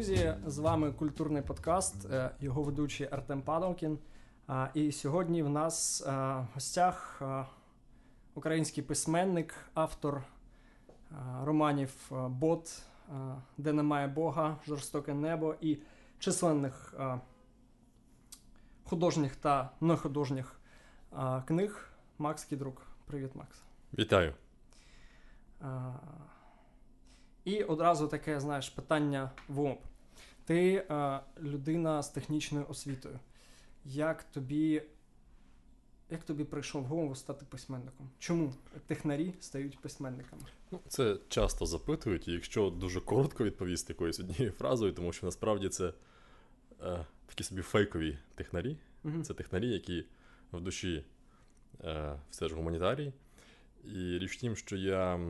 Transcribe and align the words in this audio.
друзі! 0.00 0.34
З 0.46 0.58
вами 0.58 0.92
культурний 0.92 1.42
подкаст, 1.42 2.10
е, 2.10 2.30
його 2.40 2.62
ведучий 2.62 3.08
Артем 3.10 3.42
Падалкін. 3.42 3.98
І 4.74 4.92
сьогодні 4.92 5.42
в 5.42 5.48
нас 5.48 6.04
е, 6.06 6.10
в 6.10 6.46
гостях 6.54 7.22
е, 7.22 7.44
український 8.34 8.82
письменник, 8.82 9.54
автор 9.74 10.22
романів 11.44 11.90
Бот, 12.28 12.82
Де 13.58 13.72
немає 13.72 14.08
Бога, 14.08 14.56
Жорстоке 14.66 15.14
небо 15.14 15.54
і 15.60 15.78
численних 16.18 16.94
художніх 18.84 19.36
та 19.36 19.70
нехудожніх 19.80 20.60
книг. 21.46 21.90
Макс 22.18 22.44
Кідрук. 22.44 22.82
Привіт, 23.06 23.30
Макс. 23.34 23.62
Вітаю. 23.98 24.34
І 27.44 27.62
одразу 27.62 28.08
таке, 28.08 28.40
знаєш, 28.40 28.68
питання 28.68 29.30
в 29.48 29.58
лоб. 29.58 29.78
Ти 30.50 30.74
е, 30.90 31.20
людина 31.42 32.02
з 32.02 32.08
технічною 32.08 32.66
освітою. 32.68 33.18
Як 33.84 34.24
тобі 34.24 34.82
як 36.10 36.24
тобі 36.24 36.44
прийшов 36.44 36.82
в 36.82 36.84
голову 36.84 37.14
стати 37.14 37.44
письменником? 37.48 38.10
Чому 38.18 38.54
технарі 38.86 39.34
стають 39.40 39.78
письменниками? 39.78 40.42
Ну, 40.70 40.80
Це 40.88 41.16
часто 41.28 41.66
запитують, 41.66 42.28
і 42.28 42.32
якщо 42.32 42.70
дуже 42.70 43.00
коротко 43.00 43.44
відповісти 43.44 43.92
якоюсь 43.92 44.20
однією 44.20 44.52
фразою, 44.52 44.92
тому 44.92 45.12
що 45.12 45.26
насправді 45.26 45.68
це 45.68 45.92
е, 46.82 47.06
такі 47.26 47.44
собі 47.44 47.62
фейкові 47.62 48.18
технарі. 48.34 48.76
uh 49.04 49.22
Це 49.22 49.34
технарі, 49.34 49.68
які 49.68 50.04
в 50.52 50.60
душі 50.60 51.04
е, 51.84 52.20
все 52.30 52.48
ж 52.48 52.54
гуманітарій. 52.54 53.12
І 53.84 54.18
річ 54.18 54.32
в 54.32 54.36
тім, 54.36 54.56
що 54.56 54.76
я 54.76 55.20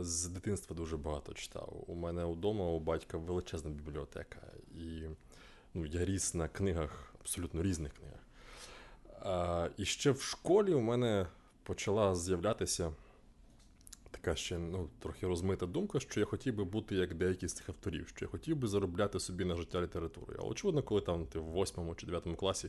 з 0.00 0.26
дитинства 0.26 0.76
дуже 0.76 0.96
багато 0.96 1.32
читав. 1.32 1.84
У 1.86 1.94
мене 1.94 2.24
вдома 2.24 2.64
у 2.64 2.80
батька 2.80 3.18
величезна 3.18 3.70
бібліотека, 3.70 4.40
і 4.74 5.02
ну, 5.74 5.86
я 5.86 6.04
ріс 6.04 6.34
на 6.34 6.48
книгах, 6.48 7.14
абсолютно 7.20 7.62
різних 7.62 7.92
книгах. 7.92 8.20
А, 9.22 9.68
І 9.76 9.84
ще 9.84 10.10
в 10.10 10.22
школі 10.22 10.74
у 10.74 10.80
мене 10.80 11.26
почала 11.62 12.14
з'являтися 12.14 12.92
така 14.10 14.36
ще 14.36 14.58
ну, 14.58 14.88
трохи 14.98 15.26
розмита 15.26 15.66
думка, 15.66 16.00
що 16.00 16.20
я 16.20 16.26
хотів 16.26 16.54
би 16.54 16.64
бути 16.64 16.94
як 16.94 17.14
деякі 17.14 17.48
з 17.48 17.52
цих 17.52 17.68
авторів, 17.68 18.08
що 18.08 18.24
я 18.24 18.28
хотів 18.28 18.56
би 18.56 18.68
заробляти 18.68 19.20
собі 19.20 19.44
на 19.44 19.56
життя 19.56 19.82
літературою. 19.82 20.40
А 20.42 20.46
очевидно, 20.46 20.82
коли 20.82 21.00
там 21.00 21.26
ти 21.26 21.38
в 21.38 21.44
восьмому 21.44 21.94
чи 21.94 22.06
дев'ятому 22.06 22.36
класі, 22.36 22.68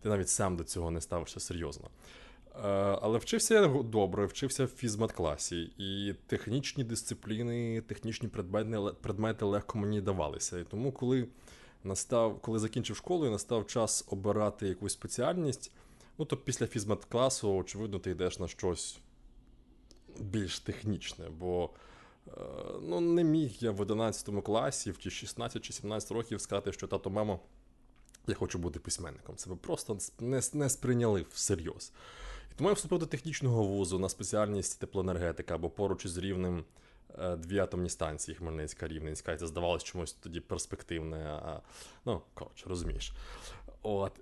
ти 0.00 0.08
навіть 0.08 0.28
сам 0.28 0.56
до 0.56 0.64
цього 0.64 0.90
не 0.90 1.00
ставишся 1.00 1.40
серйозно. 1.40 1.88
Е, 2.54 2.68
але 3.02 3.18
вчився 3.18 3.54
я 3.54 3.68
добре, 3.68 4.26
вчився 4.26 4.64
в 4.64 4.68
фізмат-класі, 4.68 5.70
і 5.78 6.14
технічні 6.26 6.84
дисципліни, 6.84 7.80
технічні 7.80 8.28
предмети 8.28 8.96
предмети 9.00 9.44
легко 9.44 9.78
мені 9.78 10.00
давалися. 10.00 10.58
І 10.58 10.64
тому, 10.64 10.92
коли 10.92 11.28
настав, 11.84 12.40
коли 12.40 12.58
закінчив 12.58 12.96
школу 12.96 13.26
і 13.26 13.30
настав 13.30 13.66
час 13.66 14.04
обирати 14.08 14.68
якусь 14.68 14.92
спеціальність, 14.92 15.72
ну 16.18 16.24
то 16.24 16.36
після 16.36 16.66
фізмат-класу, 16.66 17.54
очевидно, 17.54 17.98
ти 17.98 18.10
йдеш 18.10 18.38
на 18.38 18.48
щось 18.48 18.98
більш 20.20 20.60
технічне, 20.60 21.28
бо 21.38 21.70
е, 22.28 22.30
ну, 22.82 23.00
не 23.00 23.24
міг 23.24 23.56
я 23.60 23.70
в 23.70 23.80
11 23.80 24.44
класі, 24.44 24.90
в 24.90 24.96
ті 24.96 25.10
16 25.10 25.62
чи 25.62 25.72
17 25.72 26.10
років 26.10 26.40
сказати, 26.40 26.72
що 26.72 26.86
тато, 26.86 27.10
мамо, 27.10 27.40
я 28.26 28.34
хочу 28.34 28.58
бути 28.58 28.80
письменником. 28.80 29.36
Це 29.36 29.50
ви 29.50 29.56
просто 29.56 29.98
не, 30.20 30.40
не 30.52 30.70
сприйняли 30.70 31.26
всерйоз. 31.32 31.92
Тому 32.56 32.68
я 32.68 32.74
вступив 32.74 32.98
до 32.98 33.06
технічного 33.06 33.62
вузу 33.62 33.98
на 33.98 34.08
спеціальність 34.08 34.80
теплоенергетика, 34.80 35.58
бо 35.58 35.70
поруч 35.70 36.04
із 36.04 36.18
рівнем 36.18 36.64
е, 37.18 37.36
дві 37.36 37.58
атомні 37.58 37.88
станції 37.88 38.34
Хмельницька, 38.34 38.88
Рівненська, 38.88 39.32
і 39.32 39.36
це 39.36 39.46
здавалось 39.46 39.84
чомусь 39.84 40.12
тоді 40.12 40.40
перспективне. 40.40 41.40
Ну, 42.04 42.22
коротше, 42.34 42.64
розумієш. 42.68 43.12
От. 43.82 44.12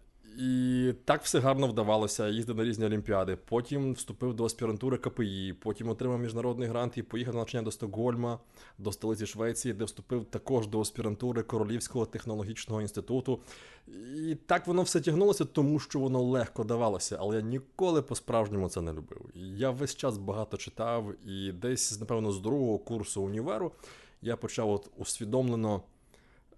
І 0.41 0.95
так 1.05 1.23
все 1.23 1.41
гарно 1.41 1.67
вдавалося, 1.67 2.29
їздив 2.29 2.57
на 2.57 2.65
різні 2.65 2.87
олімпіади. 2.87 3.37
Потім 3.37 3.93
вступив 3.93 4.35
до 4.35 4.45
аспірантури 4.45 4.99
КПІ, 4.99 5.55
потім 5.61 5.89
отримав 5.89 6.19
міжнародний 6.19 6.69
грант 6.69 6.99
і 6.99 7.03
поїхав 7.03 7.35
на 7.35 7.41
навчання 7.41 7.65
до 7.65 7.71
Стокгольма, 7.71 8.39
до 8.79 8.93
столиці 8.93 9.27
Швеції, 9.27 9.75
де 9.75 9.85
вступив 9.85 10.25
також 10.25 10.69
до 10.69 10.81
аспірантури 10.81 11.43
Королівського 11.43 12.07
технологічного 12.07 12.81
інституту. 12.81 13.41
І 14.17 14.37
так 14.47 14.67
воно 14.67 14.83
все 14.83 15.01
тягнулося, 15.01 15.45
тому 15.45 15.79
що 15.79 15.99
воно 15.99 16.23
легко 16.23 16.65
давалося, 16.65 17.17
але 17.21 17.37
я 17.37 17.43
ніколи 17.43 18.03
по-справжньому 18.03 18.69
це 18.69 18.81
не 18.81 18.93
любив. 18.93 19.31
Я 19.35 19.71
весь 19.71 19.97
час 19.97 20.19
багато 20.19 20.57
читав, 20.57 21.15
і 21.29 21.53
десь, 21.53 22.01
напевно, 22.01 22.33
з 22.33 22.41
другого 22.41 22.79
курсу 22.79 23.23
універу 23.23 23.73
я 24.23 24.37
почав 24.37 24.71
от 24.71 24.91
усвідомлено. 24.97 25.83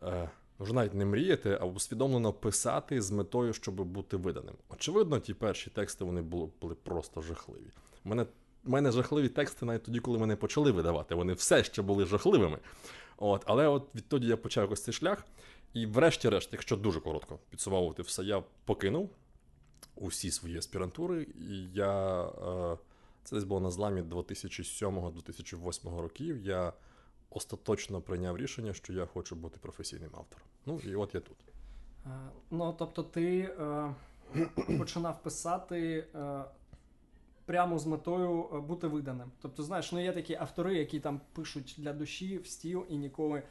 Е, 0.02 0.30
вже 0.62 0.74
навіть 0.74 0.94
не 0.94 1.04
мріяти, 1.04 1.58
а 1.60 1.64
усвідомлено 1.64 2.32
писати 2.32 3.02
з 3.02 3.10
метою, 3.10 3.52
щоб 3.52 3.74
бути 3.74 4.16
виданим. 4.16 4.54
Очевидно, 4.68 5.20
ті 5.20 5.34
перші 5.34 5.70
тексти 5.70 6.04
вони 6.04 6.22
були 6.22 6.48
були 6.60 6.74
просто 6.74 7.20
жахливі. 7.20 7.70
У 8.04 8.08
мене 8.08 8.26
мене 8.64 8.92
жахливі 8.92 9.28
тексти 9.28 9.66
навіть 9.66 9.82
тоді, 9.82 10.00
коли 10.00 10.18
мене 10.18 10.36
почали 10.36 10.70
видавати. 10.70 11.14
Вони 11.14 11.32
все 11.32 11.64
ще 11.64 11.82
були 11.82 12.04
жахливими. 12.04 12.58
От, 13.16 13.42
Але 13.46 13.68
от 13.68 13.94
відтоді 13.94 14.26
я 14.26 14.36
почав 14.36 14.64
якось 14.64 14.82
цей 14.82 14.94
шлях. 14.94 15.24
І, 15.74 15.86
врешті-решт, 15.86 16.48
якщо 16.52 16.76
дуже 16.76 17.00
коротко 17.00 17.38
підсумовувати 17.50 18.02
все, 18.02 18.24
я 18.24 18.42
покинув 18.64 19.10
усі 19.94 20.30
свої 20.30 20.58
аспірантури, 20.58 21.26
і 21.50 21.72
я. 21.72 22.22
Е, 22.24 22.78
це 23.24 23.36
десь 23.36 23.44
було 23.44 23.60
на 23.60 23.70
зламі 23.70 24.02
2007-2008 24.02 26.00
років. 26.00 26.38
Я 26.38 26.72
остаточно 27.30 28.00
прийняв 28.00 28.36
рішення, 28.36 28.74
що 28.74 28.92
я 28.92 29.06
хочу 29.06 29.36
бути 29.36 29.58
професійним 29.60 30.10
автором. 30.14 30.46
Ну 30.66 30.80
і 30.84 30.94
от 30.94 31.14
я 31.14 31.20
тут. 31.20 31.36
Е, 32.06 32.10
ну, 32.50 32.74
тобто, 32.78 33.02
ти 33.02 33.38
е, 33.40 33.94
починав 34.78 35.22
писати 35.22 36.06
е, 36.14 36.44
прямо 37.44 37.78
з 37.78 37.86
метою 37.86 38.48
е, 38.54 38.60
бути 38.60 38.86
виданим. 38.86 39.30
Тобто, 39.42 39.62
знаєш, 39.62 39.92
ну 39.92 40.02
є 40.02 40.12
такі 40.12 40.34
автори, 40.34 40.74
які 40.74 41.00
там 41.00 41.20
пишуть 41.32 41.74
для 41.78 41.92
душі 41.92 42.38
в 42.38 42.46
стіл 42.46 42.86
і 42.88 42.96
ніколи. 42.96 43.42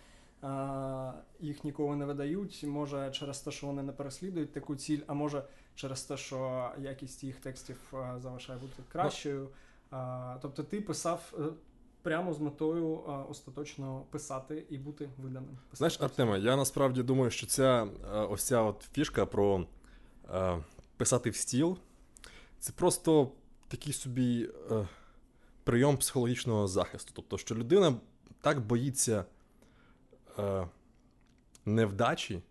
Е, 0.43 1.13
їх 1.39 1.63
ніколи 1.63 1.95
не 1.95 2.05
видають, 2.05 2.63
може 2.63 3.11
через 3.11 3.39
те, 3.39 3.51
що 3.51 3.67
вони 3.67 3.83
не 3.83 3.91
переслідують 3.91 4.53
таку 4.53 4.75
ціль, 4.75 4.99
а 5.07 5.13
може 5.13 5.43
через 5.75 6.03
те, 6.03 6.17
що 6.17 6.69
якість 6.79 7.23
їх 7.23 7.35
текстів 7.35 7.93
е, 7.93 8.19
залишає 8.19 8.59
бути 8.59 8.83
кращою. 8.91 9.49
Тобто 10.41 10.63
ти 10.63 10.81
писав 10.81 11.33
прямо 12.01 12.33
з 12.33 12.39
метою 12.39 13.03
остаточно 13.29 14.05
писати 14.09 14.65
і 14.69 14.77
бути 14.77 15.09
виданим. 15.17 15.57
Знаєш, 15.73 16.01
Артема, 16.01 16.37
я 16.37 16.55
насправді 16.55 17.03
думаю, 17.03 17.31
що 17.31 17.47
ця 17.47 17.87
ось 18.29 18.43
ця 18.43 18.61
от 18.61 18.89
фішка 18.93 19.25
про 19.25 19.65
писати 20.97 21.29
в 21.29 21.35
стіл 21.35 21.77
це 22.59 22.71
просто 22.71 23.31
такий 23.67 23.93
собі 23.93 24.49
а, 24.71 24.83
прийом 25.63 25.97
психологічного 25.97 26.67
захисту. 26.67 27.11
Тобто, 27.15 27.37
що 27.37 27.55
людина 27.55 27.93
так 28.41 28.59
боїться 28.59 29.25
невдачі 31.65 32.41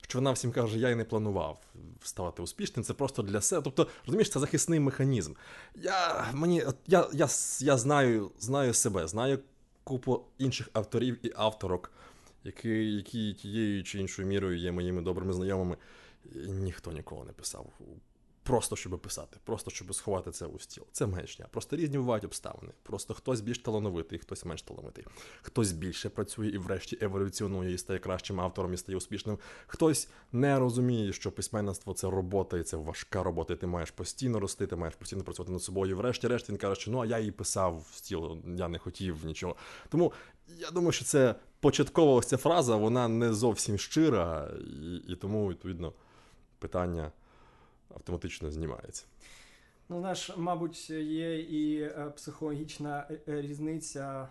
що 0.00 0.18
вона 0.18 0.32
всім 0.32 0.52
каже, 0.52 0.78
я 0.78 0.90
і 0.90 0.94
не 0.94 1.04
планував 1.04 1.60
ставати 2.02 2.42
успішним, 2.42 2.84
це 2.84 2.94
просто 2.94 3.22
для 3.22 3.40
себе. 3.40 3.62
Тобто, 3.62 3.86
розумієш, 4.06 4.30
це 4.30 4.40
захисний 4.40 4.80
механізм. 4.80 5.34
Я 5.74 6.26
мені, 6.32 6.62
я, 6.86 7.08
я, 7.12 7.28
я 7.60 7.76
знаю 7.76 8.30
знаю 8.38 8.74
себе, 8.74 9.08
знаю 9.08 9.38
купу 9.84 10.24
інших 10.38 10.70
авторів 10.72 11.26
і 11.26 11.32
авторок, 11.36 11.92
які 12.44 12.92
які 12.92 13.34
тією 13.34 13.84
чи 13.84 13.98
іншою 13.98 14.28
мірою 14.28 14.58
є 14.58 14.72
моїми 14.72 15.02
добрими 15.02 15.32
знайомими. 15.32 15.76
Ніхто 16.48 16.92
нікого 16.92 17.24
не 17.24 17.32
писав 17.32 17.66
просто 18.48 18.76
щоб 18.76 18.98
писати, 18.98 19.36
просто 19.44 19.70
щоб 19.70 19.94
сховати 19.94 20.30
це 20.30 20.46
у 20.46 20.58
стіл. 20.58 20.84
Це 20.92 21.06
меншня. 21.06 21.46
Просто 21.50 21.76
різні 21.76 21.98
бувають 21.98 22.24
обставини. 22.24 22.72
Просто 22.82 23.14
хтось 23.14 23.40
більш 23.40 23.58
талановитий, 23.58 24.18
хтось 24.18 24.44
менш 24.44 24.62
талановитий. 24.62 25.04
Хтось 25.42 25.72
більше 25.72 26.08
працює 26.08 26.48
і, 26.48 26.58
врешті, 26.58 26.98
еволюціонує 27.00 27.74
і 27.74 27.78
стає 27.78 27.98
кращим 27.98 28.40
автором 28.40 28.74
і 28.74 28.76
стає 28.76 28.98
успішним. 28.98 29.38
Хтось 29.66 30.08
не 30.32 30.58
розуміє, 30.58 31.12
що 31.12 31.32
письменництво 31.32 31.94
це 31.94 32.10
робота, 32.10 32.58
і 32.58 32.62
це 32.62 32.76
важка 32.76 33.22
робота. 33.22 33.54
і 33.54 33.56
Ти 33.56 33.66
маєш 33.66 33.90
постійно 33.90 34.40
рости, 34.40 34.66
ти 34.66 34.76
маєш 34.76 34.94
постійно 34.94 35.22
працювати 35.22 35.52
над 35.52 35.62
собою. 35.62 35.96
Врешті-решт 35.96 36.50
він 36.50 36.56
каже, 36.56 36.80
що 36.80 36.90
ну 36.90 37.00
а 37.00 37.06
я 37.06 37.18
її 37.18 37.30
писав 37.30 37.86
в 37.90 37.96
стіл, 37.96 38.38
я 38.56 38.68
не 38.68 38.78
хотів 38.78 39.24
нічого. 39.24 39.56
Тому 39.88 40.12
я 40.58 40.70
думаю, 40.70 40.92
що 40.92 41.04
це 41.04 41.34
початкова 41.60 42.12
ось 42.12 42.26
ця 42.26 42.36
фраза, 42.36 42.76
вона 42.76 43.08
не 43.08 43.34
зовсім 43.34 43.78
щира, 43.78 44.50
і, 44.82 45.12
і 45.12 45.16
тому 45.16 45.48
відповідно 45.48 45.92
питання 46.58 47.12
автоматично 47.94 48.50
знімається. 48.50 49.04
Ну, 49.88 50.00
знаєш, 50.00 50.36
мабуть, 50.36 50.90
є 50.90 51.40
і 51.40 51.82
е, 51.82 52.12
психологічна 52.16 53.06
е, 53.10 53.18
е, 53.26 53.42
різниця 53.42 54.28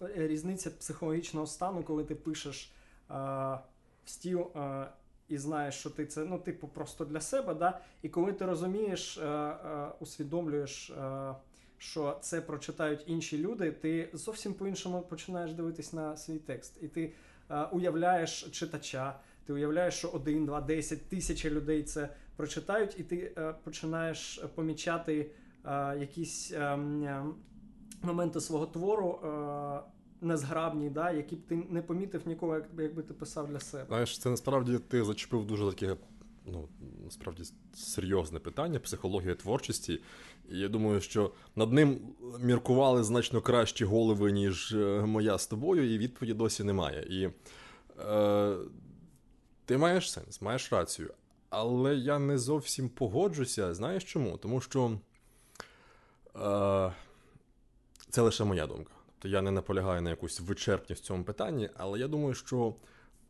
різниця 0.00 0.70
психологічного 0.70 1.46
стану, 1.46 1.82
коли 1.82 2.04
ти 2.04 2.14
пишеш 2.14 2.72
в 3.08 3.60
стіл 4.04 4.46
і 5.28 5.38
знаєш, 5.38 5.74
що 5.74 5.90
ти 5.90 6.06
це 6.06 6.24
ну, 6.24 6.38
типу, 6.38 6.68
просто 6.68 7.04
для 7.04 7.20
себе, 7.20 7.54
да? 7.54 7.80
і 8.02 8.08
коли 8.08 8.32
ти 8.32 8.44
розумієш, 8.44 9.20
усвідомлюєш 10.00 10.92
що 11.78 12.18
це 12.20 12.40
прочитають 12.40 13.04
інші 13.06 13.38
люди, 13.38 13.72
ти 13.72 14.10
зовсім 14.12 14.54
по-іншому 14.54 15.02
починаєш 15.02 15.52
дивитись 15.52 15.92
на 15.92 16.16
свій 16.16 16.38
текст. 16.38 16.78
І 16.82 16.88
ти 16.88 17.12
уявляєш 17.72 18.42
читача, 18.42 19.20
ти 19.46 19.52
уявляєш, 19.52 19.94
що 19.94 20.08
один, 20.08 20.46
два, 20.46 20.60
десять 20.60 21.08
тисячі 21.08 21.50
людей 21.50 21.82
це 21.82 22.08
прочитають, 22.36 23.00
і 23.00 23.02
ти 23.02 23.32
е, 23.38 23.54
починаєш 23.64 24.44
помічати 24.54 25.30
е, 25.64 25.98
якісь 25.98 26.52
ем, 26.52 27.34
моменти 28.02 28.40
свого 28.40 28.66
твору. 28.66 29.20
Незграбні, 30.20 30.90
да, 30.90 31.10
які 31.10 31.36
б 31.36 31.46
ти 31.46 31.56
не 31.70 31.82
помітив 31.82 32.22
нікого, 32.26 32.54
якби, 32.54 32.82
якби 32.82 33.02
ти 33.02 33.14
писав 33.14 33.48
для 33.48 33.60
себе. 33.60 33.84
Знаєш, 33.88 34.18
це 34.18 34.30
насправді 34.30 34.78
ти 34.78 35.04
зачепив 35.04 35.46
дуже 35.46 35.70
таке 35.70 35.96
ну, 36.46 36.68
насправді 37.04 37.42
серйозне 37.74 38.38
питання 38.38 38.78
психологія 38.80 39.34
творчості. 39.34 40.00
І 40.50 40.58
я 40.58 40.68
думаю, 40.68 41.00
що 41.00 41.32
над 41.56 41.72
ним 41.72 41.98
міркували 42.40 43.04
значно 43.04 43.40
кращі 43.40 43.84
голови, 43.84 44.32
ніж 44.32 44.72
е, 44.72 45.04
моя 45.06 45.38
з 45.38 45.46
тобою, 45.46 45.94
і 45.94 45.98
відповіді 45.98 46.34
досі 46.34 46.64
немає. 46.64 47.06
І 47.10 47.28
е, 48.00 48.56
ти 49.66 49.78
маєш 49.78 50.12
сенс, 50.12 50.42
маєш 50.42 50.72
рацію. 50.72 51.14
Але 51.50 51.94
я 51.94 52.18
не 52.18 52.38
зовсім 52.38 52.88
погоджуся. 52.88 53.74
Знаєш 53.74 54.04
чому? 54.04 54.36
Тому 54.36 54.60
що 54.60 54.98
е, 56.36 56.92
це 58.10 58.22
лише 58.22 58.44
моя 58.44 58.66
думка. 58.66 58.92
Тобто 59.06 59.28
я 59.28 59.42
не 59.42 59.50
наполягаю 59.50 60.02
на 60.02 60.10
якусь 60.10 60.40
вичерпність 60.40 61.02
в 61.02 61.06
цьому 61.06 61.24
питанні, 61.24 61.70
але 61.76 61.98
я 61.98 62.08
думаю, 62.08 62.34
що 62.34 62.74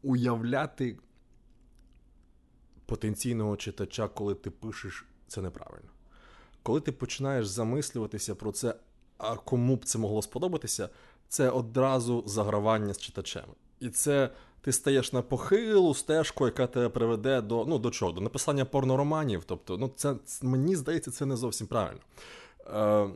уявляти 0.03 0.99
потенційного 2.87 3.57
читача, 3.57 4.09
коли 4.09 4.35
ти 4.35 4.51
пишеш, 4.51 5.05
це 5.27 5.43
неправильно. 5.43 5.89
Коли 6.63 6.81
ти 6.81 6.93
починаєш 6.93 7.47
замислюватися 7.47 8.35
про 8.35 8.53
це, 8.53 8.75
а 9.19 9.37
кому 9.37 9.77
б 9.77 9.85
це 9.85 9.99
могло 9.99 10.23
сподобатися, 10.23 10.89
це 11.29 11.51
одразу 11.51 12.25
загравання 12.27 12.95
з 12.95 12.99
читачем. 12.99 13.45
І 13.81 13.89
це 13.89 14.31
ти 14.67 14.73
стаєш 14.73 15.13
на 15.13 15.23
похилу 15.23 15.95
стежку, 15.95 16.45
яка 16.45 16.67
тебе 16.67 16.89
приведе 16.89 17.41
до 17.41 17.65
ну, 17.65 17.79
до 17.79 17.91
чого? 17.91 18.13
До 18.13 18.21
написання 18.21 18.65
порнороманів. 18.65 19.45
Тобто, 19.47 19.79
ну, 19.79 19.91
це, 19.97 20.15
мені 20.43 20.77
здається, 20.77 21.11
це 21.11 21.27
не 21.27 21.37
зовсім 21.37 21.67
правильно. 21.67 22.01
Е, 22.67 23.09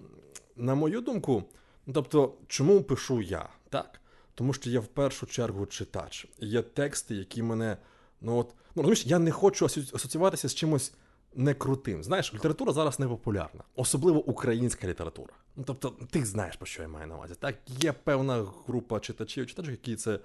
На 0.56 0.74
мою 0.74 1.00
думку, 1.00 1.44
ну, 1.86 1.94
тобто, 1.94 2.34
чому 2.46 2.82
пишу 2.82 3.20
я? 3.22 3.48
Так? 3.68 4.00
Тому 4.34 4.52
що 4.52 4.70
я 4.70 4.80
в 4.80 4.86
першу 4.86 5.26
чергу 5.26 5.66
читач. 5.66 6.26
Є 6.38 6.62
тексти, 6.62 7.14
які 7.14 7.42
мене. 7.42 7.76
ну 8.20 8.36
от, 8.36 8.54
Ну, 8.74 8.82
розумієш, 8.82 9.06
я 9.06 9.18
не 9.18 9.30
хочу 9.30 9.64
асоціюватися 9.64 10.48
з 10.48 10.54
чимось 10.54 10.92
некрутим. 11.34 12.02
Знаєш, 12.04 12.34
література 12.34 12.72
зараз 12.72 13.00
не 13.00 13.08
популярна, 13.08 13.64
особливо 13.76 14.18
українська 14.24 14.86
література. 14.86 15.32
Ну, 15.56 15.64
тобто, 15.66 15.92
ти 16.10 16.24
знаєш, 16.24 16.56
про 16.56 16.66
що 16.66 16.82
я 16.82 16.88
маю 16.88 17.06
на 17.06 17.16
увазі. 17.16 17.34
Так, 17.40 17.54
є 17.66 17.92
певна 17.92 18.46
група 18.66 19.00
читачів, 19.00 19.46
читачів, 19.46 19.70
які 19.70 19.96
це 19.96 20.18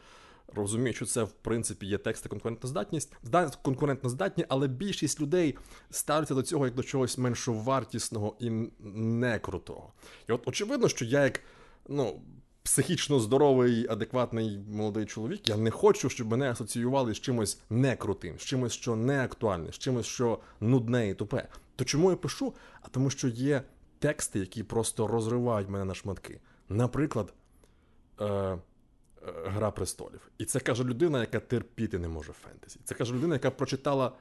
розуміють, 0.61 0.95
що 0.95 1.05
це 1.05 1.23
в 1.23 1.31
принципі 1.31 1.85
є 1.85 1.97
тексти 1.97 2.29
конкурентоздатність, 2.29 3.13
конкурентноздатні, 3.61 4.45
але 4.49 4.67
більшість 4.67 5.21
людей 5.21 5.57
ставляться 5.89 6.35
до 6.35 6.41
цього 6.41 6.65
як 6.65 6.75
до 6.75 6.83
чогось 6.83 7.17
меншовартісного 7.17 8.35
і 8.39 8.49
некрутого. 8.95 9.93
І 10.29 10.31
от 10.31 10.47
очевидно, 10.47 10.89
що 10.89 11.05
я 11.05 11.23
як. 11.23 11.41
Ну, 11.87 12.21
психічно 12.65 13.19
здоровий, 13.19 13.87
адекватний 13.89 14.59
молодий 14.69 15.05
чоловік, 15.05 15.49
я 15.49 15.57
не 15.57 15.71
хочу, 15.71 16.09
щоб 16.09 16.27
мене 16.27 16.51
асоціювали 16.51 17.13
з 17.13 17.19
чимось 17.19 17.59
некрутим, 17.69 18.39
з 18.39 18.41
чимось, 18.41 18.73
що 18.73 18.95
не 18.95 19.23
актуальне, 19.23 19.71
з 19.71 19.77
чимось, 19.77 20.05
що 20.05 20.39
нудне 20.59 21.09
і 21.09 21.13
тупе. 21.13 21.47
То 21.75 21.85
чому 21.85 22.09
я 22.09 22.15
пишу? 22.15 22.53
А 22.81 22.87
тому, 22.87 23.09
що 23.09 23.27
є 23.27 23.61
тексти, 23.99 24.39
які 24.39 24.63
просто 24.63 25.07
розривають 25.07 25.69
мене 25.69 25.85
на 25.85 25.93
шматки. 25.93 26.39
Наприклад, 26.69 27.33
е, 28.21 28.57
Гра 29.45 29.71
престолів. 29.71 30.29
І 30.37 30.45
це 30.45 30.59
каже 30.59 30.83
людина, 30.83 31.19
яка 31.19 31.39
терпіти 31.39 31.99
не 31.99 32.07
може 32.07 32.33
фентезі. 32.33 32.79
Це 32.83 32.95
каже 32.95 33.13
людина, 33.13 33.35
яка 33.35 33.51
прочитала 33.51 34.11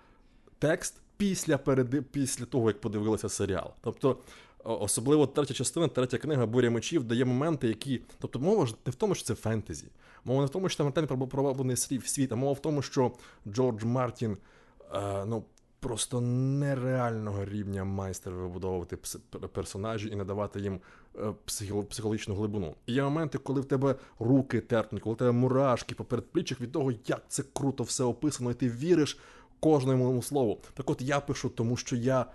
текст 0.59 1.01
після 1.17 1.59
переди, 1.59 2.03
після 2.03 2.45
того, 2.45 2.71
як 2.71 2.81
подивилася 2.81 3.29
серіал. 3.29 3.71
Тобто 3.81 4.19
Особливо 4.65 5.27
третя 5.27 5.55
частина, 5.55 5.89
третя 5.89 6.19
книга 6.19 6.47
Буря 6.47 6.71
мечів 6.71 7.05
дає 7.05 7.25
моменти, 7.25 7.69
які. 7.69 8.01
Тобто, 8.19 8.39
мова 8.39 8.67
ж 8.67 8.75
не 8.87 8.93
в 8.93 8.95
тому, 8.95 9.15
що 9.15 9.25
це 9.25 9.35
фентезі. 9.35 9.87
Мова 10.25 10.41
не 10.41 10.47
в 10.47 10.51
тому, 10.51 10.69
що 10.69 10.79
там 10.79 10.87
ретельно 10.87 11.27
пророблений 11.27 11.77
світ, 11.77 12.33
а 12.33 12.37
мова 12.37 12.53
в 12.53 12.63
тому, 12.63 12.83
що 12.83 13.13
Джордж 13.49 13.85
Мартін 13.85 14.37
е, 14.95 15.25
ну, 15.25 15.45
просто 15.85 16.21
нереального 16.21 17.45
рівня 17.45 17.85
майстер 17.85 18.33
вибудовувати 18.33 18.99
персонажі 19.53 20.09
і 20.09 20.17
надавати 20.17 20.61
їм 20.61 20.81
е, 21.19 21.35
психологічну 21.89 22.35
глибину. 22.35 22.75
І 22.87 22.93
є 22.93 23.03
моменти, 23.03 23.39
коли 23.39 23.61
в 23.61 23.65
тебе 23.65 23.95
руки 24.19 24.61
терпнуть, 24.61 25.03
коли 25.03 25.15
в 25.15 25.19
тебе 25.19 25.33
мурашки 25.33 25.95
по 25.95 26.05
передпліччях 26.05 26.61
від 26.61 26.73
того, 26.73 26.93
як 27.07 27.23
це 27.29 27.43
круто 27.53 27.83
все 27.83 28.05
описано, 28.05 28.51
і 28.51 28.55
ти 28.55 28.69
віриш 28.69 29.19
кожному 29.61 30.23
слову. 30.23 30.61
Так 30.75 30.91
от 30.91 31.03
я 31.03 31.21
пишу, 31.21 31.49
тому 31.49 31.77
що 31.77 31.97
я 31.97 32.27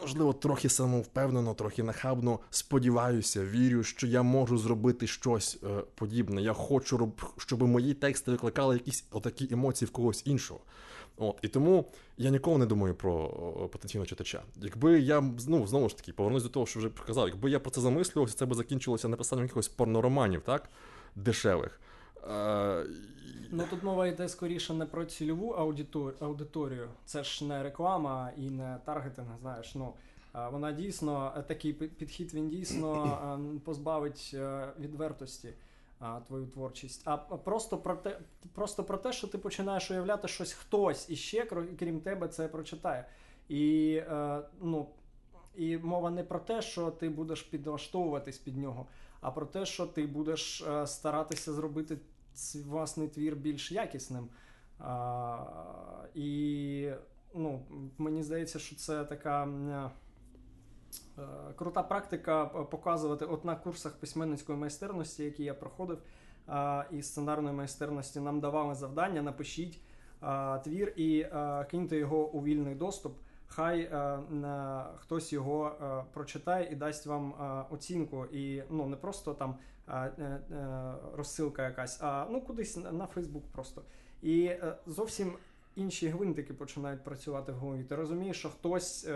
можливо, 0.00 0.32
трохи 0.32 0.68
самовпевнено, 0.68 1.54
трохи 1.54 1.82
нахабно 1.82 2.38
сподіваюся, 2.50 3.44
вірю, 3.44 3.82
що 3.82 4.06
я 4.06 4.22
можу 4.22 4.58
зробити 4.58 5.06
щось 5.06 5.58
е, 5.62 5.82
подібне. 5.94 6.42
Я 6.42 6.52
хочу, 6.52 7.12
щоб 7.36 7.62
мої 7.62 7.94
тексти 7.94 8.30
викликали 8.30 8.74
якісь 8.74 9.04
отакі 9.10 9.48
емоції 9.52 9.86
в 9.86 9.90
когось 9.90 10.22
іншого. 10.26 10.60
От, 11.16 11.38
І 11.42 11.48
тому 11.48 11.84
я 12.16 12.30
ніколи 12.30 12.58
не 12.58 12.66
думаю 12.66 12.94
про 12.94 13.28
потенційного 13.72 14.06
читача. 14.06 14.42
Якби 14.56 15.00
я 15.00 15.20
ну, 15.48 15.66
знову 15.66 15.88
ж 15.88 15.96
таки 15.96 16.12
повернусь 16.12 16.42
до 16.42 16.48
того, 16.48 16.66
що 16.66 16.78
вже 16.78 16.90
казав, 17.06 17.28
якби 17.28 17.50
я 17.50 17.60
про 17.60 17.70
це 17.70 17.80
замислювався, 17.80 18.36
це 18.36 18.46
би 18.46 18.54
закінчилося 18.54 19.08
написанням 19.08 19.44
якихось 19.44 19.68
порнороманів, 19.68 20.40
так? 20.42 20.68
Дешевих. 21.16 21.80
Е, 22.30 22.86
Ну 23.54 23.64
тут 23.70 23.82
мова 23.82 24.06
йде 24.06 24.28
скоріше 24.28 24.74
не 24.74 24.86
про 24.86 25.04
цільову 25.04 25.50
аудиторію. 26.20 26.88
Це 27.04 27.24
ж 27.24 27.44
не 27.44 27.62
реклама 27.62 28.30
і 28.36 28.50
не 28.50 28.78
таргетинг. 28.84 29.28
Знаєш, 29.40 29.74
ну 29.74 29.92
вона 30.52 30.72
дійсно 30.72 31.32
е, 31.36 31.42
такий 31.42 31.72
підхід. 31.72 32.34
Він 32.34 32.48
дійсно 32.48 33.18
е, 33.56 33.60
позбавить 33.64 34.30
е, 34.34 34.68
відвертості 36.02 36.26
твою 36.26 36.46
творчість. 36.46 37.02
А 37.04 37.16
просто 37.16 37.78
про 37.78 37.96
те, 37.96 38.18
просто 38.54 38.84
про 38.84 38.98
те, 38.98 39.12
що 39.12 39.28
ти 39.28 39.38
починаєш 39.38 39.90
уявляти 39.90 40.28
щось 40.28 40.52
хтось 40.52 41.10
іще, 41.10 41.46
крім 41.78 42.00
тебе, 42.00 42.28
це 42.28 42.48
прочитає. 42.48 43.06
І 43.48 44.02
ну. 44.60 44.88
І 45.56 45.78
мова 45.78 46.10
не 46.10 46.24
про 46.24 46.38
те, 46.38 46.62
що 46.62 46.90
ти 46.90 47.08
будеш 47.08 47.42
підлаштовуватись 47.42 48.38
під 48.38 48.56
нього, 48.56 48.86
а 49.20 49.30
про 49.30 49.46
те, 49.46 49.66
що 49.66 49.86
ти 49.86 50.06
будеш 50.06 50.64
старатися 50.84 51.52
зробити 51.52 51.98
власний 52.54 53.08
твір 53.08 53.36
більш 53.36 53.72
якісним. 53.72 54.28
А, 54.78 55.38
І 56.14 56.90
ну, 57.34 57.62
мені 57.98 58.22
здається, 58.22 58.58
що 58.58 58.76
це 58.76 59.04
така 59.04 59.44
е, 59.44 59.90
крута 61.56 61.82
практика 61.82 62.44
показувати 62.44 63.24
от 63.24 63.44
на 63.44 63.56
курсах 63.56 63.92
письменницької 63.92 64.58
майстерності, 64.58 65.24
які 65.24 65.44
я 65.44 65.54
проходив, 65.54 65.98
а, 66.46 66.84
і 66.90 67.02
сценарної 67.02 67.56
майстерності 67.56 68.20
нам 68.20 68.40
давали 68.40 68.74
завдання: 68.74 69.22
напишіть 69.22 69.80
твір 70.64 70.92
і 70.96 71.26
киньте 71.70 71.96
його 71.96 72.28
у 72.28 72.42
вільний 72.42 72.74
доступ. 72.74 73.18
Хай 73.46 73.90
хтось 74.96 75.32
його 75.32 75.72
прочитає 76.12 76.72
і 76.72 76.74
дасть 76.74 77.06
вам 77.06 77.34
оцінку. 77.70 78.24
І 78.24 78.62
ну 78.70 78.86
не 78.86 78.96
просто 78.96 79.34
там 79.34 79.58
Е, 79.88 79.94
е, 79.94 80.38
розсилка 81.14 81.64
якась, 81.64 81.98
а 82.02 82.26
ну 82.30 82.40
кудись 82.40 82.76
на 82.76 83.06
Фейсбук 83.06 83.44
просто. 83.52 83.82
І 84.22 84.44
е, 84.44 84.76
зовсім 84.86 85.32
інші 85.76 86.08
гвинтики 86.08 86.54
починають 86.54 87.04
працювати 87.04 87.52
в 87.52 87.54
голові. 87.54 87.84
Ти 87.84 87.96
розумієш, 87.96 88.38
що 88.38 88.50
хтось. 88.50 89.08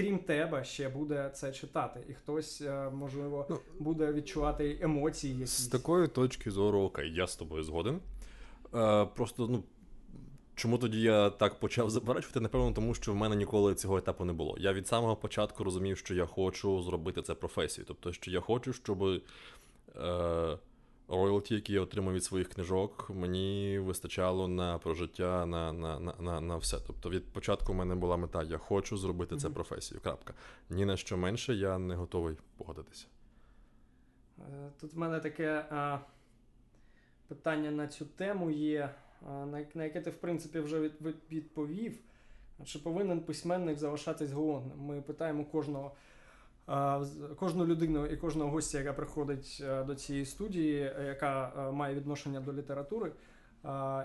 Крім 0.00 0.18
тебе, 0.18 0.64
ще 0.64 0.88
буде 0.88 1.30
це 1.34 1.52
читати, 1.52 2.00
і 2.08 2.14
хтось, 2.14 2.62
можливо, 2.92 3.46
ну, 3.50 3.58
буде 3.78 4.12
відчувати 4.12 4.78
емоції. 4.80 5.34
якісь. 5.34 5.50
З 5.50 5.66
такої 5.68 6.08
точки 6.08 6.50
зору, 6.50 6.80
окей, 6.80 7.14
я 7.14 7.26
з 7.26 7.36
тобою 7.36 7.62
згоден. 7.62 8.00
Е, 8.74 9.06
Просто, 9.14 9.48
ну, 9.48 9.62
чому 10.54 10.78
тоді 10.78 11.00
я 11.00 11.30
так 11.30 11.60
почав 11.60 11.90
заперечувати? 11.90 12.40
Напевно, 12.40 12.72
тому 12.72 12.94
що 12.94 13.12
в 13.12 13.16
мене 13.16 13.36
ніколи 13.36 13.74
цього 13.74 13.98
етапу 13.98 14.24
не 14.24 14.32
було. 14.32 14.56
Я 14.58 14.72
від 14.72 14.88
самого 14.88 15.16
початку 15.16 15.64
розумів, 15.64 15.98
що 15.98 16.14
я 16.14 16.26
хочу 16.26 16.82
зробити 16.82 17.22
це 17.22 17.34
професією. 17.34 17.84
Тобто, 17.88 18.12
що 18.12 18.30
я 18.30 18.40
хочу, 18.40 18.72
щоб 18.72 19.22
Е, 19.96 20.58
роялті, 21.10 21.54
які 21.54 21.72
я 21.72 21.80
отримав 21.80 22.14
від 22.14 22.24
своїх 22.24 22.48
книжок, 22.48 23.10
мені 23.14 23.78
вистачало 23.78 24.48
на 24.48 24.78
прожиття 24.78 25.46
на 25.46 25.72
на, 25.72 26.00
на, 26.00 26.14
на, 26.20 26.40
на 26.40 26.56
все. 26.56 26.78
Тобто 26.86 27.10
від 27.10 27.32
початку 27.32 27.72
в 27.72 27.76
мене 27.76 27.94
була 27.94 28.16
мета, 28.16 28.42
я 28.42 28.58
хочу 28.58 28.96
зробити 28.96 29.36
це 29.36 29.50
професію. 29.50 30.00
Крапка. 30.00 30.34
Ні 30.70 30.84
на 30.84 30.96
що 30.96 31.16
менше, 31.16 31.54
я 31.54 31.78
не 31.78 31.94
готовий 31.94 32.36
погодитися. 32.56 33.06
Е, 34.38 34.70
тут 34.80 34.94
в 34.94 34.98
мене 34.98 35.20
таке 35.20 35.64
а, 35.70 35.98
питання 37.28 37.70
на 37.70 37.86
цю 37.88 38.04
тему 38.04 38.50
є, 38.50 38.90
а, 39.28 39.46
на, 39.46 39.64
на 39.74 39.84
яке 39.84 40.00
ти, 40.00 40.10
в 40.10 40.16
принципі, 40.16 40.60
вже 40.60 40.80
від, 40.80 40.92
відповів. 41.32 41.98
Чи 42.64 42.78
повинен 42.78 43.20
письменник 43.20 43.78
залишатись 43.78 44.32
голодним? 44.32 44.78
Ми 44.78 45.02
питаємо 45.02 45.44
кожного 45.44 45.92
кожну 47.36 47.66
людину 47.66 48.06
і 48.06 48.16
кожного 48.16 48.50
гостя, 48.50 48.78
яка 48.78 48.92
приходить 48.92 49.58
е, 49.64 49.84
до 49.84 49.94
цієї 49.94 50.26
студії, 50.26 50.80
е, 50.82 51.04
яка 51.06 51.52
е, 51.58 51.72
має 51.72 51.94
відношення 51.94 52.40
до 52.40 52.52
літератури. 52.52 53.12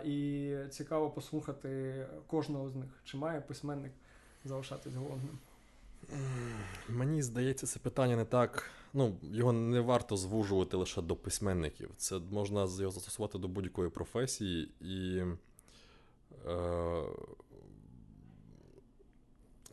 І 0.06 0.52
цікаво 0.70 1.10
послухати 1.10 2.06
кожного 2.28 2.70
з 2.70 2.76
них, 2.76 2.90
чи 3.04 3.18
має 3.18 3.42
письменник 3.42 3.92
залишатись 4.46 4.94
головним. 4.94 5.38
Мені 6.90 7.24
здається, 7.24 7.68
це 7.68 7.80
питання 7.80 8.16
не 8.16 8.26
так. 8.26 8.70
Ну, 8.94 9.18
його 9.22 9.54
не 9.54 9.82
варто 9.82 10.18
звужувати 10.18 10.78
лише 10.78 11.02
до 11.02 11.16
письменників. 11.16 11.90
Це 11.98 12.20
можна 12.32 12.60
його 12.60 12.92
застосувати 12.92 13.38
до 13.38 13.48
будь-якої 13.48 13.90
професії, 13.90 14.72
і 14.82 15.24
е, 16.48 17.04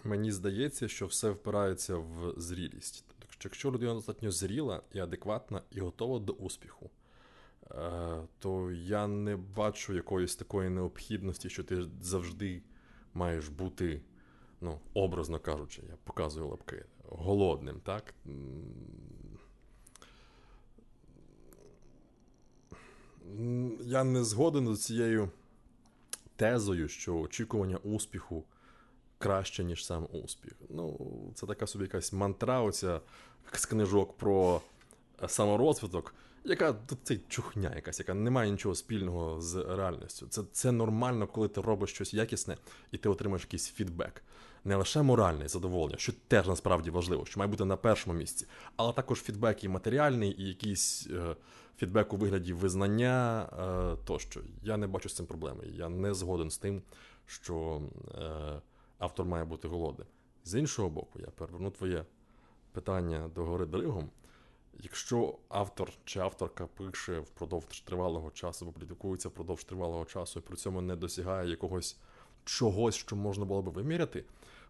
мені 0.04 0.32
здається, 0.32 0.88
що 0.88 1.06
все 1.06 1.30
впирається 1.30 1.96
в 1.96 2.34
зрілість. 2.36 3.04
Тобто, 3.18 3.36
якщо 3.44 3.72
людина 3.72 3.94
достатньо 3.94 4.30
зріла 4.30 4.82
і 4.92 4.98
адекватна 4.98 5.62
і 5.70 5.80
готова 5.80 6.18
до 6.18 6.32
успіху, 6.32 6.90
е, 7.70 8.22
то 8.38 8.70
я 8.72 9.06
не 9.06 9.36
бачу 9.36 9.94
якоїсь 9.94 10.36
такої 10.36 10.70
необхідності, 10.70 11.50
що 11.50 11.64
ти 11.64 11.84
завжди 12.00 12.62
маєш 13.14 13.48
бути 13.48 14.00
ну, 14.62 14.80
образно 14.94 15.38
кажучи, 15.38 15.82
я 15.88 15.96
показую 16.04 16.48
лапки, 16.48 16.84
голодним, 17.08 17.80
так? 17.80 18.14
Я 23.80 24.04
не 24.04 24.24
згоден 24.24 24.76
з 24.76 24.84
цією 24.84 25.30
тезою, 26.36 26.88
що 26.88 27.18
очікування 27.18 27.76
успіху 27.76 28.44
краще, 29.22 29.64
ніж 29.64 29.86
сам 29.86 30.08
успіх. 30.12 30.52
Ну, 30.70 31.12
це 31.34 31.46
така 31.46 31.66
собі 31.66 31.84
якась 31.84 32.12
мантра, 32.12 32.60
оця 32.60 33.00
з 33.52 33.66
книжок 33.66 34.16
про 34.16 34.60
саморозвиток 35.26 36.14
яка 36.44 36.74
цей 37.02 37.20
чухня, 37.28 37.72
якась, 37.76 37.98
яка 37.98 38.14
не 38.14 38.30
має 38.30 38.50
нічого 38.50 38.74
спільного 38.74 39.40
з 39.40 39.56
реальністю. 39.56 40.26
Це 40.26 40.42
це 40.52 40.72
нормально, 40.72 41.26
коли 41.26 41.48
ти 41.48 41.60
робиш 41.60 41.90
щось 41.90 42.14
якісне 42.14 42.56
і 42.92 42.98
ти 42.98 43.08
отримаєш 43.08 43.42
якийсь 43.42 43.70
фідбек. 43.70 44.22
Не 44.64 44.76
лише 44.76 45.02
моральне 45.02 45.48
задоволення, 45.48 45.98
що 45.98 46.12
теж 46.28 46.48
насправді 46.48 46.90
важливо, 46.90 47.26
що 47.26 47.40
має 47.40 47.50
бути 47.50 47.64
на 47.64 47.76
першому 47.76 48.18
місці, 48.18 48.46
але 48.76 48.92
також 48.92 49.22
фідбек 49.22 49.64
і 49.64 49.68
матеріальний, 49.68 50.42
і 50.42 50.48
якийсь 50.48 51.08
е, 51.10 51.36
фідбек 51.76 52.12
у 52.12 52.16
вигляді 52.16 52.52
визнання 52.52 53.48
е, 53.52 54.04
тощо. 54.06 54.40
Я 54.62 54.76
не 54.76 54.86
бачу 54.86 55.08
з 55.08 55.14
цим 55.14 55.26
проблеми. 55.26 55.64
Я 55.72 55.88
не 55.88 56.14
згоден 56.14 56.50
з 56.50 56.58
тим, 56.58 56.82
що 57.26 57.82
е, 58.14 58.60
автор 59.02 59.26
має 59.26 59.44
бути 59.44 59.68
голодним. 59.68 60.06
З 60.44 60.58
іншого 60.58 60.88
боку, 60.88 61.18
я 61.18 61.26
переверну 61.26 61.70
твоє 61.70 62.04
питання 62.72 63.30
до 63.34 63.44
гори 63.44 63.66
дригом. 63.66 64.10
Якщо 64.82 65.38
автор 65.48 65.92
чи 66.04 66.20
авторка 66.20 66.66
пише 66.66 67.18
впродовж 67.18 67.80
тривалого 67.80 68.30
часу, 68.30 68.72
публікується 68.72 69.28
впродовж 69.28 69.64
тривалого 69.64 70.04
часу 70.04 70.40
і 70.40 70.42
при 70.42 70.56
цьому 70.56 70.80
не 70.80 70.96
досягає 70.96 71.50
якогось 71.50 71.96
чогось, 72.44 72.94
що 72.94 73.16
можна 73.16 73.44
було 73.44 73.62
би 73.62 73.70
виміряти, 73.70 74.24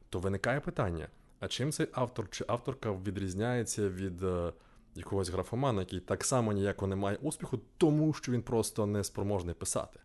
то 0.08 0.18
виникає 0.18 0.60
питання: 0.60 1.08
а 1.40 1.48
чим 1.48 1.72
цей 1.72 1.88
автор 1.92 2.30
чи 2.30 2.44
авторка 2.48 2.92
відрізняється 2.92 3.88
від 3.88 4.22
е, 4.22 4.52
якогось 4.94 5.28
графомана, 5.28 5.80
який 5.80 6.00
так 6.00 6.24
само 6.24 6.52
ніяко 6.52 6.86
не 6.86 6.96
має 6.96 7.16
успіху, 7.16 7.60
тому 7.76 8.12
що 8.12 8.32
він 8.32 8.42
просто 8.42 8.86
не 8.86 9.04
спроможний 9.04 9.54
писати? 9.54 10.00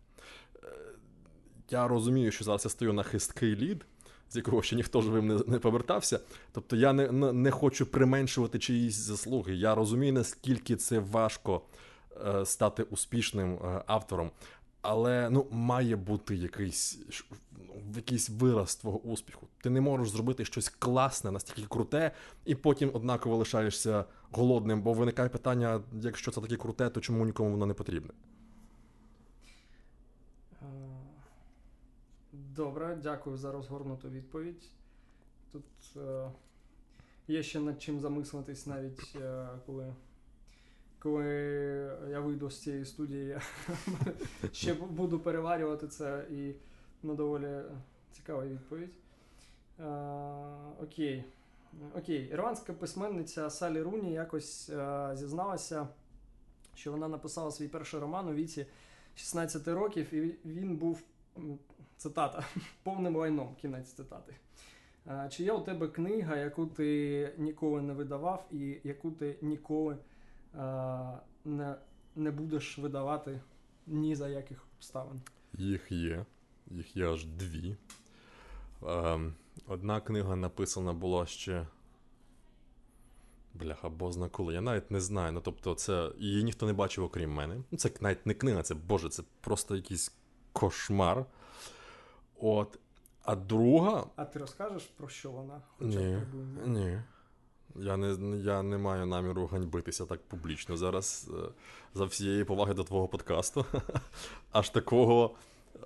Е, 0.64 0.68
я 1.70 1.88
розумію, 1.88 2.30
що 2.30 2.44
зараз 2.44 2.64
я 2.64 2.70
стою 2.70 2.92
на 2.92 3.02
хисткий 3.02 3.56
лід 3.56 3.86
з 4.30 4.36
якого 4.36 4.62
ще 4.62 4.76
ніхто 4.76 5.00
живим 5.00 5.26
не 5.26 5.40
не 5.46 5.58
повертався. 5.58 6.20
Тобто 6.52 6.76
я 6.76 6.92
не, 6.92 7.32
не 7.32 7.50
хочу 7.50 7.86
применшувати 7.86 8.58
чиїсь 8.58 8.94
заслуги. 8.94 9.54
Я 9.54 9.74
розумію, 9.74 10.12
наскільки 10.12 10.76
це 10.76 10.98
важко 10.98 11.62
е, 12.26 12.44
стати 12.46 12.82
успішним 12.82 13.54
е, 13.54 13.82
автором. 13.86 14.30
Але 14.82 15.30
ну, 15.30 15.46
має 15.50 15.96
бути 15.96 16.36
якийсь 16.36 16.98
якийсь 17.96 18.30
вираз 18.30 18.76
твого 18.76 18.98
успіху. 18.98 19.46
Ти 19.62 19.70
не 19.70 19.80
можеш 19.80 20.10
зробити 20.10 20.44
щось 20.44 20.68
класне, 20.68 21.30
настільки 21.30 21.68
круте, 21.68 22.10
і 22.44 22.54
потім 22.54 22.90
однаково 22.94 23.36
лишаєшся 23.36 24.04
голодним, 24.30 24.82
бо 24.82 24.92
виникає 24.92 25.28
питання: 25.28 25.80
якщо 26.02 26.30
це 26.30 26.40
таке 26.40 26.56
круте, 26.56 26.90
то 26.90 27.00
чому 27.00 27.26
нікому 27.26 27.50
воно 27.50 27.66
не 27.66 27.74
потрібне? 27.74 28.10
Добре, 32.58 32.98
дякую 33.02 33.36
за 33.36 33.52
розгорнуту 33.52 34.08
відповідь. 34.08 34.62
Тут 35.52 35.64
е, 35.96 36.30
є 37.28 37.42
ще 37.42 37.60
над 37.60 37.82
чим 37.82 38.00
замислитись, 38.00 38.66
навіть 38.66 39.16
е, 39.16 39.48
коли 39.66 39.94
коли 40.98 41.24
я 42.10 42.20
вийду 42.20 42.50
з 42.50 42.62
цієї 42.62 42.84
студії, 42.84 43.38
ще 44.52 44.74
буду 44.74 45.20
переварювати 45.20 45.88
це 45.88 46.26
і 46.30 46.54
ну, 47.02 47.14
доволі 47.14 47.62
цікава 48.12 48.46
відповідь. 48.46 48.92
Е, 49.80 49.84
окей. 50.82 51.24
Окей, 51.94 52.28
ірландська 52.32 52.72
письменниця 52.72 53.50
Салі 53.50 53.82
Руні 53.82 54.12
якось 54.12 54.70
е, 54.70 55.10
зізналася, 55.14 55.88
що 56.74 56.92
вона 56.92 57.08
написала 57.08 57.50
свій 57.50 57.68
перший 57.68 58.00
роман 58.00 58.28
у 58.28 58.34
віці 58.34 58.66
16 59.14 59.68
років, 59.68 60.14
і 60.14 60.36
він 60.44 60.76
був 60.76 61.02
цитата, 61.98 62.44
повним 62.82 63.16
лайном, 63.16 63.54
кінець 63.60 63.92
цитати. 63.92 64.34
Чи 65.30 65.44
є 65.44 65.52
у 65.52 65.60
тебе 65.60 65.88
книга, 65.88 66.36
яку 66.36 66.66
ти 66.66 67.32
ніколи 67.38 67.82
не 67.82 67.92
видавав, 67.92 68.46
і 68.50 68.80
яку 68.84 69.10
ти 69.10 69.38
ніколи 69.42 69.96
не 71.44 71.74
не 72.16 72.30
будеш 72.30 72.78
видавати 72.78 73.40
ні 73.86 74.14
за 74.14 74.28
яких 74.28 74.64
обставин? 74.76 75.20
Їх 75.52 75.92
є, 75.92 76.24
їх 76.70 76.96
є 76.96 77.12
аж 77.12 77.26
дві. 77.26 77.76
Одна 79.66 80.00
книга 80.00 80.36
написана 80.36 80.92
була 80.92 81.26
ще. 81.26 81.66
Бляха, 83.54 83.88
бозна 83.88 84.28
коли. 84.28 84.54
Я 84.54 84.60
навіть 84.60 84.90
не 84.90 85.00
знаю. 85.00 85.32
Ну, 85.32 85.40
тобто, 85.40 85.74
це 85.74 86.10
її 86.18 86.44
ніхто 86.44 86.66
не 86.66 86.72
бачив, 86.72 87.04
окрім 87.04 87.32
мене. 87.34 87.56
Ну, 87.70 87.78
Це 87.78 87.90
навіть 88.00 88.26
не 88.26 88.34
книга, 88.34 88.62
це 88.62 88.74
Боже, 88.74 89.08
це 89.08 89.22
просто 89.40 89.76
якийсь 89.76 90.12
кошмар. 90.52 91.26
От. 92.40 92.78
А 93.22 93.36
друга. 93.36 94.04
А 94.16 94.24
ти 94.24 94.38
розкажеш 94.38 94.82
про 94.82 95.08
що 95.08 95.30
вона? 95.30 95.60
Хоча 95.78 95.98
ні, 95.98 96.18
ні. 96.66 96.98
Я 97.76 97.96
не 97.96 98.36
я 98.36 98.62
не 98.62 98.78
маю 98.78 99.06
наміру 99.06 99.46
ганьбитися 99.46 100.06
так 100.06 100.20
публічно 100.28 100.76
зараз 100.76 101.30
е, 101.34 101.48
за 101.94 102.04
всієї 102.04 102.44
поваги 102.44 102.74
до 102.74 102.84
твого 102.84 103.08
подкасту. 103.08 103.64
Аж 104.52 104.70
такого 104.70 105.34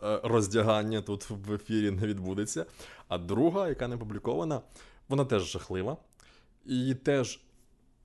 е, 0.02 0.20
роздягання 0.24 1.02
тут 1.02 1.30
в 1.30 1.52
ефірі 1.52 1.90
не 1.90 2.06
відбудеться. 2.06 2.66
А 3.08 3.18
друга, 3.18 3.68
яка 3.68 3.88
не 3.88 3.96
публікована, 3.96 4.60
вона 5.08 5.24
теж 5.24 5.42
жахлива. 5.42 5.96
Її 6.64 6.94
теж 6.94 7.40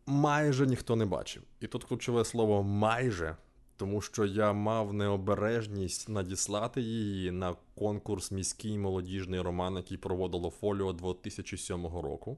майже 0.05 0.67
ніхто 0.67 0.95
не 0.95 1.05
бачив. 1.05 1.43
І 1.59 1.67
тут 1.67 1.83
ключове 1.83 2.25
слово 2.25 2.63
майже 2.63 3.35
тому 3.77 4.01
що 4.01 4.25
я 4.25 4.53
мав 4.53 4.93
необережність 4.93 6.09
надіслати 6.09 6.81
її 6.81 7.31
на 7.31 7.55
конкурс 7.75 8.31
міський 8.31 8.77
молодіжний 8.77 9.41
роман, 9.41 9.75
який 9.75 9.97
проводило 9.97 10.49
Фоліо 10.49 10.93
2007 10.93 11.87
року. 11.87 12.37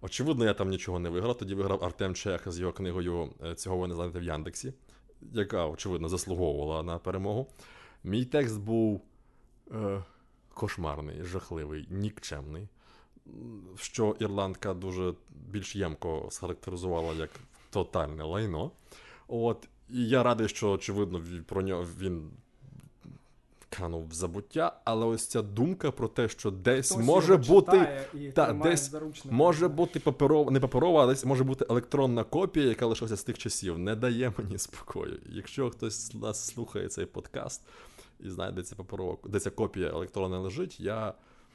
Очевидно, 0.00 0.44
я 0.44 0.54
там 0.54 0.68
нічого 0.68 0.98
не 0.98 1.08
виграв. 1.08 1.38
Тоді 1.38 1.54
виграв 1.54 1.84
Артем 1.84 2.14
Чех 2.14 2.52
з 2.52 2.60
його 2.60 2.72
книгою 2.72 3.30
е, 3.44 3.54
Цього 3.54 3.78
ви 3.78 3.88
не 3.88 3.94
знаєте 3.94 4.18
в 4.18 4.22
Яндексі, 4.22 4.72
яка, 5.32 5.66
очевидно, 5.66 6.08
заслуговувала 6.08 6.82
на 6.82 6.98
перемогу. 6.98 7.46
Мій 8.04 8.24
текст 8.24 8.60
був 8.60 9.02
е, 9.70 10.04
кошмарний, 10.54 11.22
жахливий, 11.22 11.86
нікчемний. 11.90 12.68
Що 13.76 14.16
ірландка 14.18 14.74
дуже 14.74 15.14
більш 15.30 15.76
ємко 15.76 16.28
схарактеризувала 16.30 17.14
як 17.14 17.30
тотальне 17.70 18.24
лайно. 18.24 18.70
От, 19.28 19.68
і 19.92 20.08
я 20.08 20.22
радий, 20.22 20.48
що, 20.48 20.70
очевидно, 20.70 21.22
про 21.46 21.62
нього 21.62 21.86
він 22.00 22.30
канув 23.78 24.08
в 24.08 24.12
забуття, 24.12 24.80
але 24.84 25.06
ось 25.06 25.26
ця 25.26 25.42
думка 25.42 25.90
про 25.90 26.08
те, 26.08 26.28
що 26.28 26.50
десь 26.50 26.92
Хтось 26.92 27.06
може 27.06 27.36
бути 27.36 28.06
та, 28.34 28.52
десь 28.52 28.94
може 29.24 29.68
бути 29.68 30.00
паперова, 30.00 30.50
не 30.50 30.60
паперова, 30.60 31.04
а 31.04 31.06
десь 31.06 31.24
може 31.24 31.44
бути 31.44 31.66
електронна 31.70 32.24
копія, 32.24 32.66
яка 32.66 32.86
лишилася 32.86 33.16
з 33.16 33.24
тих 33.24 33.38
часів, 33.38 33.78
не 33.78 33.96
дає 33.96 34.32
мені 34.38 34.58
спокою. 34.58 35.18
Якщо 35.30 35.70
хтось 35.70 35.94
з 35.94 36.14
нас 36.14 36.46
слухає 36.46 36.88
цей 36.88 37.06
подкаст 37.06 37.62
і 38.20 38.30
знає, 38.30 38.52
де 38.52 38.62
ця 38.62 38.74
паперова, 38.74 39.16
де 39.24 39.40
ця 39.40 39.50
копія 39.50 39.88
електронна 39.88 40.38
лежить, 40.38 40.80
я. 40.80 41.14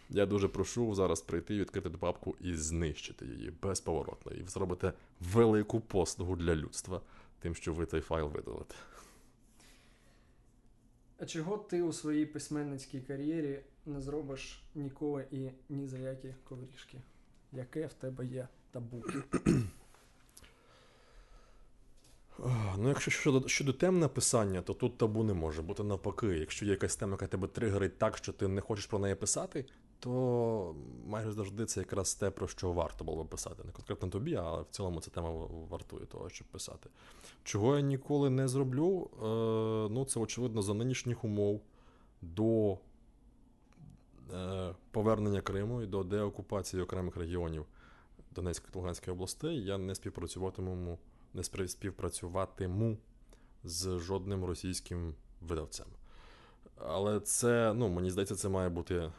Я 0.10 0.26
дуже 0.26 0.48
прошу 0.48 0.96
зараз 0.96 1.22
прийти, 1.22 1.58
відкрити 1.58 1.90
папку 1.90 2.36
і 2.42 2.54
знищити 2.54 3.26
її 3.26 3.54
безповоротно. 3.62 4.32
І 4.32 4.44
зробити 4.48 4.94
велику 5.34 5.80
послугу 5.80 6.36
для 6.36 6.56
людства 6.56 7.02
тим, 7.40 7.56
що 7.56 7.74
ви 7.74 7.86
той 7.86 8.02
файл 8.02 8.28
видалите. 8.28 8.76
А 11.20 11.26
чого 11.26 11.58
ти 11.58 11.82
у 11.82 11.94
своїй 11.94 12.26
письменницькій 12.26 13.02
кар'єрі 13.02 13.60
не 13.86 14.02
зробиш 14.02 14.64
ніколи 14.76 15.28
і 15.32 15.50
ні 15.70 15.88
за 15.88 15.98
які 15.98 16.36
коврішки? 16.44 17.02
Яке 17.52 17.88
в 17.88 17.94
тебе 17.94 18.26
є 18.26 18.48
табу? 18.72 19.04
Ну, 22.78 22.90
якщо 22.90 23.12
щодо 23.12 23.48
щодо 23.48 23.74
тем 23.74 24.00
написання, 24.00 24.62
то 24.62 24.74
тут 24.74 24.98
табу 24.98 25.24
не 25.24 25.34
може 25.34 25.62
бути 25.62 25.84
навпаки. 25.84 26.28
Якщо 26.28 26.66
є 26.66 26.72
якась 26.72 26.96
тема, 26.96 27.12
яка 27.12 27.28
тебе 27.28 27.48
тригерить 27.48 27.98
так, 27.98 28.18
що 28.18 28.34
ти 28.34 28.48
не 28.48 28.62
хочеш 28.62 28.86
про 28.86 29.00
неї 29.00 29.16
писати, 29.16 29.66
то 30.00 30.76
майже 31.06 31.32
завжди 31.32 31.66
це 31.66 31.80
якраз 31.80 32.16
те, 32.16 32.30
про 32.30 32.48
що 32.48 32.72
варто 32.72 33.06
було 33.06 33.24
би 33.24 33.30
писати. 33.30 33.64
Не 33.66 33.72
конкретно 33.72 34.10
тобі, 34.10 34.36
але 34.36 34.62
в 34.62 34.68
цілому 34.72 35.02
ця 35.02 35.12
тема 35.12 35.30
вартує 35.70 36.06
того, 36.06 36.30
щоб 36.30 36.48
писати. 36.48 36.90
Чого 37.44 37.76
я 37.76 37.82
ніколи 37.82 38.30
не 38.30 38.48
зроблю, 38.48 39.10
е, 39.14 39.94
ну 39.94 40.06
це 40.06 40.20
очевидно 40.20 40.62
за 40.62 40.74
нинішніх 40.74 41.24
умов 41.24 41.62
до 42.22 42.78
е, 44.34 44.76
повернення 44.92 45.42
Криму 45.42 45.82
і 45.82 45.86
до 45.86 46.04
деокупації 46.04 46.84
окремих 46.84 47.18
регіонів 47.18 47.66
Донецької 48.32 48.74
та 48.74 48.80
Луганської 48.80 49.16
областей 49.16 49.64
я 49.64 49.78
не 49.78 49.96
співпрацюватиму 49.96 51.00
не 51.34 51.44
співпрацюватиму 51.44 52.98
з 53.64 54.00
жодним 54.00 54.46
російським 54.46 55.16
видавцем. 55.42 55.88
Але 56.86 57.20
це, 57.20 57.74
ну, 57.74 57.90
мені 57.90 58.12
здається, 58.12 58.36
це 58.36 58.50
має 58.50 58.70
бути. 58.70 59.12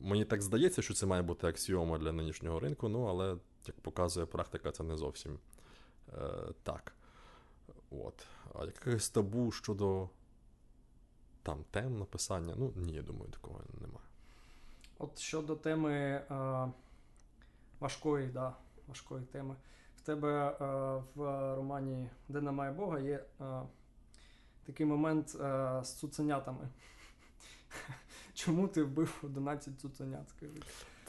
Мені 0.00 0.24
так 0.24 0.42
здається, 0.42 0.82
що 0.82 0.94
це 0.94 1.06
має 1.06 1.22
бути 1.22 1.46
аксіома 1.46 1.98
для 1.98 2.12
нинішнього 2.12 2.60
ринку, 2.60 2.88
ну, 2.88 3.04
але, 3.04 3.36
як 3.66 3.80
показує 3.80 4.26
практика, 4.26 4.72
це 4.72 4.82
не 4.82 4.96
зовсім 4.96 5.38
е, 6.08 6.20
так. 6.62 6.92
От. 7.90 8.26
А 8.54 8.64
якихось 8.64 9.10
табу 9.10 9.52
щодо 9.52 10.08
там 11.42 11.64
тем 11.70 11.98
написання, 11.98 12.54
ну 12.56 12.72
ні, 12.76 12.92
я 12.92 13.02
думаю, 13.02 13.30
такого 13.30 13.60
немає. 13.80 14.06
От 14.98 15.18
щодо 15.18 15.56
теми 15.56 15.92
е, 15.94 16.24
важкої, 17.80 18.28
да, 18.28 18.54
важкої 18.88 19.24
теми 19.24 19.56
тебе 20.08 20.48
е, 20.48 20.64
в 21.14 21.24
романі 21.56 22.10
Де 22.28 22.40
немає 22.40 22.72
Бога 22.72 22.98
є 22.98 23.24
е, 23.40 23.62
такий 24.66 24.86
момент 24.86 25.36
е, 25.40 25.80
з 25.84 25.94
цуценятами. 25.94 26.68
Чому 28.38 28.68
ти 28.68 28.82
вбив 28.82 29.14
11 29.22 29.80
цуценят? 29.80 30.28
Скажи? 30.36 30.52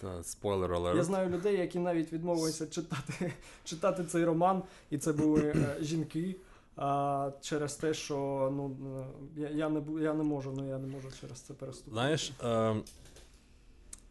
Та 0.02 0.24
спойлер 0.24 0.74
алерт. 0.74 0.98
Я 0.98 1.04
знаю 1.04 1.30
людей, 1.30 1.58
які 1.58 1.80
навіть 1.80 2.14
відмовилися 2.14 2.68
читати 2.68 3.34
читати 3.64 4.04
цей 4.04 4.26
роман, 4.26 4.64
і 4.90 4.98
це 4.98 5.14
були 5.14 5.42
е, 5.42 5.78
жінки. 5.82 6.36
А 6.76 7.32
через 7.42 7.76
те, 7.76 7.94
що 7.94 8.16
ну 8.56 8.78
я 9.36 9.50
я 9.50 9.70
не 9.70 10.04
я 10.04 10.14
не 10.14 10.24
можу, 10.24 10.54
ну 10.58 10.70
я 10.70 10.78
не 10.78 10.88
можу 10.88 11.08
через 11.22 11.40
це 11.40 11.54
переступити. 11.54 11.94
Знаєш, 11.94 12.32
е, 12.44 12.76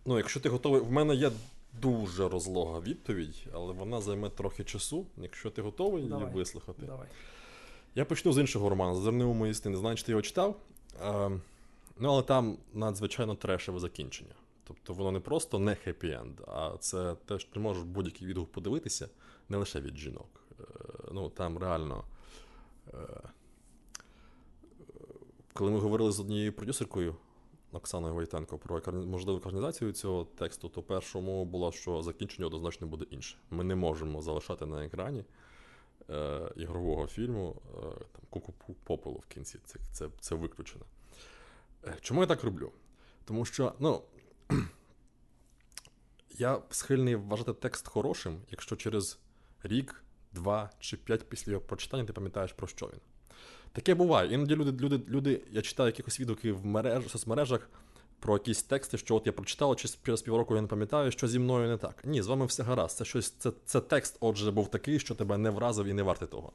ну 0.06 0.16
якщо 0.16 0.40
ти 0.40 0.48
готовий, 0.48 0.80
в 0.80 0.92
мене 0.92 1.14
є 1.14 1.30
дуже 1.80 2.28
розлога 2.28 2.80
відповідь, 2.80 3.46
але 3.54 3.72
вона 3.72 4.00
займе 4.00 4.30
трохи 4.30 4.64
часу, 4.64 5.06
якщо 5.16 5.50
ти 5.50 5.62
готовий 5.62 6.04
Давай. 6.04 6.24
її 6.24 6.36
вислухати. 6.36 6.82
Давай. 6.86 7.08
Я 7.94 8.04
почну 8.04 8.32
з 8.32 8.38
іншого 8.38 8.68
роману 8.68 9.00
Зерни 9.00 9.24
у 9.24 9.34
мої 9.34 9.52
знаю, 9.54 9.96
чи 9.96 10.04
ти 10.04 10.12
його 10.12 10.22
читав. 10.22 10.56
А, 11.02 11.30
ну, 11.98 12.08
але 12.08 12.22
там 12.22 12.58
надзвичайно 12.74 13.34
трешеве 13.34 13.78
закінчення. 13.78 14.34
Тобто 14.64 14.92
воно 14.92 15.12
не 15.12 15.20
просто 15.20 15.58
не 15.58 15.70
хеппі-енд, 15.70 16.42
а 16.46 16.76
це 16.78 17.16
те, 17.24 17.38
що 17.38 17.52
ти 17.52 17.60
можеш 17.60 17.82
будь-який 17.82 18.28
відгук 18.28 18.52
подивитися, 18.52 19.08
не 19.48 19.56
лише 19.56 19.80
від 19.80 19.96
жінок. 19.96 20.28
Е, 20.60 20.64
ну, 21.12 21.28
там 21.28 21.58
реально. 21.58 22.04
Е, 22.94 23.20
коли 25.52 25.70
ми 25.70 25.78
говорили 25.78 26.12
з 26.12 26.20
однією 26.20 26.52
продюсеркою, 26.52 27.16
Оксаною 27.72 28.14
Войтенко 28.14 28.58
про 28.58 28.92
можливу 28.92 29.38
екранізацію 29.38 29.92
цього 29.92 30.24
тексту, 30.24 30.68
то 30.68 30.82
перша 30.82 31.18
умова 31.18 31.44
була, 31.44 31.72
що 31.72 32.02
закінчення 32.02 32.46
однозначно 32.46 32.86
буде 32.86 33.06
інше. 33.10 33.36
Ми 33.50 33.64
не 33.64 33.74
можемо 33.74 34.22
залишати 34.22 34.66
на 34.66 34.84
екрані 34.84 35.24
е, 36.10 36.52
ігрового 36.56 37.06
фільму 37.06 37.56
там, 38.12 38.20
куку 38.30 38.52
попелу 38.84 39.16
в 39.16 39.26
кінці. 39.26 39.58
Це 39.64 39.78
це, 39.92 40.08
це 40.20 40.34
виключено. 40.34 40.84
Е, 41.86 41.96
чому 42.00 42.20
я 42.20 42.26
так 42.26 42.44
роблю? 42.44 42.72
Тому 43.24 43.44
що, 43.44 43.72
ну. 43.78 44.02
Я 46.40 46.62
схильний 46.70 47.16
вважати 47.16 47.52
текст 47.52 47.88
хорошим, 47.88 48.40
якщо 48.50 48.76
через 48.76 49.18
рік, 49.62 50.02
два 50.32 50.70
чи 50.80 50.96
п'ять 50.96 51.28
після 51.28 51.52
його 51.52 51.64
прочитання 51.64 52.04
ти 52.04 52.12
пам'ятаєш, 52.12 52.52
про 52.52 52.66
що 52.66 52.86
він. 52.86 53.00
Таке 53.72 53.94
буває. 53.94 54.34
Іноді 54.34 54.56
люди, 54.56 54.84
люди, 54.84 55.00
люди, 55.08 55.42
я 55.50 55.62
читаю 55.62 55.86
якихось 55.86 56.20
відгуки 56.20 56.52
в 56.52 56.66
мереж, 56.66 57.08
соцмережах 57.08 57.70
про 58.20 58.34
якісь 58.34 58.62
тексти, 58.62 58.98
що 58.98 59.16
от 59.16 59.26
я 59.26 59.32
прочитав, 59.32 59.76
чи 59.76 59.88
через 60.04 60.22
півроку 60.22 60.54
я 60.54 60.62
не 60.62 60.68
пам'ятаю, 60.68 61.10
що 61.10 61.28
зі 61.28 61.38
мною 61.38 61.68
не 61.68 61.76
так. 61.76 62.02
Ні, 62.04 62.22
з 62.22 62.26
вами 62.26 62.46
все 62.46 62.62
гаразд. 62.62 62.96
Це 62.96 63.04
щось, 63.04 63.30
це, 63.30 63.52
це 63.64 63.80
текст, 63.80 64.16
отже, 64.20 64.50
був 64.50 64.70
такий, 64.70 64.98
що 64.98 65.14
тебе 65.14 65.38
не 65.38 65.50
вразив 65.50 65.86
і 65.86 65.92
не 65.92 66.02
вартий 66.02 66.28
того. 66.28 66.52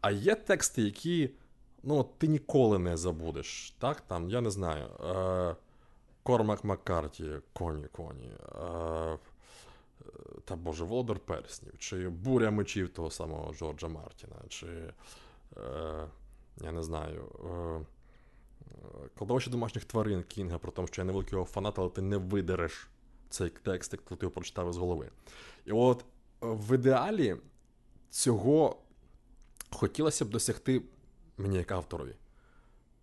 А 0.00 0.10
є 0.10 0.34
тексти, 0.34 0.82
які 0.82 1.30
ну, 1.86 2.08
ти 2.18 2.26
ніколи 2.26 2.78
не 2.78 2.96
забудеш. 2.96 3.74
Так, 3.78 4.00
там, 4.00 4.30
я 4.30 4.40
не 4.40 4.50
знаю. 4.50 4.86
Е, 4.86 5.56
Кормак 6.22 6.64
Маккарті, 6.64 7.30
коні, 7.52 7.86
коні. 7.92 8.30
Е, 8.62 9.18
та 10.44 10.56
Боже, 10.56 10.84
Володар 10.84 11.18
Перснів, 11.18 11.78
чи 11.78 12.08
Буря 12.08 12.50
мечів 12.50 12.88
того 12.88 13.10
самого 13.10 13.54
Джорджа 13.54 13.88
Мартіна, 13.88 14.36
чи. 14.48 14.66
Е, 15.56 16.06
я 16.60 16.72
не 16.72 16.82
знаю. 16.82 17.24
Е, 17.44 17.80
кладовище 19.18 19.50
домашніх 19.50 19.84
тварин 19.84 20.22
Кінга, 20.22 20.58
про 20.58 20.72
те, 20.72 20.86
що 20.86 21.02
я 21.02 21.06
невеликий 21.06 21.32
його 21.32 21.44
фанат, 21.44 21.78
але 21.78 21.90
ти 21.90 22.02
не 22.02 22.16
видереш 22.16 22.88
цей 23.30 23.50
текст, 23.50 23.92
як 23.92 24.02
ти 24.02 24.16
його 24.20 24.30
прочитав 24.30 24.72
з 24.72 24.76
голови. 24.76 25.10
І 25.64 25.72
от 25.72 26.00
е, 26.00 26.04
в 26.40 26.74
ідеалі 26.74 27.36
цього 28.10 28.76
хотілося 29.70 30.24
б 30.24 30.28
досягти 30.28 30.82
мені 31.38 31.56
як 31.56 31.72
авторові. 31.72 32.14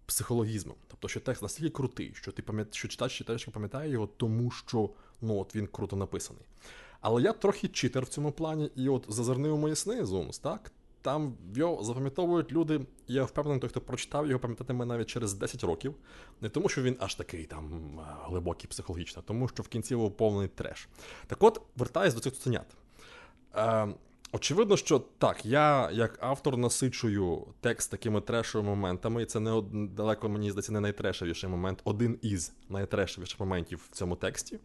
Психологізмом. 0.06 0.76
Тобто, 0.88 1.08
що 1.08 1.20
текст 1.20 1.42
настільки 1.42 1.70
крутий, 1.70 2.12
що 2.16 2.32
ти 2.32 2.42
пам'ят... 2.42 2.76
що 2.76 2.88
читач 2.88 3.12
читаєш 3.12 3.46
пам'ятає 3.46 3.90
його, 3.90 4.08
тому 4.08 4.52
що 4.52 4.90
ну, 5.22 5.40
от 5.40 5.56
він 5.56 5.68
круто 5.68 5.96
написаний. 5.96 6.44
Але 7.02 7.22
я 7.22 7.34
трохи 7.34 7.68
читер 7.68 8.04
в 8.04 8.08
цьому 8.08 8.32
плані, 8.32 8.72
і 8.76 8.90
от 8.90 9.06
зазирни 9.10 9.50
у 9.50 9.58
мої 9.58 9.76
сни, 9.76 10.06
Зумс, 10.06 10.40
так? 10.40 10.72
Там 11.02 11.38
його 11.56 11.84
запам'ятовують 11.84 12.52
люди, 12.52 12.82
я 13.08 13.24
впевнений, 13.24 13.60
той, 13.60 13.70
хто 13.70 13.82
прочитав 13.82 14.28
його, 14.28 14.40
пам'ятатиме 14.40 14.86
навіть 14.86 15.08
через 15.08 15.34
10 15.34 15.64
років. 15.64 15.96
Не 16.42 16.50
тому, 16.50 16.70
що 16.70 16.82
він 16.82 16.98
аж 17.00 17.16
такий 17.16 17.46
там 17.46 18.00
глибокий 18.26 18.68
психологічно, 18.70 19.22
тому 19.26 19.48
що 19.48 19.64
в 19.64 19.68
кінці 19.68 19.94
його 19.94 20.12
повний 20.12 20.48
треш. 20.48 20.88
Так 21.28 21.44
от, 21.44 21.62
вертаюсь 21.76 22.14
до 22.14 22.20
цих 22.20 22.34
цуценят. 22.34 22.66
Е, 23.56 23.88
Очевидно, 24.36 24.78
що 24.78 25.00
так, 25.18 25.46
я 25.46 25.92
як 25.92 26.18
автор 26.22 26.58
насичую 26.58 27.48
текст 27.62 27.92
такими 27.92 28.22
трешовими 28.22 28.70
моментами, 28.70 29.24
і 29.24 29.26
це 29.26 29.40
не 29.40 29.62
далеко, 29.88 30.30
мені 30.30 30.52
здається, 30.52 30.72
не 30.72 30.80
найтрешевіший 30.80 31.50
момент, 31.50 31.82
один 31.84 32.20
із 32.22 32.54
найтрешевіших 32.70 33.40
моментів 33.40 33.88
в 33.92 33.96
цьому 33.96 34.16
тексті. 34.16 34.60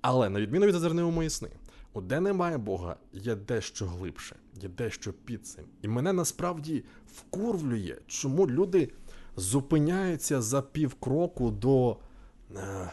Але 0.00 0.28
на 0.30 0.40
відміну 0.40 0.66
від 0.66 0.72
зазирни 0.72 1.02
у 1.02 1.10
мої 1.10 1.30
сни, 1.30 1.48
у 1.92 2.00
де 2.00 2.20
немає 2.20 2.58
Бога, 2.58 2.96
є 3.12 3.34
дещо 3.34 3.86
глибше, 3.86 4.36
є 4.62 4.68
дещо 4.68 5.12
під 5.12 5.46
цим. 5.46 5.64
І 5.82 5.88
мене 5.88 6.12
насправді 6.12 6.84
вкурвлює, 7.14 7.96
чому 8.06 8.48
люди 8.48 8.92
зупиняються 9.36 10.42
за 10.42 10.62
півкроку 10.62 11.50
до 11.50 11.96
е, 12.56 12.90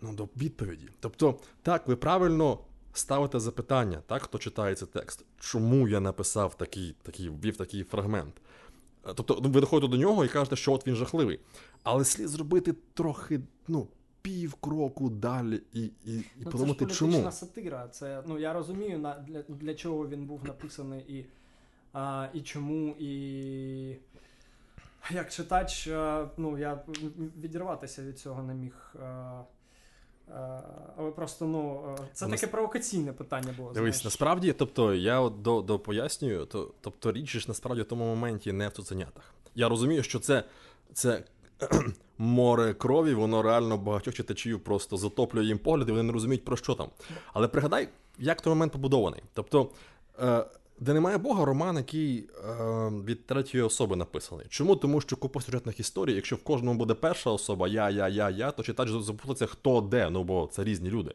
ну, 0.00 0.12
до 0.14 0.28
відповіді. 0.36 0.88
Тобто, 1.00 1.38
так, 1.62 1.88
ви 1.88 1.96
правильно 1.96 2.58
ставите 2.94 3.40
запитання, 3.40 4.02
так, 4.06 4.22
хто 4.22 4.38
читає 4.38 4.74
цей 4.74 4.88
текст, 4.88 5.24
чому 5.38 5.88
я 5.88 6.00
написав 6.00 6.54
такий, 6.54 6.94
такий, 7.02 7.28
ввів 7.28 7.56
такий 7.56 7.84
фрагмент. 7.84 8.34
Е, 9.06 9.14
тобто, 9.14 9.34
ви 9.40 9.60
доходите 9.60 9.90
до 9.90 9.96
нього 9.96 10.24
і 10.24 10.28
кажете, 10.28 10.56
що 10.56 10.72
от 10.72 10.86
він 10.86 10.94
жахливий. 10.94 11.40
Але 11.82 12.04
слід 12.04 12.28
зробити 12.28 12.74
трохи, 12.94 13.40
ну 13.68 13.88
пів 14.22 14.54
кроку 14.54 15.10
далі 15.10 15.62
і 15.72 15.84
і, 15.84 15.90
і 16.04 16.24
ну, 16.36 16.50
подумати, 16.50 16.86
це 16.86 16.92
ж 16.92 16.98
чому. 16.98 17.30
сатира. 17.32 17.88
Це 17.88 18.22
ну 18.26 18.38
я 18.38 18.52
розумію, 18.52 18.98
на 18.98 19.18
для 19.18 19.42
для 19.42 19.74
чого 19.74 20.08
він 20.08 20.26
був 20.26 20.44
написаний 20.44 21.00
і 21.00 21.26
а, 21.92 22.28
і 22.34 22.40
чому, 22.40 22.96
і 22.98 23.96
як 25.10 25.30
читач, 25.30 25.88
ну 26.36 26.58
я 26.58 26.84
відірватися 27.42 28.02
від 28.02 28.18
цього 28.18 28.42
не 28.42 28.54
міг. 28.54 28.94
А, 29.02 29.42
але 30.96 31.10
просто 31.10 31.44
ну 31.44 31.82
це 32.12 32.28
таке 32.28 32.46
провокаційне 32.46 33.12
питання 33.12 33.54
було. 33.56 33.72
Дивись, 33.72 33.94
знаєш. 33.94 34.04
насправді, 34.04 34.52
тобто 34.52 34.94
я 34.94 35.20
от 35.20 35.42
до 35.42 35.62
до 35.62 35.78
пояснюю, 35.78 36.46
то, 36.46 36.70
тобто 36.80 37.12
річ 37.12 37.36
ж 37.36 37.44
насправді 37.48 37.82
в 37.82 37.84
тому 37.84 38.04
моменті 38.04 38.52
не 38.52 38.68
в 38.68 38.72
цуценятах. 38.72 39.34
Я 39.54 39.68
розумію, 39.68 40.02
що 40.02 40.20
це 40.20 40.44
це 40.92 41.24
море 42.18 42.74
крові, 42.74 43.14
воно 43.14 43.42
реально 43.42 43.78
багатьох 43.78 44.14
читачів 44.14 44.60
просто 44.60 44.96
затоплює 44.96 45.44
їм 45.44 45.58
погляди, 45.58 45.92
вони 45.92 46.04
не 46.04 46.12
розуміють, 46.12 46.44
про 46.44 46.56
що 46.56 46.74
там. 46.74 46.88
Але 47.32 47.48
пригадай, 47.48 47.88
як 48.18 48.40
той 48.40 48.50
момент 48.50 48.72
побудований. 48.72 49.22
Тобто, 49.34 49.70
е, 50.22 50.44
де 50.78 50.94
немає 50.94 51.18
Бога, 51.18 51.44
роман, 51.44 51.76
який 51.76 52.18
е, 52.18 52.54
від 52.88 53.26
третьої 53.26 53.64
особи 53.64 53.96
написаний. 53.96 54.46
Чому? 54.48 54.76
Тому 54.76 55.00
що 55.00 55.16
купа 55.16 55.40
сюжетних 55.40 55.80
історій, 55.80 56.14
якщо 56.14 56.36
в 56.36 56.42
кожному 56.42 56.78
буде 56.78 56.94
перша 56.94 57.30
особа, 57.30 57.68
я, 57.68 57.90
я, 57.90 58.08
я, 58.08 58.30
я, 58.30 58.50
то 58.50 58.62
читач 58.62 58.90
запутається, 58.90 59.46
хто 59.46 59.80
де, 59.80 60.10
ну 60.10 60.24
бо 60.24 60.48
це 60.52 60.64
різні 60.64 60.90
люди. 60.90 61.14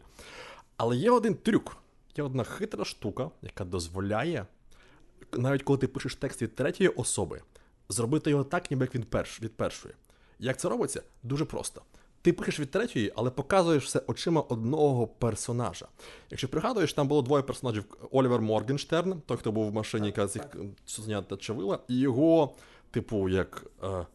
Але 0.77 0.95
є 0.95 1.11
один 1.11 1.35
трюк. 1.35 1.77
є 2.17 2.23
одна 2.23 2.43
хитра 2.43 2.85
штука, 2.85 3.29
яка 3.41 3.65
дозволяє, 3.65 4.45
навіть 5.33 5.63
коли 5.63 5.79
ти 5.79 5.87
пишеш 5.87 6.15
текст 6.15 6.41
від 6.41 6.55
третьої 6.55 6.89
особи, 6.89 7.41
зробити 7.89 8.29
його 8.29 8.43
так, 8.43 8.71
ніби 8.71 8.83
як 8.85 8.95
він 8.95 9.03
перш, 9.03 9.41
від 9.41 9.57
першої. 9.57 9.93
Як 10.39 10.59
це 10.59 10.69
робиться? 10.69 11.03
Дуже 11.23 11.45
просто. 11.45 11.81
Ти 12.21 12.33
пишеш 12.33 12.59
від 12.59 12.71
третьої, 12.71 13.13
але 13.15 13.29
показуєш 13.29 13.85
все 13.85 14.01
очима 14.07 14.41
одного 14.41 15.07
персонажа. 15.07 15.87
Якщо 16.29 16.47
пригадуєш, 16.47 16.93
там 16.93 17.07
було 17.07 17.21
двоє 17.21 17.43
персонажів: 17.43 17.85
Олівер 18.11 18.41
Моргенштерн, 18.41 19.21
той, 19.25 19.37
хто 19.37 19.51
був 19.51 19.69
в 19.71 19.73
машині, 19.73 20.07
яка 20.07 20.27
цих 20.27 20.43
та 21.29 21.37
чавила, 21.37 21.79
і 21.87 21.99
його, 21.99 22.55
типу, 22.91 23.29
як 23.29 23.65
е, 23.83 24.05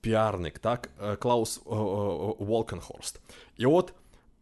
піарник, 0.00 0.58
так, 0.58 0.90
е, 1.02 1.16
Клаус 1.16 1.58
е, 1.58 1.60
е, 1.70 1.74
Волкенхорст. 2.38 3.20
І 3.56 3.66
от 3.66 3.94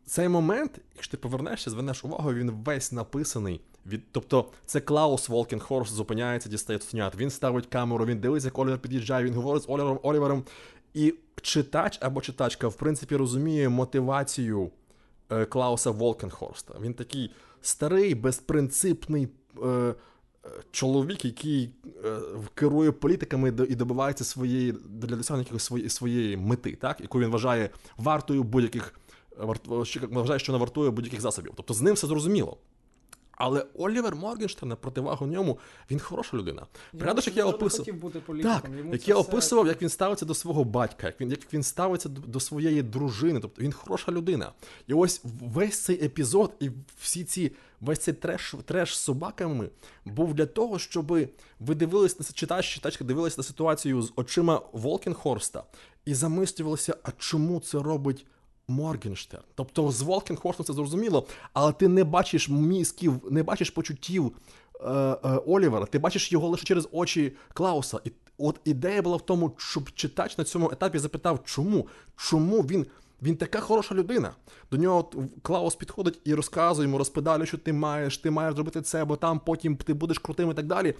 цей 0.06 0.28
момент, 0.28 0.80
якщо 0.94 1.10
ти 1.10 1.16
повернешся, 1.16 1.70
звернеш 1.70 2.04
увагу, 2.04 2.32
він 2.32 2.50
весь 2.50 2.92
написаний. 2.92 3.60
Від, 3.86 4.12
Тобто 4.12 4.50
це 4.66 4.80
Клаус 4.80 5.28
Волкенхорст 5.28 5.94
зупиняється, 5.94 6.48
дістає 6.48 6.78
цуценят, 6.78 7.16
Він 7.16 7.30
ставить 7.30 7.66
камеру, 7.66 8.06
він 8.06 8.20
дивиться, 8.20 8.48
як 8.48 8.58
Олівер 8.58 8.78
під'їжджає, 8.78 9.24
він 9.24 9.34
говорить 9.34 9.62
з 9.62 9.68
Олівером 9.68 10.00
Олівером. 10.02 10.44
І 10.94 11.14
читач 11.42 11.98
або 12.02 12.20
читачка, 12.20 12.68
в 12.68 12.74
принципі, 12.74 13.16
розуміє 13.16 13.68
мотивацію 13.68 14.70
е, 15.30 15.44
Клауса 15.44 15.90
Волкенхорста. 15.90 16.74
Він 16.80 16.94
такий 16.94 17.30
старий, 17.60 18.14
безпринципний 18.14 19.28
е, 19.64 19.94
чоловік, 20.70 21.24
який 21.24 21.70
е, 22.04 22.18
керує 22.54 22.92
політиками 22.92 23.48
і 23.48 23.74
добивається 23.74 24.24
своєї 24.24 24.72
для 24.72 25.16
досягнення 25.16 25.58
своєї, 25.58 25.90
своєї 25.90 26.36
мети, 26.36 26.78
так? 26.80 27.00
яку 27.00 27.20
він 27.20 27.30
вважає 27.30 27.70
вартою 27.96 28.42
будь-яких 28.42 28.94
вважає, 30.10 30.38
що 30.38 30.52
вона 30.52 30.60
вартує 30.60 30.90
будь-яких 30.90 31.20
засобів. 31.20 31.52
Тобто 31.56 31.74
з 31.74 31.80
ним 31.80 31.94
все 31.94 32.06
зрозуміло. 32.06 32.56
Але 33.40 33.66
Олівер 33.74 34.16
Моргенштерн, 34.16 34.68
на 34.68 34.76
противагу 34.76 35.26
ньому, 35.26 35.58
він 35.90 35.98
хороша 35.98 36.36
людина. 36.36 36.66
Пригадуєш, 36.98 37.26
як 37.26 37.36
я 37.36 37.44
описував 37.44 38.00
бути 38.00 38.20
так, 38.42 38.70
як 38.92 39.08
я 39.08 39.14
все... 39.14 39.28
описував, 39.28 39.66
як 39.66 39.82
він 39.82 39.88
ставиться 39.88 40.26
до 40.26 40.34
свого 40.34 40.64
батька, 40.64 41.06
як 41.06 41.20
він 41.20 41.30
як 41.30 41.54
він 41.54 41.62
ставиться 41.62 42.08
до, 42.08 42.20
до 42.20 42.40
своєї 42.40 42.82
дружини. 42.82 43.40
Тобто 43.40 43.62
він 43.62 43.72
хороша 43.72 44.12
людина. 44.12 44.52
І 44.86 44.94
ось 44.94 45.20
весь 45.40 45.78
цей 45.78 46.04
епізод, 46.04 46.52
і 46.60 46.70
всі 47.00 47.24
ці 47.24 47.52
весь 47.80 47.98
цей 47.98 48.14
треш 48.14 48.54
треш 48.64 48.96
з 48.96 49.00
собаками 49.00 49.70
був 50.04 50.34
для 50.34 50.46
того, 50.46 50.78
щоб 50.78 51.06
ви 51.60 51.74
дивились 51.74 52.20
на 52.20 52.26
читач, 52.34 52.66
читачка 52.66 53.04
дивилися 53.04 53.34
на 53.38 53.44
ситуацію 53.44 54.02
з 54.02 54.12
очима 54.16 54.62
Волкінхорста 54.72 55.64
і 56.04 56.14
замислювалися, 56.14 56.96
а 57.02 57.08
чому 57.18 57.60
це 57.60 57.78
робить. 57.78 58.26
Моргенштерн. 58.70 59.42
Тобто 59.54 59.90
з 59.90 60.02
Волкенхорстом 60.02 60.66
це 60.66 60.72
зрозуміло, 60.72 61.26
але 61.52 61.72
ти 61.72 61.88
не 61.88 62.04
бачиш 62.04 62.48
мізків, 62.48 63.20
не 63.30 63.42
бачиш 63.42 63.70
почуттів 63.70 64.32
е, 64.80 64.90
е, 64.90 65.16
Олівера, 65.46 65.86
ти 65.86 65.98
бачиш 65.98 66.32
його 66.32 66.48
лише 66.48 66.64
через 66.64 66.88
очі 66.92 67.32
Клауса. 67.52 68.00
І 68.04 68.12
от 68.38 68.60
ідея 68.64 69.02
була 69.02 69.16
в 69.16 69.26
тому, 69.26 69.52
щоб 69.56 69.92
читач 69.92 70.38
на 70.38 70.44
цьому 70.44 70.70
етапі 70.72 70.98
запитав, 70.98 71.40
чому? 71.44 71.88
Чому 72.16 72.62
він. 72.62 72.86
Він 73.22 73.36
така 73.36 73.60
хороша 73.60 73.94
людина. 73.94 74.32
До 74.70 74.76
нього 74.76 75.10
Клаус 75.42 75.74
підходить 75.74 76.20
і 76.24 76.34
розказує 76.34 76.88
йому, 76.88 76.98
розпедалює, 76.98 77.46
що 77.46 77.58
ти 77.58 77.72
маєш, 77.72 78.18
ти 78.18 78.30
маєш 78.30 78.54
зробити 78.54 78.82
це, 78.82 79.04
бо 79.04 79.16
там 79.16 79.40
потім 79.40 79.76
ти 79.76 79.94
будеш 79.94 80.18
крутим 80.18 80.50
і 80.50 80.54
так 80.54 80.66
далі. 80.66 80.94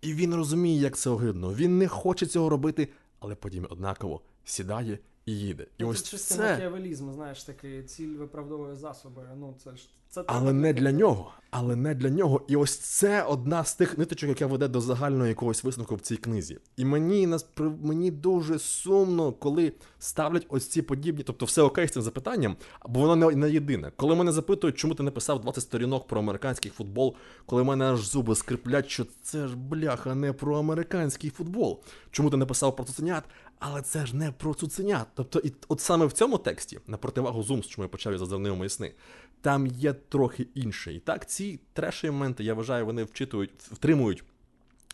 І 0.00 0.14
він 0.14 0.34
розуміє, 0.34 0.80
як 0.80 0.96
це 0.96 1.10
огидно. 1.10 1.54
Він 1.54 1.78
не 1.78 1.88
хоче 1.88 2.26
цього 2.26 2.48
робити, 2.48 2.88
але 3.20 3.34
потім 3.34 3.66
однаково 3.70 4.20
сідає 4.44 4.98
і 5.26 5.38
їде. 5.38 5.66
І 5.78 5.82
ну, 5.82 5.88
ось 5.88 6.02
це 6.02 6.18
це 6.18 6.52
макіавелізм, 6.52 7.12
знаєш, 7.12 7.44
такий 7.44 7.82
ціль 7.82 8.16
виправдовує 8.16 8.76
засоби. 8.76 9.28
Ну 9.36 9.54
це 9.64 9.76
ж 9.76 9.88
це 10.16 10.24
але 10.26 10.52
не 10.52 10.72
для 10.72 10.92
нього. 10.92 11.32
Але 11.50 11.76
не 11.76 11.94
для 11.94 12.10
нього. 12.10 12.40
І 12.48 12.56
ось 12.56 12.76
це 12.76 13.22
одна 13.22 13.64
з 13.64 13.74
тих 13.74 13.98
ниточок, 13.98 14.28
яка 14.28 14.46
веде 14.46 14.68
до 14.68 14.80
загального 14.80 15.26
якогось 15.26 15.64
висновку 15.64 15.94
в 15.94 16.00
цій 16.00 16.16
книзі. 16.16 16.58
І 16.76 16.84
мені 16.84 17.26
нас 17.26 17.46
мені 17.82 18.10
дуже 18.10 18.58
сумно, 18.58 19.32
коли 19.32 19.72
ставлять 19.98 20.46
ось 20.48 20.68
ці 20.68 20.82
подібні, 20.82 21.24
тобто 21.24 21.46
все 21.46 21.62
окей 21.62 21.88
з 21.88 21.92
цим 21.92 22.02
запитанням, 22.02 22.56
бо 22.88 23.00
воно 23.00 23.16
не, 23.16 23.36
не 23.36 23.50
єдине. 23.50 23.92
Коли 23.96 24.14
мене 24.14 24.32
запитують, 24.32 24.78
чому 24.78 24.94
ти 24.94 25.02
написав 25.02 25.40
20 25.40 25.64
сторінок 25.64 26.06
про 26.06 26.20
американський 26.20 26.70
футбол, 26.70 27.16
коли 27.46 27.64
мене 27.64 27.84
аж 27.84 28.00
зуби 28.00 28.34
скриплять, 28.34 28.90
що 28.90 29.06
це 29.22 29.48
ж 29.48 29.56
бляха 29.56 30.14
не 30.14 30.32
про 30.32 30.58
американський 30.58 31.30
футбол. 31.30 31.82
Чому 32.10 32.30
ти 32.30 32.36
написав 32.36 32.76
про 32.76 32.84
цуценят? 32.84 33.24
Але 33.58 33.82
це 33.82 34.06
ж 34.06 34.16
не 34.16 34.32
про 34.32 34.54
цуценят. 34.54 35.06
Тобто, 35.14 35.38
і 35.38 35.52
от 35.68 35.80
саме 35.80 36.06
в 36.06 36.12
цьому 36.12 36.38
тексті, 36.38 36.78
на 36.86 36.96
противагу 36.96 37.42
Зумс, 37.42 37.66
чому 37.66 37.84
я 37.84 37.88
почав 37.88 38.12
із 38.12 38.18
зазирнив 38.18 38.56
мої 38.56 38.70
сни, 38.70 38.92
там 39.40 39.66
є 39.66 39.92
трохи 39.92 40.46
інше. 40.54 40.94
І 40.94 41.00
так, 41.00 41.26
ці 41.26 41.60
треші 41.72 42.10
моменти, 42.10 42.44
я 42.44 42.54
вважаю, 42.54 42.86
вони 42.86 43.04
вчитують, 43.04 43.52
втримують 43.58 44.24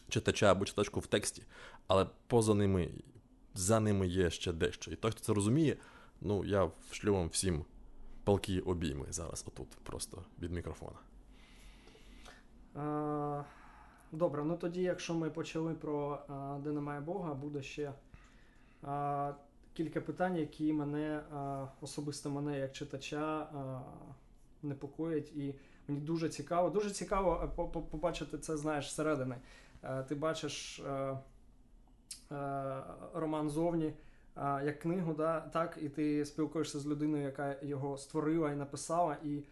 читача 0.08 0.50
або 0.50 0.64
читачку 0.64 1.00
в 1.00 1.06
тексті, 1.06 1.42
але 1.86 2.06
поза 2.26 2.54
ними, 2.54 2.90
за 3.54 3.80
ними 3.80 4.06
є 4.06 4.30
ще 4.30 4.52
дещо. 4.52 4.90
І 4.90 4.96
той, 4.96 5.10
хто 5.10 5.20
це 5.20 5.32
розуміє, 5.32 5.76
ну 6.20 6.44
я 6.44 6.70
вшлю 6.90 7.14
вам 7.14 7.28
всім 7.28 7.64
палки 8.24 8.60
обійми 8.60 9.06
зараз, 9.10 9.44
отут, 9.48 9.68
просто 9.82 10.24
від 10.42 10.52
мікрофона. 10.52 10.98
А, 12.74 13.42
Добре, 14.12 14.44
ну 14.44 14.56
тоді, 14.56 14.82
якщо 14.82 15.14
ми 15.14 15.30
почали 15.30 15.74
про 15.74 16.18
а, 16.28 16.58
де 16.64 16.72
немає 16.72 17.00
Бога, 17.00 17.34
буде 17.34 17.62
ще 17.62 17.92
а, 18.82 19.32
кілька 19.72 20.00
питань, 20.00 20.36
які 20.36 20.72
мене 20.72 21.22
особисто 21.80 22.30
мене 22.30 22.58
як 22.58 22.72
читача 22.72 23.48
непокоїть, 24.62 25.36
і 25.36 25.54
мені 25.88 26.00
дуже 26.00 26.28
цікаво. 26.28 26.70
Дуже 26.70 26.90
цікаво 26.90 27.50
е, 27.58 27.80
побачити 27.90 28.38
це, 28.38 28.56
знаєш, 28.56 28.90
зсередини. 28.90 29.36
Е, 29.82 30.02
ти 30.02 30.14
бачиш 30.14 30.78
е, 30.80 31.16
роман 33.14 33.50
зовні. 33.50 33.92
Як 34.64 34.78
книгу, 34.78 35.14
да, 35.14 35.40
так, 35.40 35.78
і 35.82 35.88
ти 35.88 36.24
спілкуєшся 36.24 36.78
з 36.78 36.86
людиною, 36.86 37.22
яка 37.22 37.56
його 37.62 37.98
створила 37.98 38.52
і 38.52 38.56
написала, 38.56 39.16
і 39.24 39.42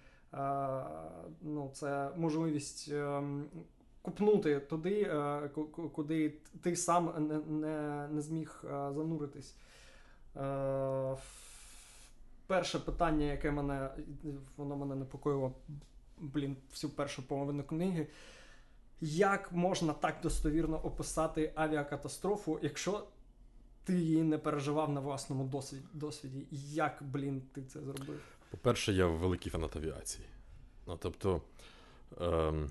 ну, 1.43 1.71
це 1.75 2.11
можливість 2.17 2.93
купнути 4.03 4.61
туди, 4.61 5.13
куди 5.93 6.35
ти 6.63 6.77
сам 6.77 7.29
не 7.29 7.39
не, 7.39 8.09
не 8.09 8.21
зміг 8.21 8.65
зануритись. 8.69 9.57
Перше 12.51 12.79
питання, 12.79 13.25
яке 13.25 13.51
мене 13.51 13.91
воно 14.57 14.77
мене 14.77 14.95
непокоїло 14.95 15.53
блін, 16.19 16.57
всю 16.71 16.91
першу 16.91 17.23
половину 17.23 17.65
книги. 17.65 18.07
Як 19.01 19.53
можна 19.53 19.93
так 19.93 20.17
достовірно 20.23 20.79
описати 20.79 21.53
авіакатастрофу, 21.55 22.59
якщо 22.63 23.05
ти 23.85 23.95
її 23.95 24.23
не 24.23 24.39
переживав 24.39 24.93
на 24.93 25.01
власному 25.01 25.63
досвіді? 25.93 26.47
Як, 26.73 26.99
блін, 27.01 27.43
ти 27.53 27.63
це 27.63 27.81
зробив? 27.81 28.21
По-перше, 28.51 28.93
я 28.93 29.07
великий 29.07 29.53
фанат 29.53 29.77
авіації. 29.77 30.27
Ну, 30.87 30.99
тобто, 31.03 31.43
ем, 32.21 32.71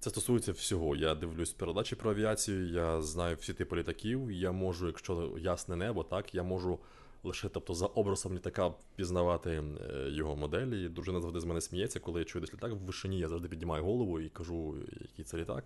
це 0.00 0.10
стосується 0.10 0.52
всього. 0.52 0.96
Я 0.96 1.14
дивлюсь 1.14 1.52
передачі 1.52 1.96
про 1.96 2.10
авіацію, 2.10 2.68
я 2.68 3.02
знаю 3.02 3.36
всі 3.36 3.54
типи 3.54 3.76
літаків, 3.76 4.30
я 4.30 4.52
можу, 4.52 4.86
якщо 4.86 5.38
ясне 5.38 5.76
небо, 5.76 6.04
так, 6.04 6.34
я 6.34 6.42
можу 6.42 6.78
лише 7.24 7.48
тобто, 7.48 7.74
за 7.74 7.86
образом 7.86 8.34
літака 8.34 8.74
пізнавати 8.96 9.50
е, 9.50 10.08
його 10.10 10.36
моделі. 10.36 10.88
Дружина 10.88 11.20
завжди 11.20 11.40
з 11.40 11.44
мене 11.44 11.60
сміється, 11.60 12.00
коли 12.00 12.20
я 12.20 12.24
чую 12.24 12.40
десь 12.40 12.54
літак 12.54 12.72
в 12.72 12.76
вишині, 12.76 13.18
я 13.18 13.28
завжди 13.28 13.48
піднімаю 13.48 13.84
голову 13.84 14.20
і 14.20 14.28
кажу, 14.28 14.74
який 15.00 15.24
це 15.24 15.36
літак. 15.36 15.64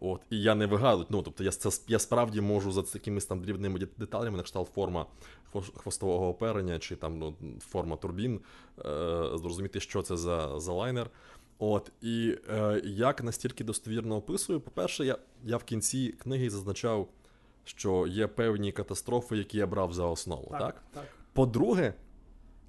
От, 0.00 0.20
І 0.30 0.42
я 0.42 0.54
не 0.54 0.66
вигадую. 0.66 1.06
Ну, 1.10 1.22
тобто 1.22 1.44
я 1.44 1.50
це, 1.50 1.82
я 1.88 1.98
справді 1.98 2.40
можу 2.40 2.72
за 2.72 2.84
якимись 2.94 3.26
там 3.26 3.40
дрібними 3.40 3.78
деталями, 3.96 4.36
на 4.36 4.42
кшталт 4.42 4.68
форма 4.74 5.06
хвостового 5.52 6.28
оперення 6.28 6.78
чи 6.78 6.96
там 6.96 7.18
ну, 7.18 7.36
форма 7.60 7.96
турбін, 7.96 8.40
е, 8.78 8.82
зрозуміти, 9.34 9.80
що 9.80 10.02
це 10.02 10.16
за 10.16 10.60
за 10.60 10.72
лайнер. 10.72 11.10
От, 11.58 11.92
І 12.02 12.36
е, 12.50 12.82
як 12.84 13.22
настільки 13.22 13.64
достовірно 13.64 14.16
описую, 14.16 14.60
по-перше, 14.60 15.04
я 15.04 15.18
я 15.44 15.56
в 15.56 15.64
кінці 15.64 16.08
книги 16.08 16.50
зазначав 16.50 17.08
що 17.68 18.06
є 18.06 18.26
певні 18.26 18.72
катастрофи, 18.72 19.36
які 19.36 19.58
я 19.58 19.66
брав 19.66 19.92
за 19.92 20.04
основу. 20.04 20.48
Так. 20.50 20.60
так? 20.60 20.82
так. 20.94 21.04
По-друге, 21.32 21.94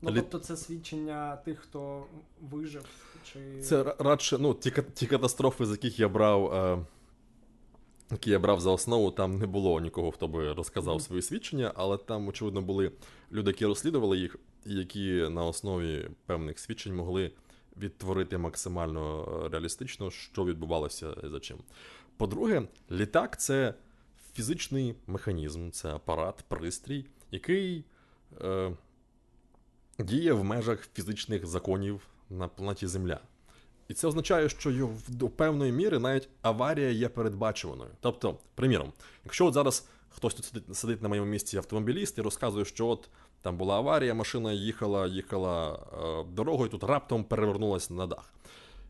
Ну, 0.01 0.12
тобто 0.13 0.39
це 0.39 0.57
свідчення 0.57 1.36
тих, 1.36 1.60
хто 1.60 2.05
вижив. 2.41 2.86
чи... 3.23 3.62
Це 3.62 3.95
радше 3.99 4.38
ну, 4.39 4.53
ті 4.53 4.73
ті 4.93 5.07
катастрофи, 5.07 5.65
з 5.65 5.71
яких 5.71 5.99
я 5.99 6.10
брав 6.10 6.53
е, 6.53 6.86
які 8.12 8.31
я 8.31 8.39
брав 8.39 8.62
за 8.62 8.71
основу, 8.71 9.12
там 9.12 9.38
не 9.38 9.47
було 9.47 9.79
нікого, 9.79 10.12
хто 10.12 10.27
би 10.27 10.53
розказав 10.53 10.95
mm-hmm. 10.95 10.99
свої 10.99 11.21
свідчення, 11.21 11.71
але 11.75 11.97
там, 11.97 12.27
очевидно, 12.27 12.62
були 12.62 12.91
люди, 13.31 13.51
які 13.51 13.65
розслідували 13.65 14.17
їх, 14.17 14.36
які 14.65 15.27
на 15.29 15.43
основі 15.43 16.10
певних 16.25 16.60
свідчень 16.60 16.95
могли 16.95 17.31
відтворити 17.77 18.38
максимально 18.38 19.23
е, 19.45 19.49
реалістично, 19.49 20.12
що 20.12 20.45
відбувалося 20.45 21.15
і 21.23 21.27
за 21.27 21.39
чим. 21.39 21.57
По-друге, 22.17 22.67
літак 22.91 23.39
це 23.39 23.73
фізичний 24.38 24.95
механізм, 25.08 25.69
це 25.69 25.89
апарат, 25.89 26.43
пристрій, 26.47 27.06
який 27.32 27.84
е, 28.41 28.71
діє 30.00 30.34
в 30.34 30.43
межах 30.43 30.88
фізичних 30.93 31.45
законів 31.45 32.02
на 32.30 32.47
планеті 32.47 32.88
Земля. 32.88 33.19
І 33.88 33.93
це 33.93 34.08
означає, 34.08 34.50
що 34.50 34.89
до 35.08 35.30
певної 35.30 35.71
міри 35.71 36.00
навіть 36.00 36.30
аварія 36.41 36.89
є 36.89 37.10
передбачуваною. 37.10 37.89
Тобто, 38.00 38.38
приміром, 38.56 38.93
якщо 39.26 39.45
от 39.45 39.54
зараз 39.54 39.88
хтось 40.10 40.34
тут 40.34 40.45
сидить, 40.45 40.78
сидить 40.78 41.02
на 41.02 41.10
моєму 41.10 41.28
місці 41.28 41.58
автомобіліст 41.58 42.17
і 42.17 42.21
розказує, 42.21 42.65
що 42.65 42.88
от 42.88 43.10
там 43.41 43.58
була 43.58 43.76
аварія, 43.76 44.13
машина 44.13 44.54
їхала, 44.54 45.08
їхала 45.08 45.73
е, 45.73 46.23
дорогою, 46.34 46.69
тут 46.69 46.84
раптом 46.84 47.23
перевернулася 47.23 47.93
на 47.93 48.08
дах. 48.08 48.34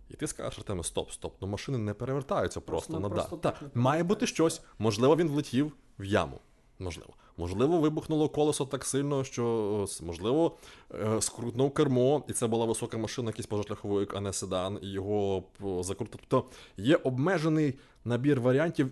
І 0.10 0.14
ти 0.14 0.28
скажеш, 0.28 0.60
Артеме, 0.60 0.84
стоп, 0.84 1.12
стоп, 1.12 1.36
ну 1.42 1.48
машини 1.48 1.78
не 1.78 1.94
перевертаються 1.94 2.62
просто, 2.62 2.94
просто 2.94 3.10
на 3.10 3.16
просто 3.16 3.38
Так, 3.38 3.76
має 3.76 4.04
бути 4.04 4.28
щось. 4.28 4.62
Можливо, 4.80 5.16
він 5.16 5.28
влетів 5.28 5.74
в 6.00 6.04
яму. 6.04 6.40
Можливо. 6.80 7.14
Можливо, 7.38 7.80
вибухнуло 7.80 8.30
колесо 8.30 8.66
так 8.66 8.86
сильно, 8.86 9.24
що 9.24 9.88
можливо 10.02 10.58
е, 10.94 11.22
скрутнув 11.22 11.74
кермо, 11.74 12.24
і 12.28 12.34
це 12.34 12.48
була 12.48 12.66
висока 12.66 12.98
машина, 12.98 13.30
якийсь 13.30 13.48
пожежляховик, 13.48 14.14
а 14.16 14.22
не 14.22 14.34
седан, 14.34 14.80
і 14.82 14.88
його 14.88 15.44
закрутив. 15.82 16.20
Тобто 16.28 16.50
є 16.78 16.96
обмежений 16.96 17.74
набір 18.06 18.42
варіантів, 18.42 18.92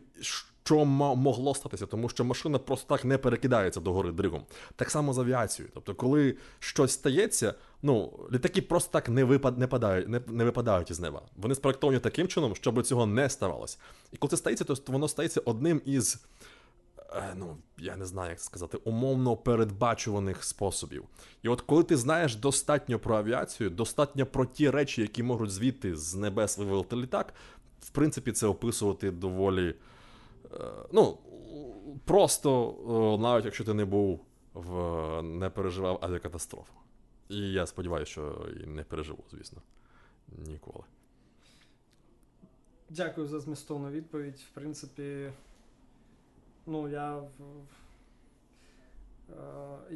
що 0.66 0.86
могло 0.86 1.56
статися, 1.56 1.86
тому 1.86 2.10
що 2.10 2.26
машина 2.26 2.60
просто 2.60 2.96
так 2.96 3.06
не 3.06 3.18
перекидається 3.18 3.80
до 3.80 3.94
гори 3.94 4.12
дригом. 4.12 4.44
Так 4.76 4.92
само 4.92 5.14
з 5.14 5.20
авіацією. 5.20 5.72
Тобто, 5.74 5.96
коли 5.96 6.36
щось 6.60 6.92
стається, 6.92 7.54
ну 7.82 8.20
літаки 8.34 8.62
просто 8.62 8.92
так 8.92 9.10
не 9.10 9.24
випад, 9.24 9.58
не, 9.58 9.68
падають, 9.68 10.08
не, 10.08 10.22
не 10.28 10.44
випадають 10.44 10.92
із 10.92 11.00
неба. 11.00 11.22
Вони 11.38 11.56
спроектовані 11.56 12.00
таким 12.00 12.28
чином, 12.28 12.56
щоб 12.56 12.84
цього 12.84 13.06
не 13.06 13.30
ставалося. 13.30 13.78
І 14.12 14.18
коли 14.18 14.30
це 14.30 14.38
стається, 14.38 14.64
то 14.64 14.92
воно 14.92 15.08
стається 15.08 15.42
одним 15.46 15.82
із. 15.86 16.20
Е, 17.16 17.34
ну, 17.36 17.58
я 17.78 17.96
не 17.96 18.06
знаю, 18.06 18.30
як 18.30 18.40
це 18.40 18.46
сказати, 18.46 18.78
умовно 18.78 19.38
передбачуваних 19.38 20.44
способів. 20.44 21.04
І 21.42 21.50
от 21.50 21.62
коли 21.62 21.84
ти 21.84 21.98
знаєш 21.98 22.36
достатньо 22.36 23.00
про 23.00 23.18
авіацію, 23.18 23.70
достатньо 23.70 24.26
про 24.26 24.46
ті 24.46 24.70
речі, 24.70 25.02
які 25.02 25.24
можуть 25.24 25.52
звідти 25.52 25.96
з 25.96 26.16
небес 26.16 26.58
вивелити 26.58 26.96
літак, 26.96 27.34
в 27.82 27.90
принципі, 27.90 28.32
це 28.32 28.48
описувати 28.48 29.12
доволі. 29.12 29.76
Е, 30.54 30.58
ну, 30.92 31.18
просто, 32.06 32.76
навіть 33.22 33.46
якщо 33.46 33.64
ти 33.64 33.74
не 33.74 33.86
був 33.86 34.26
в 34.54 35.22
не 35.22 35.50
переживав 35.50 36.00
авіакатастрофу. 36.02 36.74
І 37.30 37.52
я 37.52 37.66
сподіваюся, 37.66 38.12
що 38.12 38.48
і 38.64 38.68
не 38.68 38.84
переживу, 38.84 39.24
звісно. 39.32 39.62
Ніколи. 40.48 40.84
Дякую 42.90 43.28
за 43.28 43.40
змістовну 43.40 43.90
відповідь. 43.90 44.40
В 44.52 44.56
принципі, 44.56 45.32
ну, 46.66 46.90
я. 46.90 47.22
Е, 49.30 49.96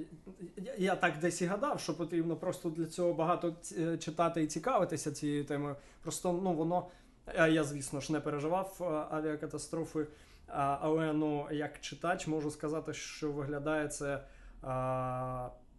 я 0.78 0.96
так 0.96 1.20
десь 1.20 1.42
і 1.42 1.46
гадав, 1.46 1.80
що 1.80 1.98
потрібно 1.98 2.36
просто 2.36 2.70
для 2.70 2.86
цього 2.86 3.14
багато 3.14 3.56
читати 4.00 4.44
і 4.44 4.48
цікавитися 4.48 5.12
цією 5.12 5.46
темою. 5.46 5.76
Просто 6.02 6.34
ну 6.34 6.54
воно. 6.54 6.88
Я, 7.36 7.64
звісно 7.64 8.02
ж, 8.02 8.14
не 8.14 8.20
переживав 8.20 8.78
е, 8.82 9.16
авіакатастрофи, 9.16 10.08
але 10.48 11.14
ну, 11.14 11.48
як 11.52 11.82
читач 11.82 12.28
можу 12.28 12.52
сказати, 12.52 12.94
що 12.94 13.32
виглядає 13.32 13.88
це 13.88 14.24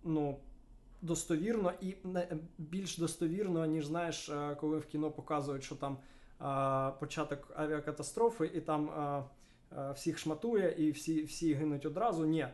ну, 0.04 0.38
достовірно 1.02 1.72
і 1.80 1.94
більш 2.58 2.98
достовірно, 2.98 3.66
ніж 3.66 3.86
знаєш, 3.86 4.28
е, 4.28 4.56
коли 4.60 4.78
в 4.78 4.86
кіно 4.86 5.10
показують, 5.10 5.64
що 5.64 5.74
там 5.74 5.96
початок 7.00 7.52
авіакатастрофи, 7.56 8.50
і 8.54 8.60
там 8.60 8.90
всіх 9.94 10.18
шматує, 10.18 10.74
і 10.78 10.90
всі, 10.90 11.22
всі 11.22 11.54
гинуть 11.54 11.86
одразу. 11.86 12.26
Ні. 12.26 12.46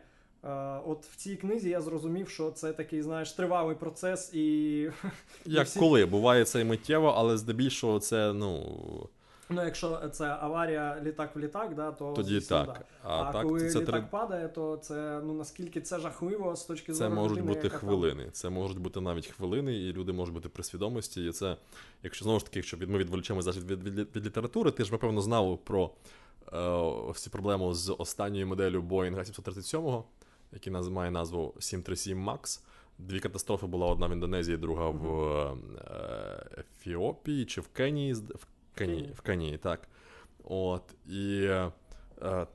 От 0.85 1.05
в 1.05 1.15
цій 1.15 1.35
книзі 1.35 1.69
я 1.69 1.81
зрозумів, 1.81 2.29
що 2.29 2.51
це 2.51 2.73
такий, 2.73 3.01
знаєш, 3.01 3.31
тривалий 3.31 3.75
процес 3.75 4.33
і. 4.33 4.89
Як 5.45 5.67
всі... 5.67 5.79
коли? 5.79 6.05
Буває 6.05 6.45
це 6.45 6.61
і 6.61 6.63
миттєво, 6.63 7.13
але 7.17 7.37
здебільшого 7.37 7.99
це, 7.99 8.33
ну. 8.33 8.63
Ну, 9.49 9.63
якщо 9.65 10.09
це 10.11 10.25
аварія 10.25 11.01
літак 11.03 11.35
в 11.35 11.39
літак, 11.39 11.75
да, 11.75 11.91
то 11.91 12.13
тоді 12.13 12.41
так. 12.41 12.65
Да. 12.65 12.79
А, 13.03 13.21
а 13.21 13.33
так, 13.33 13.43
коли 13.43 13.69
це 13.69 13.79
літак 13.79 13.95
три... 13.95 14.03
падає, 14.09 14.47
то 14.47 14.77
це 14.77 15.21
ну 15.23 15.33
наскільки 15.33 15.81
це 15.81 15.99
жахливо 15.99 16.55
з 16.55 16.63
точки 16.63 16.93
зору. 16.93 17.09
Це 17.09 17.15
можуть 17.15 17.37
людини, 17.37 17.55
бути 17.55 17.69
хвилини. 17.69 18.23
Там... 18.23 18.31
Це 18.31 18.49
можуть 18.49 18.79
бути 18.79 19.01
навіть 19.01 19.27
хвилини, 19.27 19.77
і 19.77 19.93
люди 19.93 20.13
можуть 20.13 20.33
бути 20.33 20.49
при 20.49 20.63
свідомості. 20.63 21.25
І 21.25 21.31
це, 21.31 21.57
якщо 22.03 22.23
знову 22.23 22.39
ж 22.39 22.45
таки, 22.45 22.59
якщо 22.59 22.77
ми 22.77 22.97
відволічемося 22.97 23.51
від, 23.51 23.71
від, 23.71 23.83
від, 23.83 24.15
від 24.15 24.25
літератури, 24.25 24.71
ти 24.71 24.83
ж 24.83 24.91
напевно 24.91 25.21
знав 25.21 25.57
про 25.57 25.83
е, 25.85 25.89
всі 27.13 27.29
проблеми 27.29 27.73
з 27.73 27.95
останньою 27.97 28.47
моделлю 28.47 28.81
Boeing 28.81 29.25
737 29.25 30.03
який 30.51 30.73
має 30.73 31.11
назву 31.11 31.53
737 31.59 32.29
MAX. 32.29 32.61
Дві 32.97 33.19
катастрофи 33.19 33.67
була 33.67 33.87
одна 33.87 34.07
в 34.07 34.11
Індонезії, 34.11 34.57
друга 34.57 34.89
в 34.89 35.29
е, 35.77 36.63
Ефіопії 36.79 37.45
чи 37.45 37.61
в 37.61 37.67
Кенії. 37.67 38.13
В 38.13 38.47
Кенії, 38.75 39.11
в 39.15 39.21
Кенії, 39.21 39.57
так. 39.57 39.87
От, 40.43 40.83
І 41.07 41.41
е, 41.43 41.71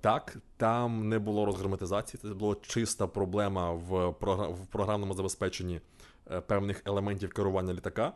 так, 0.01 0.37
там 0.57 1.09
не 1.09 1.19
було 1.19 1.47
розгерметизації, 1.47 2.21
це 2.23 2.29
була 2.29 2.57
чиста 2.63 3.07
проблема 3.07 3.73
в, 3.73 4.15
програмному 4.71 5.15
забезпеченні 5.15 5.81
е, 6.31 6.41
певних 6.41 6.83
елементів 6.85 7.33
керування 7.33 7.73
літака. 7.73 8.13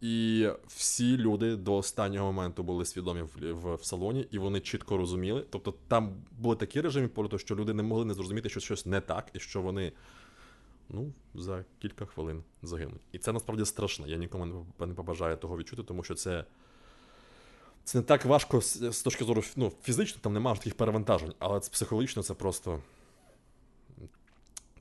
І 0.00 0.48
всі 0.66 1.16
люди 1.16 1.56
до 1.56 1.76
останнього 1.76 2.32
моменту 2.32 2.62
були 2.62 2.84
свідомі 2.84 3.22
в, 3.22 3.52
в, 3.52 3.74
в 3.74 3.84
салоні, 3.84 4.28
і 4.30 4.38
вони 4.38 4.60
чітко 4.60 4.96
розуміли. 4.96 5.44
Тобто 5.50 5.74
там 5.88 6.14
були 6.38 6.56
такі 6.56 6.80
режими 6.80 7.08
польоту, 7.08 7.38
що 7.38 7.56
люди 7.56 7.74
не 7.74 7.82
могли 7.82 8.04
не 8.04 8.14
зрозуміти, 8.14 8.48
що 8.48 8.60
щось 8.60 8.86
не 8.86 9.00
так, 9.00 9.30
і 9.32 9.40
що 9.40 9.62
вони 9.62 9.92
ну, 10.88 11.12
за 11.34 11.64
кілька 11.78 12.06
хвилин 12.06 12.42
загинуть. 12.62 13.00
І 13.12 13.18
це 13.18 13.32
насправді 13.32 13.64
страшно. 13.64 14.06
Я 14.06 14.16
нікому 14.16 14.66
не 14.78 14.94
побажаю 14.94 15.36
того 15.36 15.58
відчути, 15.58 15.82
тому 15.82 16.04
що 16.04 16.14
це 16.14 16.44
це 17.84 17.98
не 17.98 18.04
так 18.04 18.24
важко 18.24 18.60
з 18.60 19.02
точки 19.02 19.24
зору 19.24 19.42
ну, 19.56 19.72
фізично, 19.82 20.20
там 20.22 20.32
немає 20.32 20.56
таких 20.56 20.74
перевантажень, 20.74 21.34
але 21.38 21.60
психологічно 21.60 22.22
це 22.22 22.34
просто 22.34 22.80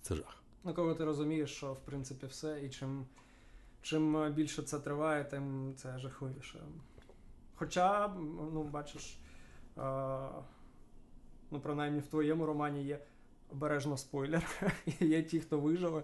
це 0.02 0.16
жах. 0.16 0.38
Ну, 0.64 0.74
коли 0.74 0.96
ти 0.96 1.06
розумієш, 1.06 1.52
що 1.52 1.74
в 1.74 1.80
принципі 1.80 2.26
все, 2.26 2.62
і 2.66 2.70
чим 2.70 3.06
чим 3.86 4.34
більше 4.34 4.62
це 4.62 4.80
триває, 4.80 5.24
тим 5.24 5.74
це 5.78 6.00
жахливіше. 6.00 6.60
Хоча, 7.56 8.08
ну, 8.54 8.64
бачиш, 8.64 9.18
а, 9.76 10.30
ну, 11.52 11.60
принаймні 11.60 12.00
в 12.00 12.08
твоєму 12.08 12.46
романі 12.46 12.84
є 12.84 13.00
обережно 13.52 13.98
спойлер. 13.98 14.72
Є 15.00 15.24
ті, 15.24 15.40
хто 15.40 15.60
виживе. 15.60 16.04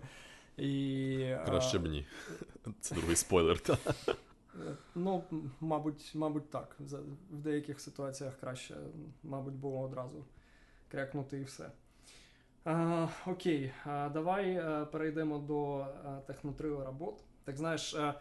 І, 0.57 1.35
Краще 1.45 1.79
б 1.79 1.87
ні. 1.87 2.05
Це 2.79 2.95
другий 2.95 3.15
спойлер. 3.15 3.59
Та. 3.59 3.77
Ну, 4.95 5.23
мабуть, 5.59 6.11
мабуть, 6.15 6.49
так. 6.49 6.77
В 7.31 7.37
деяких 7.37 7.81
ситуаціях 7.81 8.39
краще, 8.39 8.77
мабуть, 9.23 9.53
було 9.53 9.81
одразу 9.81 10.25
крякнути 10.91 11.39
і 11.39 11.43
все. 11.43 11.71
А, 12.63 13.07
Окей, 13.27 13.71
а, 13.85 14.09
давай 14.09 14.63
перейдемо 14.91 15.39
до 15.39 15.87
технотрилера 16.27 16.91
бот. 16.91 17.23
Так 17.45 17.57
знаєш, 17.57 17.95
а, 17.95 18.13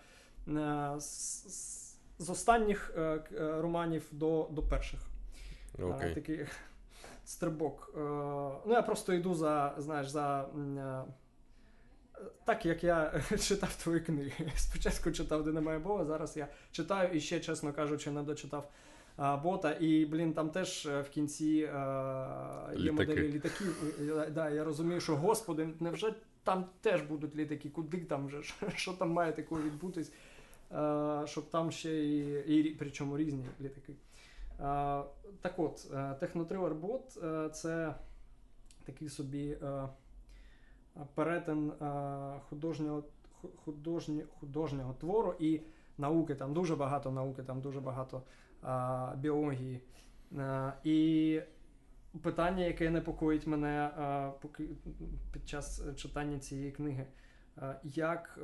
а, 0.57 1.01
з, 1.01 1.99
з 2.19 2.31
останніх 2.31 2.95
а, 2.99 3.19
романів 3.39 4.07
до 4.13 4.49
до 4.51 4.63
перших. 4.63 5.01
Okay. 5.79 6.15
Такий 6.15 6.47
стрибок. 7.25 7.93
Ну, 8.67 8.73
я 8.73 8.83
просто 8.83 9.13
йду 9.13 9.35
за, 9.35 9.75
знаєш, 9.79 10.09
за 10.09 10.49
так 12.45 12.67
як 12.67 12.85
я 12.85 13.21
читав 13.41 13.75
твої 13.75 14.01
книги. 14.01 14.53
Спочатку 14.57 15.11
читав, 15.11 15.45
де 15.45 15.53
немає 15.53 15.79
Бога, 15.79 16.05
зараз 16.05 16.37
я 16.37 16.49
читаю 16.73 17.17
і 17.17 17.21
ще, 17.21 17.41
чесно 17.41 17.73
кажучи, 17.73 18.11
не 18.11 18.23
дочитав 18.23 18.71
а, 19.17 19.37
бота. 19.37 19.77
І, 19.81 20.07
блін, 20.07 20.33
там 20.33 20.51
теж 20.51 20.87
е, 20.87 21.01
в 21.01 21.09
кінці 21.09 21.71
а, 21.75 22.71
є 22.73 22.79
Літаки. 22.79 22.93
моделі 22.93 23.33
літаків. 23.33 23.95
Да, 24.31 24.51
Я 24.51 24.65
розумію, 24.65 25.01
що 25.01 25.17
господи, 25.17 25.69
невже 25.81 26.15
там 26.45 26.65
теж 26.81 27.03
будуть 27.03 27.37
літаки? 27.37 27.71
Куди 27.71 27.99
там 27.99 28.27
вже? 28.27 28.43
Що 28.77 28.93
там 28.93 29.11
має 29.11 29.33
такого 29.33 29.63
відбутись? 29.63 30.13
Щоб 31.25 31.51
там 31.51 31.71
ще 31.71 32.05
і, 32.05 32.45
і 32.47 32.75
причому 32.75 33.19
різні 33.19 33.45
літаки. 33.61 33.95
Так 35.41 35.55
от, 35.57 35.87
е, 35.95 36.15
технотрилер 36.21 36.75
бот 36.75 37.19
е, 37.23 37.49
це 37.49 37.95
такий 38.85 39.09
собі 39.09 39.57
перетин 41.15 41.73
художнього 42.49 43.05
художнього, 43.65 44.23
художнього 44.41 44.95
твору 44.95 45.35
і 45.39 45.61
науки. 45.99 46.35
Там 46.35 46.55
дуже 46.55 46.77
багато 46.77 47.11
науки, 47.11 47.43
там 47.43 47.61
дуже 47.61 47.81
багато 47.81 48.23
біології. 49.17 49.81
І 50.85 51.41
питання, 52.23 52.65
яке 52.65 52.91
непокоїть 52.91 53.47
мене 53.47 53.91
поки, 54.41 54.69
під 55.33 55.49
час 55.49 55.83
читання 55.97 56.39
цієї 56.39 56.73
книги, 56.73 57.07
як. 57.85 58.39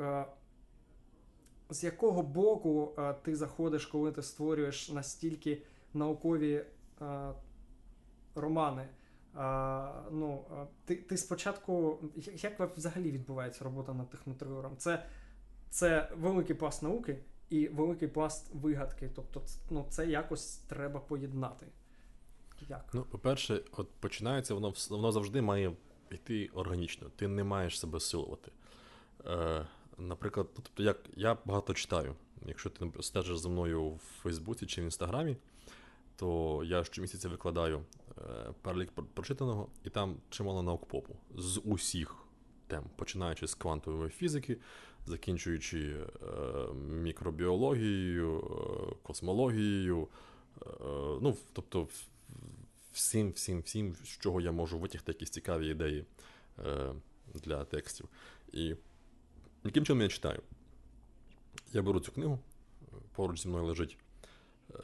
З 1.71 1.85
якого 1.85 2.23
боку 2.23 2.97
ти 3.23 3.37
заходиш, 3.37 3.87
коли 3.87 4.13
ти 4.13 4.23
створюєш 4.23 4.91
настільки 4.93 5.63
наукові 5.95 6.65
романи? 8.35 8.89
Ну, 10.11 10.45
Ти 10.85 10.97
ти 10.97 11.17
спочатку. 11.17 11.99
Як 12.17 12.77
взагалі 12.77 13.11
відбувається 13.11 13.65
робота 13.65 13.95
над 13.95 14.11
технотрилером? 14.11 14.77
Це 14.77 15.07
це 15.71 16.13
великий 16.17 16.57
пласт 16.57 16.83
науки, 16.83 17.19
і 17.51 17.69
великий 17.69 18.09
пласт 18.09 18.55
вигадки. 18.55 19.11
Тобто, 19.17 19.43
ну, 19.71 19.87
це 19.91 20.07
якось 20.07 20.57
треба 20.57 21.01
поєднати. 21.01 21.67
Як? 22.69 22.85
Ну, 22.93 23.03
по-перше, 23.03 23.61
от 23.73 23.89
починається, 24.01 24.55
воно 24.55 24.73
воно 24.91 25.13
завжди 25.13 25.43
має 25.43 25.73
йти 26.11 26.51
органічно. 26.55 27.11
Ти 27.17 27.29
не 27.29 27.45
маєш 27.45 27.81
себе 27.81 28.01
силувати. 28.01 28.53
Е, 29.27 29.67
Наприклад, 29.99 30.47
тобто, 30.55 30.83
як 30.83 31.01
я 31.17 31.37
багато 31.45 31.75
читаю. 31.75 32.15
Якщо 32.47 32.71
ти 32.71 33.03
стежиш 33.03 33.39
за 33.39 33.49
мною 33.49 33.89
в 33.89 33.99
Фейсбуці 33.99 34.67
чи 34.67 34.81
в 34.81 34.85
Інстаграмі, 34.85 35.37
то 36.17 36.63
я 36.65 36.85
щомісяця 36.85 37.29
викладаю 37.29 37.83
е, 38.19 38.23
перелік 38.63 38.93
прочитаного, 38.93 39.69
і 39.85 39.91
там 39.91 40.17
чимало 40.31 40.63
наук 40.63 40.87
попу 40.87 41.17
з 41.35 41.61
усіх 41.65 42.17
тем, 42.67 42.85
починаючи 42.97 43.47
з 43.47 43.55
квантової 43.55 44.11
фізики, 44.11 44.57
закінчуючи 45.07 45.97
е, 45.97 46.73
мікробіологією, 46.75 48.39
е, 48.41 48.95
космологією, 49.03 50.09
ну, 51.21 51.37
тобто 51.53 51.89
всім, 52.97 53.33
всім, 53.33 53.61
всім, 53.61 53.95
з 53.95 54.09
чого 54.09 54.41
я 54.41 54.53
можу 54.53 54.79
витягти 54.79 55.13
якісь 55.13 55.31
цікаві 55.31 55.69
ідеї 55.69 56.05
е, 56.67 56.95
для 57.35 57.65
текстів. 57.65 58.09
І 58.53 58.75
яким 59.65 59.85
чином 59.85 60.03
я 60.03 60.09
читаю? 60.09 60.43
Я 61.73 61.83
беру 61.83 62.01
цю 62.01 62.13
книгу, 62.13 62.39
поруч 63.13 63.43
зі 63.43 63.49
мною 63.49 63.65
лежить 63.65 63.99
е, 64.71 64.75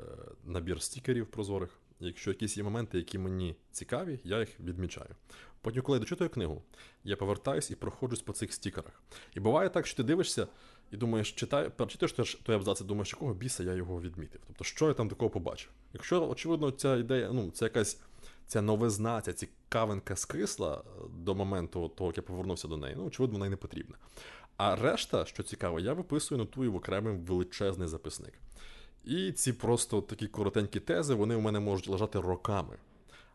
набір 0.44 0.83
стікерів 0.83 1.27
прозорих. 1.27 1.79
Якщо 2.01 2.31
якісь 2.31 2.57
є 2.57 2.62
моменти, 2.62 2.98
які 2.98 3.18
мені 3.18 3.57
цікаві, 3.72 4.20
я 4.25 4.40
їх 4.40 4.61
відмічаю. 4.61 5.16
Потім, 5.61 5.83
коли 5.83 5.96
я 5.96 6.01
дочитую 6.01 6.31
книгу, 6.31 6.62
я 7.05 7.16
повертаюсь 7.16 7.70
і 7.70 7.75
проходжусь 7.75 8.22
по 8.22 8.33
цих 8.33 8.53
стікерах. 8.53 9.03
І 9.35 9.40
буває 9.40 9.68
так, 9.68 9.87
що 9.87 9.96
ти 9.96 10.03
дивишся 10.03 10.46
і 10.92 10.96
думаєш, 10.96 11.33
читай, 11.33 11.70
перечитуєш 11.76 12.35
той 12.42 12.57
абзац 12.57 12.81
і 12.81 12.85
думаєш, 12.85 13.12
якого 13.12 13.35
біса 13.35 13.62
я 13.62 13.74
його 13.74 14.00
відмітив. 14.00 14.40
Тобто, 14.46 14.64
що 14.64 14.88
я 14.88 14.94
там 14.94 15.09
такого 15.09 15.31
побачив? 15.31 15.70
Якщо, 15.92 16.28
очевидно, 16.28 16.70
ця 16.70 16.96
ідея, 16.96 17.31
ну, 17.33 17.50
це 17.50 17.64
якась 17.64 18.00
ця 18.46 18.62
новизна, 18.62 19.20
ця 19.20 19.33
цікавинка 19.33 20.16
скисла 20.16 20.85
до 21.16 21.35
моменту 21.35 21.88
того, 21.88 22.11
як 22.11 22.16
я 22.16 22.22
повернувся 22.22 22.68
до 22.68 22.76
неї, 22.76 22.94
ну, 22.98 23.07
очевидно, 23.07 23.33
вона 23.35 23.46
й 23.46 23.50
не 23.50 23.57
потрібна. 23.57 23.96
А 24.57 24.76
решта, 24.76 25.24
що 25.26 25.42
цікаво, 25.42 25.81
я 25.81 25.92
виписую 25.92 26.38
нотую 26.38 26.72
в 26.72 26.76
окремий 26.76 27.16
величезний 27.16 27.88
записник. 27.88 28.35
І 29.05 29.33
ці 29.33 29.52
просто 29.52 30.00
такі 30.00 30.26
коротенькі 30.26 30.81
тези, 30.81 31.14
вони 31.14 31.35
у 31.35 31.40
мене 31.40 31.61
можуть 31.61 31.88
лежати 31.88 32.20
роками. 32.20 32.76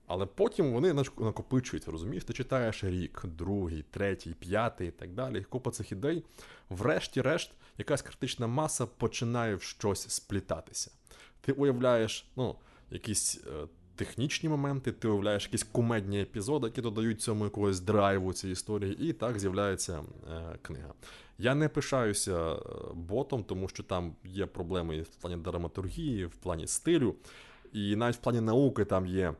Але 0.08 0.26
потім 0.26 0.74
вони 0.74 0.94
накопичуються, 0.94 1.92
розумієш? 1.92 2.24
Ти 2.24 2.34
читаєш 2.34 2.84
рік, 2.84 3.22
другий, 3.24 3.86
третій, 3.92 4.36
п'ятий 4.40 4.88
і 4.88 4.92
так 4.92 5.14
далі. 5.14 5.44
Купа 5.44 5.72
цих 5.72 5.92
ідей. 5.92 6.24
Врешті-решт, 6.70 7.52
якась 7.78 8.02
критична 8.02 8.48
маса 8.48 8.86
починає 8.86 9.56
в 9.56 9.62
щось 9.62 10.10
сплітатися. 10.10 10.92
Ти 11.42 11.52
уявляєш, 11.52 12.28
ну, 12.36 12.56
якісь 12.92 13.42
е, 13.48 13.68
технічні 13.96 14.50
моменти, 14.50 14.92
ти 14.92 15.08
уявляєш 15.08 15.44
якісь 15.44 15.64
кумедні 15.64 16.22
епізоди, 16.22 16.68
які 16.68 16.82
додають 16.82 17.22
цьому 17.22 17.44
якогось 17.44 17.80
драйву 17.80 18.34
цій 18.34 18.50
історії, 18.50 19.10
і 19.10 19.14
так 19.14 19.40
з'являється 19.40 20.04
е, 20.32 20.58
книга. 20.62 20.94
Я 21.38 21.56
не 21.56 21.70
пишаюся 21.70 22.54
е, 22.54 22.60
ботом, 22.94 23.44
тому 23.44 23.68
що 23.68 23.84
там 23.84 24.16
є 24.24 24.46
проблеми 24.46 25.02
в 25.02 25.16
плані 25.16 25.38
драматургії, 25.38 26.26
в 26.26 26.36
плані 26.36 26.68
стилю, 26.68 27.16
і 27.74 27.96
навіть 27.96 28.16
в 28.16 28.20
плані 28.20 28.42
науки 28.42 28.86
там 28.86 29.08
є 29.08 29.34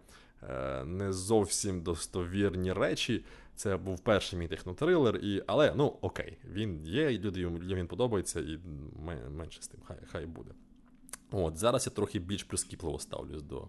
не 0.86 1.14
зовсім 1.14 1.82
достовірні 1.82 2.74
речі. 2.74 3.26
Це 3.56 3.78
був 3.78 4.00
перший 4.00 4.40
мій 4.40 4.48
технотрилер, 4.48 5.18
і... 5.18 5.44
але 5.48 5.74
ну 5.76 5.98
окей, 6.02 6.38
він 6.46 6.86
є, 6.86 7.14
і 7.14 7.20
люди 7.20 7.48
він 7.76 7.88
подобається, 7.88 8.40
і 8.40 8.60
менше 9.30 9.62
з 9.62 9.68
тим, 9.68 9.80
хай 9.84 9.98
хай 10.12 10.26
буде. 10.26 10.52
От, 11.32 11.58
Зараз 11.58 11.86
я 11.86 11.92
трохи 11.92 12.20
більш 12.20 12.44
прискіпливо 12.44 13.00
ставлюсь 13.00 13.44
до 13.44 13.68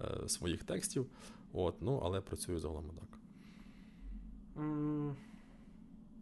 е, 0.00 0.28
своїх 0.28 0.64
текстів, 0.64 1.06
От, 1.52 1.74
ну, 1.80 2.00
але 2.04 2.20
працюю 2.20 2.58
загалом 2.58 2.84
так. 3.00 3.18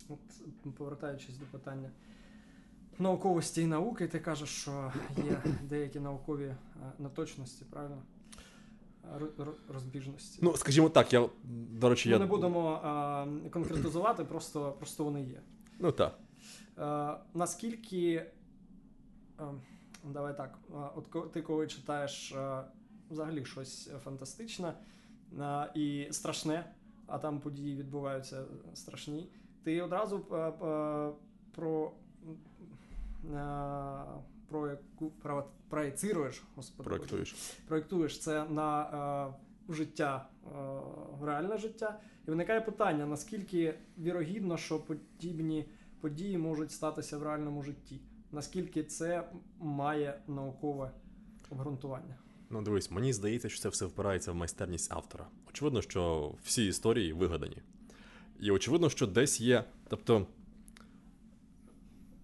От, 0.08 0.74
Повертаючись 0.76 1.36
до 1.36 1.44
питання 1.46 1.90
науковості 2.98 3.62
і 3.62 3.66
науки, 3.66 4.08
ти 4.08 4.20
кажеш, 4.20 4.48
що 4.48 4.92
є 5.16 5.42
деякі 5.62 6.00
наукові 6.00 6.44
е, 6.44 6.56
неточності, 6.98 7.64
правильно? 7.70 8.02
Розбіжності. 9.68 10.38
Ну, 10.42 10.56
скажімо 10.56 10.88
так, 10.88 11.12
я 11.12 11.28
до 11.70 11.88
речі, 11.88 12.08
Ми 12.08 12.12
я 12.12 12.18
не 12.18 12.26
будемо 12.26 12.80
а, 12.84 13.26
конкретизувати, 13.50 14.24
просто 14.24 14.72
просто 14.78 15.04
вони 15.04 15.22
є. 15.22 15.40
Ну 15.78 15.92
так. 15.92 16.18
А, 16.76 17.18
наскільки. 17.34 18.26
А, 19.38 19.52
давай 20.04 20.36
так. 20.36 20.58
От 20.94 21.32
ти 21.32 21.42
коли 21.42 21.66
читаєш 21.66 22.34
взагалі 23.10 23.44
щось 23.44 23.90
фантастичне 24.04 24.74
і 25.74 26.08
страшне, 26.10 26.72
а 27.06 27.18
там 27.18 27.40
події 27.40 27.76
відбуваються 27.76 28.44
страшні, 28.74 29.28
ти 29.64 29.82
одразу 29.82 30.20
про 31.54 31.92
про 34.48 34.68
яку 34.68 35.12
проєцируєш, 35.68 36.42
господи, 36.54 36.88
проєктуєш. 36.88 37.32
проєктуєш 37.68 38.20
це 38.20 38.44
на 38.44 38.82
е, 39.68 39.74
життя, 39.74 40.28
е, 40.44 41.26
реальне 41.26 41.58
життя. 41.58 42.00
І 42.28 42.30
виникає 42.30 42.60
питання: 42.60 43.06
наскільки 43.06 43.74
вірогідно, 43.98 44.56
що 44.56 44.80
подібні 44.80 45.68
події 46.00 46.38
можуть 46.38 46.72
статися 46.72 47.18
в 47.18 47.22
реальному 47.22 47.62
житті? 47.62 48.00
Наскільки 48.32 48.84
це 48.84 49.28
має 49.58 50.18
наукове 50.26 50.90
обґрунтування? 51.50 52.16
Ну, 52.50 52.62
дивись, 52.62 52.90
мені 52.90 53.12
здається, 53.12 53.48
що 53.48 53.60
це 53.60 53.68
все 53.68 53.86
впирається 53.86 54.32
в 54.32 54.34
майстерність 54.34 54.92
автора. 54.92 55.26
Очевидно, 55.48 55.82
що 55.82 56.32
всі 56.42 56.66
історії 56.66 57.12
вигадані. 57.12 57.56
І 58.40 58.50
очевидно, 58.50 58.90
що 58.90 59.06
десь 59.06 59.40
є. 59.40 59.64
Тобто, 59.88 60.26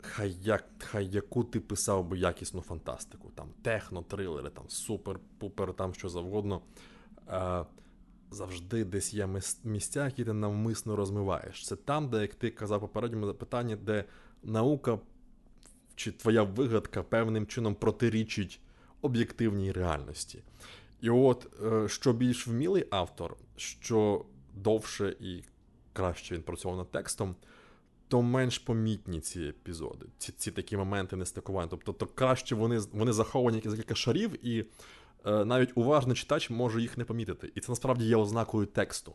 хай 0.02 0.36
як, 0.42 0.64
хай 0.78 1.06
яку 1.06 1.44
ти 1.44 1.60
писав 1.60 2.04
би 2.08 2.18
якісну 2.18 2.60
фантастику, 2.60 3.30
там 3.34 3.48
техно, 3.62 4.02
трилери, 4.02 4.50
там 4.50 4.64
супер-пупер, 4.64 5.74
там 5.74 5.94
що 5.94 6.08
завгодно. 6.08 6.62
Е, 7.28 7.64
Завжди 8.30 8.84
десь 8.84 9.14
є 9.14 9.28
місця, 9.64 10.04
які 10.04 10.24
ти 10.24 10.32
навмисно 10.32 10.96
розмиваєш. 10.96 11.66
Це 11.66 11.76
там, 11.76 12.08
де, 12.10 12.20
як 12.20 12.34
ти 12.34 12.50
казав 12.50 12.80
попередньому 12.80 13.26
запитанні, 13.26 13.76
де 13.76 14.04
наука 14.42 14.98
чи 15.94 16.12
твоя 16.12 16.42
вигадка 16.42 17.02
певним 17.02 17.46
чином 17.46 17.74
протирічить 17.74 18.60
об'єктивній 19.02 19.72
реальності. 19.72 20.42
І 21.00 21.10
от, 21.10 21.62
е, 21.62 21.88
що 21.88 22.12
більш 22.12 22.46
вмілий 22.46 22.86
автор, 22.90 23.36
що 23.56 24.24
довше 24.54 25.16
і 25.20 25.44
краще 25.92 26.34
він 26.34 26.42
працював 26.42 26.76
над 26.76 26.90
текстом, 26.90 27.34
то 28.12 28.22
менш 28.22 28.58
помітні 28.58 29.20
ці 29.20 29.40
епізоди, 29.40 30.06
ці 30.18 30.32
ці 30.32 30.50
такі 30.50 30.76
моменти 30.76 31.16
нестикування. 31.16 31.68
Тобто, 31.70 31.92
то 31.92 32.06
краще 32.06 32.54
вони 32.54 32.80
вони 32.92 33.12
заховані 33.12 33.62
за 33.64 33.76
кілька 33.76 33.94
шарів, 33.94 34.46
і 34.46 34.64
е, 35.26 35.44
навіть 35.44 35.72
уважний 35.74 36.16
читач 36.16 36.50
може 36.50 36.80
їх 36.80 36.98
не 36.98 37.04
помітити. 37.04 37.52
І 37.54 37.60
це 37.60 37.72
насправді 37.72 38.04
є 38.04 38.16
ознакою 38.16 38.66
тексту. 38.66 39.12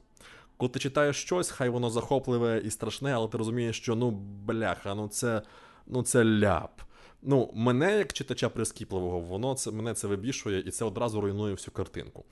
Коли 0.58 0.70
ти 0.70 0.80
читаєш 0.80 1.16
щось, 1.16 1.50
хай 1.50 1.70
воно 1.70 1.90
захопливе 1.90 2.62
і 2.66 2.72
страшне, 2.72 3.14
але 3.14 3.28
ти 3.28 3.38
розумієш, 3.38 3.78
що 3.78 3.96
ну 3.96 4.12
бляха, 4.46 4.96
ну 4.96 5.08
це 5.08 5.42
ну 5.88 6.04
це 6.04 6.26
ляп. 6.26 6.82
Ну, 7.22 7.52
мене, 7.54 7.98
як 7.98 8.14
читача 8.14 8.50
прискіпливого, 8.50 9.20
воно 9.20 9.56
це 9.56 9.72
мене 9.72 9.94
це 9.94 10.08
вибішує, 10.08 10.60
і 10.60 10.72
це 10.72 10.86
одразу 10.86 11.22
руйнує 11.22 11.54
всю 11.54 11.74
картинку. 11.74 12.26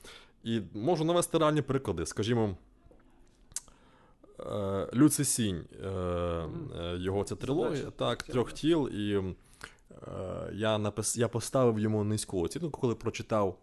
І 0.44 0.60
можу 0.74 1.04
навести 1.04 1.38
реальні 1.38 1.62
приклади. 1.62 2.06
Скажімо, 2.06 2.56
Люци 4.94 5.24
Сінь, 5.24 5.64
е, 5.84 5.88
е, 5.88 6.48
його 6.98 7.24
ця 7.24 7.36
трилогія, 7.36 7.90
так, 7.90 8.22
трьох 8.22 8.52
тіл, 8.52 8.88
і 8.88 9.34
я 10.52 10.78
напис... 10.78 11.16
я 11.16 11.28
поставив 11.28 11.78
йому 11.78 12.04
низьку 12.04 12.40
оцінку, 12.40 12.70
коли 12.70 12.94
прочитав. 12.94 13.58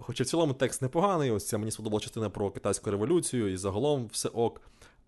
Хоча 0.00 0.24
в 0.24 0.26
цілому 0.26 0.54
текст 0.54 0.82
непоганий, 0.82 1.30
ось 1.30 1.48
ця 1.48 1.58
мені 1.58 1.70
сподобала 1.70 2.00
частина 2.00 2.30
про 2.30 2.50
китайську 2.50 2.90
революцію 2.90 3.52
і 3.52 3.56
загалом 3.56 4.06
все 4.06 4.28
ок. 4.28 4.60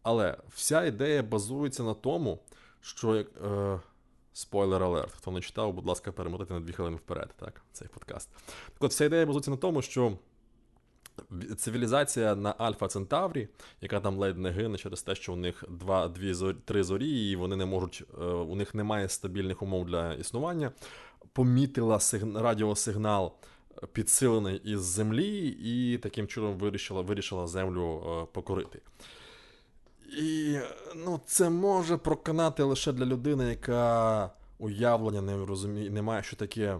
Але 0.02 0.36
вся 0.48 0.84
ідея 0.84 1.22
базується 1.22 1.82
на 1.82 1.94
тому, 1.94 2.38
що 2.80 3.14
е, 3.14 3.80
Спойлер 4.32 4.82
алерт. 4.82 5.12
Хто 5.12 5.30
не 5.30 5.40
читав, 5.40 5.72
будь 5.72 5.86
ласка, 5.86 6.12
перемотайте 6.12 6.54
на 6.54 6.60
дві 6.60 6.72
хвилини 6.72 6.96
вперед, 6.96 7.34
так, 7.36 7.62
цей 7.72 7.88
подкаст. 7.88 8.30
Так 8.46 8.82
от 8.84 8.90
вся 8.90 9.04
ідея 9.04 9.26
базується 9.26 9.50
на 9.50 9.56
тому, 9.56 9.82
що 9.82 10.12
цивілізація 11.56 12.34
на 12.34 12.54
Альфа 12.58 12.88
Центаврі, 12.88 13.48
яка 13.80 14.00
там 14.00 14.18
ледь 14.18 14.38
не 14.38 14.50
гине 14.50 14.78
через 14.78 15.02
те, 15.02 15.14
що 15.14 15.32
у 15.32 15.36
них 15.36 15.64
два, 15.68 16.08
дві 16.08 16.34
три 16.64 16.84
зорі, 16.84 17.30
і 17.30 17.36
вони 17.36 17.56
не 17.56 17.66
можуть, 17.66 18.04
е, 18.20 18.24
у 18.24 18.54
них 18.54 18.74
немає 18.74 19.08
стабільних 19.08 19.62
умов 19.62 19.86
для 19.86 20.14
існування, 20.14 20.72
помітила 21.32 22.00
сигн... 22.00 22.36
радіосигнал. 22.36 23.32
Е, 23.82 23.86
підсилений 23.86 24.60
із 24.64 24.80
землі, 24.80 25.48
і 25.48 25.98
таким 25.98 26.26
чином 26.26 26.58
вирішила 26.58 27.00
вирішила 27.00 27.46
землю 27.46 28.02
е, 28.06 28.26
покорити. 28.32 28.80
І 30.18 30.58
ну, 30.96 31.20
це 31.26 31.50
може 31.50 31.96
проканати 31.96 32.62
лише 32.62 32.92
для 32.92 33.06
людини, 33.06 33.48
яка 33.48 34.30
уявлення 34.58 35.22
не 35.22 35.46
розуміє, 35.46 35.90
немає, 35.90 36.22
що 36.22 36.36
таке 36.36 36.78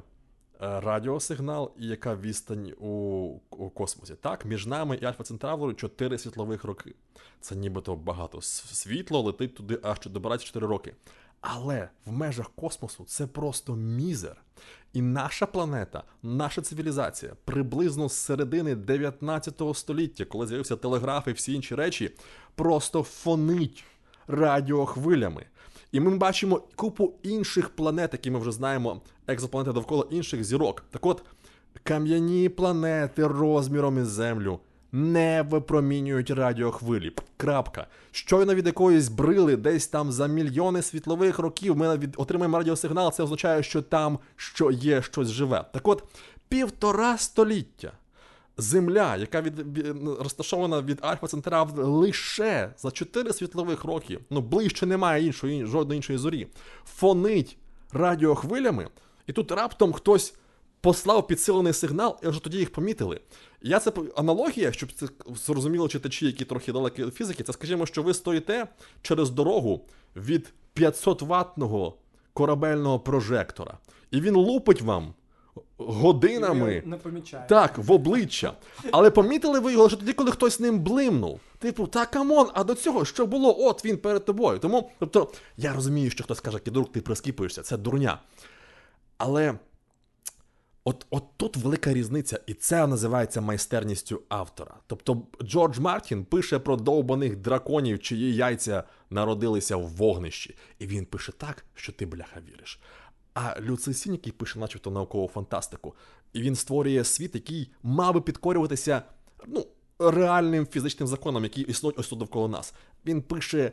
радіосигнал 0.61 1.73
і 1.79 1.87
яка 1.87 2.15
відстань 2.15 2.73
у, 2.81 2.89
у 3.51 3.71
космосі. 3.71 4.15
Так, 4.15 4.45
між 4.45 4.67
нами 4.67 4.99
і 5.03 5.05
Альфа 5.05 5.25
Центаврою 5.25 5.75
4 5.75 6.19
світлових 6.19 6.65
роки. 6.65 6.95
Це 7.41 7.57
нібито 7.57 7.97
багато. 7.97 8.43
Світло 8.43 9.23
летить 9.23 9.55
туди 9.55 9.81
аж 9.83 9.99
добирається 10.07 10.47
4 10.47 10.67
роки. 10.67 10.95
Але 11.41 11.89
в 12.07 12.13
межах 12.13 12.51
космосу 12.57 13.05
це 13.05 13.27
просто 13.27 13.77
мізер. 13.77 14.37
І 14.93 15.03
наша 15.03 15.47
планета, 15.47 16.03
наша 16.23 16.63
цивілізація 16.63 17.33
приблизно 17.45 18.09
з 18.09 18.13
середини 18.13 18.75
19 18.75 19.63
століття, 19.75 20.25
коли 20.25 20.47
з'явився 20.47 20.77
телеграф 20.77 21.29
і 21.29 21.33
всі 21.33 21.53
інші 21.53 21.75
речі, 21.75 22.11
просто 22.55 23.03
фонить 23.03 23.85
радіохвилями. 24.27 25.47
І 25.93 26.01
ми 26.01 26.17
бачимо 26.17 26.63
купу 26.77 27.15
інших 27.23 27.69
планет, 27.69 28.13
які 28.13 28.31
ми 28.31 28.39
вже 28.39 28.53
знаємо, 28.53 29.01
екзопланети 29.27 29.73
довкола 29.73 30.05
інших 30.11 30.45
зірок. 30.45 30.85
Так 30.91 31.07
от, 31.07 31.23
кам'яні 31.83 32.49
планети 32.49 33.27
розміром 33.27 33.99
із 33.99 34.09
Землю 34.09 34.61
не 34.93 35.43
випромінюють 35.43 36.31
радіохвилі. 36.31 37.13
Крапка. 37.37 37.87
Щойно 38.11 38.55
від 38.55 38.67
якоїсь 38.67 39.09
брили, 39.09 39.57
десь 39.57 39.87
там 39.87 40.13
за 40.13 40.27
мільйони 40.27 40.83
світлових 40.83 41.39
років 41.39 41.77
ми 41.77 41.99
отримаємо 42.17 42.59
радіосигнал, 42.59 43.13
це 43.13 43.23
означає, 43.23 43.63
що 43.63 43.83
там 43.83 44.19
що 44.37 44.71
є 44.71 45.03
щось 45.03 45.29
живе. 45.29 45.65
Так 45.73 45.89
от, 45.89 46.05
півтора 46.49 47.19
століття. 47.19 47.93
Земля, 48.61 49.17
яка 49.17 49.41
від, 49.41 49.87
розташована 50.21 50.83
від 50.83 50.99
Альфа 51.03 51.27
Центавр 51.27 51.85
лише 51.85 52.73
за 52.79 52.91
4 52.91 53.33
світлових 53.33 53.85
роки, 53.85 54.19
ну 54.31 54.41
ближче 54.41 54.87
немає 54.87 55.27
іншої 55.27 55.67
жодної 55.67 55.97
іншої 55.97 56.19
зорі, 56.19 56.47
фонить 56.85 57.57
радіохвилями, 57.93 58.89
і 59.27 59.33
тут 59.33 59.53
раптом 59.53 59.93
хтось 59.93 60.35
послав 60.81 61.27
підсилений 61.27 61.73
сигнал, 61.73 62.19
і 62.23 62.29
вже 62.29 62.43
тоді 62.43 62.59
їх 62.59 62.73
помітили. 62.73 63.21
Я 63.63 63.81
це 63.81 63.93
аналогія, 64.17 64.73
щоб 64.73 64.93
це 64.93 65.07
зрозуміло 65.47 65.89
читачі, 65.89 66.27
які 66.27 66.45
трохи 66.45 66.73
далекі 66.73 67.05
від 67.05 67.15
фізики, 67.15 67.43
це 67.43 67.53
скажімо, 67.53 67.87
що 67.87 68.03
ви 68.03 68.15
стоїте 68.15 68.67
через 69.03 69.31
дорогу 69.31 69.85
від 70.17 70.53
500 70.75 71.23
ватного 71.23 71.95
корабельного 72.33 73.01
прожектора, 73.01 73.79
і 74.11 74.21
він 74.21 74.35
лупить 74.35 74.83
вам 74.83 75.15
годинами 75.79 76.83
не. 76.87 76.99
Так, 77.49 77.79
в 77.79 77.93
обличчя. 77.93 78.53
Але 78.93 79.11
помітили 79.11 79.61
ви 79.61 79.73
його 79.73 79.85
лише 79.85 79.97
тоді, 79.97 80.13
коли 80.13 80.31
хтось 80.31 80.61
ним 80.61 80.81
блимнув. 80.81 81.41
Типу, 81.59 81.87
та 81.87 82.07
come 82.07 82.31
on, 82.31 82.49
а 82.55 82.65
до 82.65 82.75
цього 82.75 83.05
що 83.05 83.27
було? 83.27 83.57
От 83.59 83.85
він 83.85 83.97
перед 83.97 84.25
тобою. 84.25 84.59
Тому, 84.59 84.91
тобто, 84.99 85.33
я 85.57 85.73
розумію, 85.73 86.11
що 86.11 86.25
хтось 86.25 86.41
каже, 86.41 86.59
Кідрук, 86.59 86.93
ти 86.93 87.01
прискіпуєшся, 87.01 87.63
це 87.63 87.77
дурня. 87.77 88.19
Але 89.19 89.55
от 90.85 91.07
от 91.11 91.25
тут 91.37 91.57
велика 91.57 91.93
різниця, 91.93 92.41
і 92.47 92.55
це 92.55 92.87
називається 92.87 93.41
майстерністю 93.41 94.23
автора. 94.29 94.75
Тобто, 94.87 95.23
Джордж 95.43 95.79
Мартін 95.79 96.25
пише 96.25 96.59
про 96.59 96.77
довбаних 96.77 97.37
драконів, 97.37 97.99
чиї 97.99 98.35
яйця 98.35 98.83
народилися 99.11 99.77
в 99.77 99.87
вогнищі. 99.87 100.57
І 100.79 100.87
він 100.87 101.07
пише 101.07 101.33
так, 101.33 101.65
що 101.75 101.93
ти 101.93 102.07
бляха 102.07 102.41
віриш. 102.41 102.81
А 103.41 103.61
Люцисін, 103.61 104.13
який 104.13 104.33
пише, 104.33 104.59
начебто, 104.59 104.91
наукову 104.91 105.29
фантастику, 105.29 105.95
і 106.33 106.43
він 106.43 106.57
створює 106.57 107.05
світ, 107.05 107.35
який 107.35 107.71
мав 107.83 108.15
би 108.15 108.21
підкорюватися 108.21 109.03
ну, 109.47 109.67
реальним 109.99 110.67
фізичним 110.67 111.07
законам, 111.07 111.45
які 111.45 111.61
існують 111.61 111.99
ось 111.99 112.09
тут 112.09 112.19
довкола 112.19 112.49
нас. 112.49 112.75
Він 113.07 113.23
пише 113.23 113.73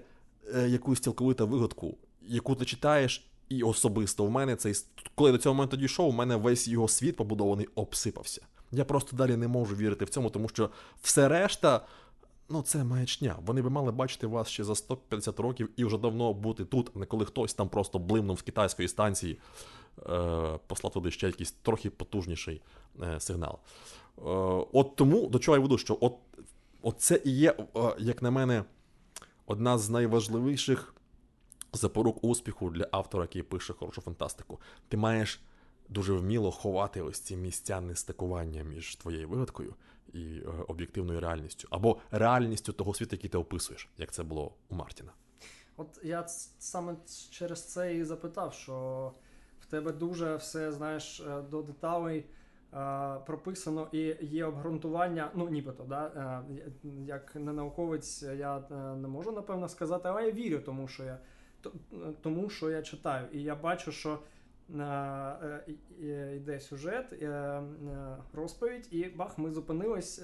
е, 0.56 0.70
якусь 0.70 1.00
цілковиту 1.00 1.48
вигадку, 1.48 1.98
яку 2.22 2.56
ти 2.56 2.66
читаєш, 2.66 3.28
і 3.50 3.64
особисто 3.64 4.26
в 4.26 4.32
мене 4.32 4.56
цей 4.56 4.74
коли 5.16 5.32
до 5.32 5.38
цього 5.38 5.56
моменту 5.56 5.78
дійшов, 5.78 6.10
у 6.10 6.12
мене 6.12 6.36
весь 6.36 6.68
його 6.68 6.88
світ 6.88 7.16
побудований 7.16 7.68
обсипався. 7.76 8.42
Я 8.72 8.86
просто 8.86 9.16
далі 9.18 9.38
не 9.38 9.48
можу 9.48 9.76
вірити 9.76 10.06
в 10.06 10.10
цьому, 10.10 10.30
тому 10.30 10.50
що 10.50 10.70
все 11.02 11.28
решта 11.28 11.82
Ну, 12.50 12.62
це 12.62 12.84
маячня. 12.84 13.36
Вони 13.46 13.62
би 13.62 13.70
мали 13.70 13.92
бачити 13.92 14.28
вас 14.28 14.48
ще 14.48 14.64
за 14.64 14.76
150 14.76 15.40
років 15.40 15.70
і 15.76 15.86
вже 15.86 15.98
давно 15.98 16.34
бути 16.34 16.66
тут, 16.66 16.92
а 16.96 17.00
не 17.00 17.06
коли 17.06 17.26
хтось 17.26 17.54
там 17.54 17.70
просто 17.70 18.00
блимнув 18.00 18.40
з 18.40 18.42
китайської 18.42 18.88
станції, 18.88 19.40
е, 20.10 20.60
послав 20.68 20.94
туди 20.94 21.12
ще 21.12 21.28
якийсь 21.28 21.52
трохи 21.52 21.90
потужніший 21.90 22.62
е, 23.02 23.20
сигнал. 23.20 23.60
Е, 24.18 24.22
От 24.74 24.96
тому 24.96 25.28
до 25.28 25.40
чого 25.40 25.58
я 25.58 25.62
веду, 25.62 25.78
що 25.78 25.98
от, 26.02 26.16
от 26.82 27.02
це 27.02 27.22
і 27.26 27.32
є, 27.32 27.52
е, 27.76 27.96
як 28.00 28.22
на 28.22 28.32
мене, 28.32 28.64
одна 29.46 29.78
з 29.78 29.90
найважливіших 29.90 30.96
запорук 31.74 32.24
успіху 32.24 32.70
для 32.70 32.88
автора, 32.92 33.24
який 33.24 33.44
пише 33.44 33.74
хорошу 33.74 34.02
фантастику. 34.02 34.60
Ти 34.88 34.98
маєш 34.98 35.42
дуже 35.90 36.14
вміло 36.14 36.52
ховати 36.52 37.02
ось 37.02 37.20
ці 37.20 37.38
місця 37.38 37.82
нестикування 37.82 38.64
між 38.64 38.96
твоєю 38.96 39.30
вигадкою 39.30 39.76
і 40.16 40.38
е, 40.38 40.50
об'єктивною 40.68 41.20
реальністю, 41.20 41.68
або 41.72 41.98
реальністю 42.12 42.74
того 42.74 42.94
світу, 42.94 43.16
який 43.16 43.30
ти 43.30 43.38
описуєш, 43.38 43.90
як 43.98 44.12
це 44.12 44.24
було 44.24 44.54
у 44.70 44.76
Мартіна. 44.76 45.12
От 45.78 46.00
я 46.04 46.28
саме 46.60 46.96
через 47.32 47.64
це 47.64 47.96
і 47.96 48.04
запитав, 48.04 48.54
що 48.54 49.12
в 49.60 49.66
тебе 49.66 49.92
дуже 49.92 50.36
все 50.36 50.72
знаєш 50.72 51.20
е, 51.20 51.42
до 51.42 51.62
деталей. 51.62 52.26
Е, 52.74 53.20
прописано 53.26 53.88
і 53.92 54.16
є 54.22 54.46
обґрунтування, 54.46 55.32
ну 55.36 55.50
нібито, 55.50 55.84
да, 55.84 56.44
як 57.06 57.36
не 57.36 57.54
науковець, 57.54 58.24
я 58.24 58.60
не 58.96 59.08
можу 59.08 59.32
напевно 59.32 59.70
сказати, 59.70 60.10
але 60.10 60.26
я 60.26 60.32
вірю, 60.32 60.60
тому 60.60 60.88
що 60.88 61.04
я 61.04 61.20
тому 62.22 62.50
що 62.50 62.72
я 62.72 62.82
читаю. 62.82 63.28
І 63.34 63.44
я 63.44 63.56
бачу, 63.56 63.92
що 63.92 64.20
йде 66.36 66.60
сюжет, 66.60 67.14
е, 67.14 67.26
е, 67.26 67.64
розповідь, 68.34 68.88
і 68.92 69.04
бах, 69.04 69.38
ми 69.38 69.52
зупинились 69.52 70.18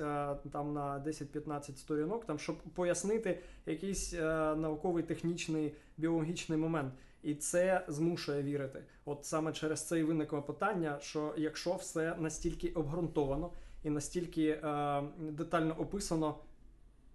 там 0.52 0.74
на 0.74 1.00
10-15 1.00 1.78
сторінок, 1.78 2.26
там, 2.26 2.40
щоб 2.40 2.58
пояснити 2.58 3.40
якийсь 3.66 4.14
науковий 4.14 5.04
технічний 5.04 5.76
біологічний 5.98 6.58
момент. 6.58 6.94
І 7.24 7.36
це 7.36 7.86
змушує 7.88 8.44
вірити. 8.44 8.84
От 9.06 9.26
саме 9.26 9.54
через 9.54 9.88
це 9.88 10.00
і 10.00 10.04
виникло 10.04 10.42
питання: 10.42 10.98
що 11.02 11.34
якщо 11.38 11.76
все 11.76 12.16
настільки 12.20 12.70
обґрунтовано 12.70 13.52
і 13.84 13.90
настільки 13.90 14.48
е, 14.48 15.04
детально 15.20 15.76
описано, 15.80 16.36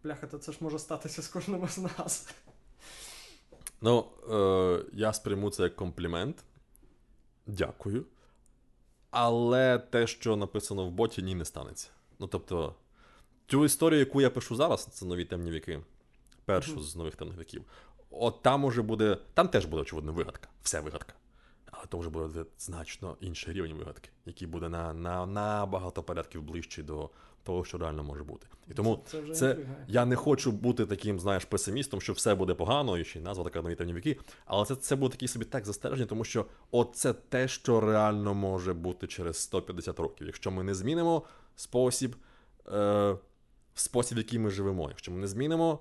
бляха, 0.05 0.27
то 0.27 0.39
це 0.39 0.53
ж 0.53 0.59
може 0.61 0.79
статися 0.79 1.23
з 1.23 1.29
кожним 1.29 1.69
з 1.69 1.79
нас. 1.79 2.35
Ну, 3.81 4.05
е, 4.31 4.85
я 4.93 5.13
сприйму 5.13 5.51
це 5.51 5.63
як 5.63 5.77
комплімент. 5.77 6.45
Дякую. 7.47 8.05
Але 9.11 9.79
те, 9.79 10.07
що 10.07 10.37
написано 10.37 10.87
в 10.87 10.91
боті, 10.91 11.23
ні 11.23 11.35
не 11.35 11.45
станеться. 11.45 11.89
Ну 12.19 12.27
тобто, 12.27 12.75
цю 13.47 13.65
історію, 13.65 13.99
яку 13.99 14.21
я 14.21 14.31
пишу 14.31 14.57
зараз, 14.57 14.85
це 14.85 15.07
нові 15.07 15.25
темні 15.25 15.51
віки, 15.51 15.81
першу 16.45 16.77
mm-hmm. 16.77 16.83
з 16.83 16.97
нових 16.97 17.17
темних 17.17 17.39
віків, 17.39 17.65
от 18.11 18.43
там 18.43 18.65
уже 18.65 18.83
буде. 18.83 19.19
Там 19.35 19.49
теж 19.49 19.65
буде, 19.65 19.83
очевидно, 19.83 20.13
вигадка. 20.13 20.49
Все 20.63 20.81
вигадка. 20.81 21.15
Але 21.71 21.87
то 21.87 21.99
вже 21.99 22.11
буде 22.11 22.45
значно 22.59 23.17
інший 23.21 23.55
рівень 23.55 23.73
вигадки, 23.73 24.11
який 24.27 24.49
буде 24.49 24.69
на, 24.69 24.93
на, 24.93 25.27
на 25.27 25.67
багато 25.67 26.03
порядків 26.03 26.43
ближчий 26.43 26.85
до 26.85 27.11
того, 27.47 27.65
що 27.65 27.79
реально 27.79 28.05
може 28.05 28.25
бути. 28.25 28.47
І 28.71 28.75
тому 28.75 29.03
це, 29.07 29.23
це, 29.23 29.35
це 29.35 29.57
я 29.89 30.05
не 30.05 30.17
хочу 30.17 30.53
бути 30.53 30.87
таким, 30.87 31.21
знаєш, 31.21 31.45
песимістом, 31.45 32.01
що 32.01 32.13
все 32.13 32.35
буде 32.35 32.55
погано, 32.55 32.99
і 32.99 33.05
ще 33.05 33.19
й 33.19 33.23
назва 33.23 33.45
така 33.45 33.63
нові 33.63 33.75
темні 33.75 33.93
віки. 33.93 34.19
Але 34.47 34.65
це 34.65 34.77
це 34.77 34.97
буде 34.97 35.13
такий 35.13 35.29
собі 35.29 35.45
так 35.45 35.67
застереження, 35.67 36.07
тому 36.07 36.25
що 36.25 36.47
оце 36.71 37.13
те, 37.13 37.49
що 37.49 37.81
реально 37.81 38.35
може 38.35 38.75
бути 38.75 39.07
через 39.07 39.37
150 39.37 39.99
років. 39.99 40.27
Якщо 40.27 40.51
ми 40.51 40.63
не 40.63 40.75
змінимо 40.75 41.23
спосіб, 41.57 42.17
е, 42.73 43.17
спосіб, 43.75 44.17
в 44.17 44.19
який 44.19 44.39
ми 44.39 44.51
живемо, 44.51 44.89
якщо 44.89 45.13
ми 45.13 45.19
не 45.19 45.27
змінимо 45.27 45.79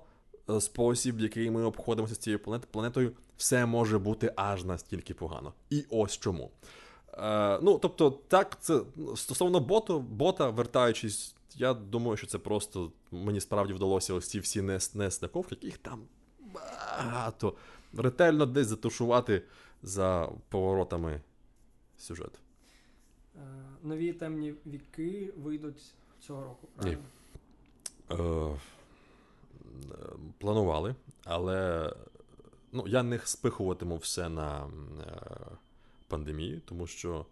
е, 0.50 0.60
спосіб, 0.60 1.16
в 1.16 1.20
який 1.20 1.50
ми 1.50 1.64
обходимося 1.64 2.14
з 2.14 2.18
цією 2.18 2.40
планетою, 2.70 3.12
все 3.36 3.66
може 3.66 3.98
бути 3.98 4.32
аж 4.36 4.64
настільки 4.64 5.14
погано. 5.14 5.52
І 5.70 5.84
ось 5.90 6.18
чому. 6.18 6.50
Е, 7.14 7.58
Ну, 7.62 7.78
тобто, 7.78 8.10
так, 8.10 8.56
це 8.60 8.80
стосовно 9.16 9.60
боту, 9.60 10.00
бота, 10.00 10.50
вертаючись 10.50 11.35
я 11.56 11.74
думаю, 11.74 12.16
що 12.16 12.26
це 12.26 12.38
просто 12.38 12.92
мені 13.10 13.40
справді 13.40 13.72
вдалося 13.72 14.14
ось 14.14 14.28
ці 14.28 14.40
всі 14.40 14.62
нестаковки, 14.94 15.54
яких 15.54 15.78
там 15.78 16.02
багато. 16.54 17.56
Ретельно 17.96 18.46
десь 18.46 18.66
затушувати 18.66 19.42
за 19.82 20.32
поворотами 20.48 21.20
сюжету. 21.98 22.38
Е, 23.36 23.40
нові 23.82 24.12
темні 24.12 24.54
віки 24.66 25.32
вийдуть 25.36 25.94
цього 26.20 26.44
року, 26.44 26.68
правильно? 26.76 27.02
Ні. 28.10 28.16
Е, 28.16 28.58
Планували, 30.38 30.94
але 31.24 31.92
ну, 32.72 32.84
я 32.86 33.02
не 33.02 33.18
спихуватиму 33.18 33.96
все 33.96 34.28
на 34.28 34.66
е, 34.66 34.70
пандемію, 36.08 36.60
тому 36.64 36.86
що 36.86 37.26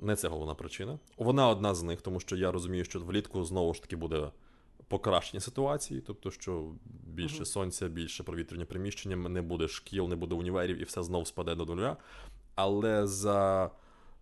не 0.00 0.16
це 0.16 0.28
головна 0.28 0.54
причина. 0.54 0.98
Вона 1.18 1.48
одна 1.48 1.74
з 1.74 1.82
них, 1.82 2.02
тому 2.02 2.20
що 2.20 2.36
я 2.36 2.52
розумію, 2.52 2.84
що 2.84 3.00
влітку 3.00 3.44
знову 3.44 3.74
ж 3.74 3.82
таки 3.82 3.96
буде 3.96 4.30
покращення 4.88 5.40
ситуації, 5.40 6.02
тобто, 6.06 6.30
що 6.30 6.72
більше 7.06 7.42
uh-huh. 7.42 7.44
сонця, 7.44 7.88
більше 7.88 8.22
провітрення 8.22 8.64
приміщення, 8.64 9.16
не 9.16 9.42
буде 9.42 9.68
шкіл, 9.68 10.08
не 10.08 10.16
буде 10.16 10.34
універів, 10.34 10.80
і 10.80 10.84
все 10.84 11.02
знову 11.02 11.24
спаде 11.24 11.54
до 11.54 11.64
нуля. 11.64 11.96
Але 12.54 13.06
за 13.06 13.70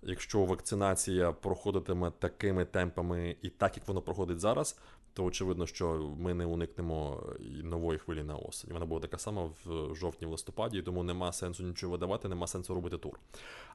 якщо 0.02 0.44
вакцинація 0.44 1.32
проходитиме 1.32 2.10
такими 2.10 2.64
темпами 2.64 3.36
і 3.42 3.48
так, 3.48 3.76
як 3.76 3.88
воно 3.88 4.02
проходить 4.02 4.40
зараз, 4.40 4.78
то 5.14 5.24
очевидно, 5.24 5.66
що 5.66 6.14
ми 6.18 6.34
не 6.34 6.46
уникнемо 6.46 7.26
нової 7.62 7.98
хвилі 7.98 8.22
на 8.22 8.36
осінь. 8.36 8.72
Вона 8.72 8.86
буде 8.86 9.06
така 9.06 9.18
сама 9.18 9.50
в 9.64 9.94
жовтні, 9.94 10.26
в 10.26 10.30
листопаді, 10.30 10.82
тому 10.82 11.02
нема 11.02 11.32
сенсу 11.32 11.62
нічого 11.62 11.92
видавати, 11.92 12.28
нема 12.28 12.46
сенсу 12.46 12.74
робити 12.74 12.98
тур. 12.98 13.20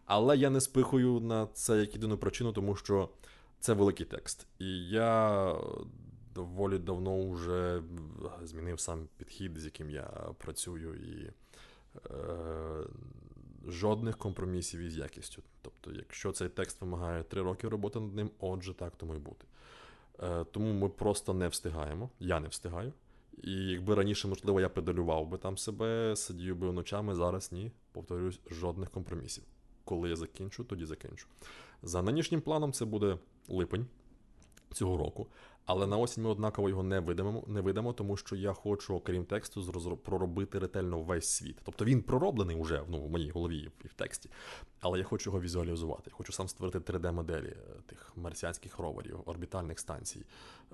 Але 0.05 0.37
я 0.37 0.49
не 0.49 0.61
спихую 0.61 1.19
на 1.19 1.47
це 1.53 1.77
як 1.77 1.93
єдину 1.93 2.17
причину, 2.17 2.51
тому 2.51 2.75
що 2.75 3.09
це 3.59 3.73
великий 3.73 4.05
текст. 4.05 4.47
І 4.59 4.89
я 4.89 5.55
доволі 6.35 6.79
давно 6.79 7.29
вже 7.29 7.81
змінив 8.43 8.79
сам 8.79 9.07
підхід, 9.17 9.57
з 9.57 9.65
яким 9.65 9.89
я 9.89 10.03
працюю, 10.37 10.93
і 10.95 11.31
е, 12.09 12.83
жодних 13.67 14.17
компромісів 14.17 14.79
із 14.79 14.97
якістю. 14.97 15.43
Тобто, 15.61 15.91
якщо 15.91 16.31
цей 16.31 16.49
текст 16.49 16.81
вимагає 16.81 17.23
три 17.23 17.41
роки 17.41 17.67
роботи 17.67 17.99
над 17.99 18.15
ним, 18.15 18.31
отже, 18.39 18.73
так 18.73 18.93
тому 18.95 19.15
й 19.15 19.19
бути. 19.19 19.45
Е, 20.23 20.45
Тому 20.51 20.73
ми 20.73 20.89
просто 20.89 21.33
не 21.33 21.47
встигаємо. 21.47 22.09
Я 22.19 22.39
не 22.39 22.47
встигаю. 22.47 22.93
І 23.43 23.51
якби 23.51 23.95
раніше, 23.95 24.27
можливо, 24.27 24.61
я 24.61 24.69
педалював 24.69 25.27
би 25.27 25.37
там 25.37 25.57
себе, 25.57 26.15
сидів 26.15 26.55
би 26.55 26.71
ночами, 26.71 27.15
зараз 27.15 27.51
ні. 27.51 27.71
Повторюсь, 27.91 28.39
жодних 28.51 28.89
компромісів. 28.89 29.43
Коли 29.83 30.09
я 30.09 30.15
закінчу, 30.15 30.63
тоді 30.63 30.85
закінчу. 30.85 31.27
За 31.83 32.01
нинішнім 32.01 32.41
планом 32.41 32.73
це 32.73 32.85
буде 32.85 33.17
липень 33.47 33.85
цього 34.75 34.97
року. 34.97 35.27
Але 35.65 35.87
на 35.87 35.97
осінь 35.97 36.23
ми 36.23 36.29
однаково 36.29 36.69
його 36.69 36.83
не 36.83 36.99
видамо, 36.99 37.43
не 37.47 37.61
видамо, 37.61 37.93
тому 37.93 38.17
що 38.17 38.35
я 38.35 38.53
хочу, 38.53 38.95
окрім 38.95 39.25
тексту, 39.25 39.97
проробити 40.03 40.59
ретельно 40.59 40.99
весь 40.99 41.29
світ. 41.29 41.57
Тобто 41.63 41.85
він 41.85 42.01
пророблений 42.01 42.61
вже 42.61 42.81
ну, 42.87 43.01
в 43.01 43.09
моїй 43.09 43.29
голові 43.29 43.69
і 43.85 43.87
в 43.87 43.93
тексті, 43.93 44.29
але 44.79 44.97
я 44.97 45.03
хочу 45.03 45.29
його 45.29 45.41
візуалізувати. 45.41 46.03
Я 46.05 46.13
хочу 46.13 46.33
сам 46.33 46.47
створити 46.47 46.79
3D-моделі 46.79 47.47
е, 47.47 47.81
тих 47.85 48.11
марсіанських 48.15 48.79
роверів, 48.79 49.19
орбітальних 49.25 49.79
станцій, 49.79 50.25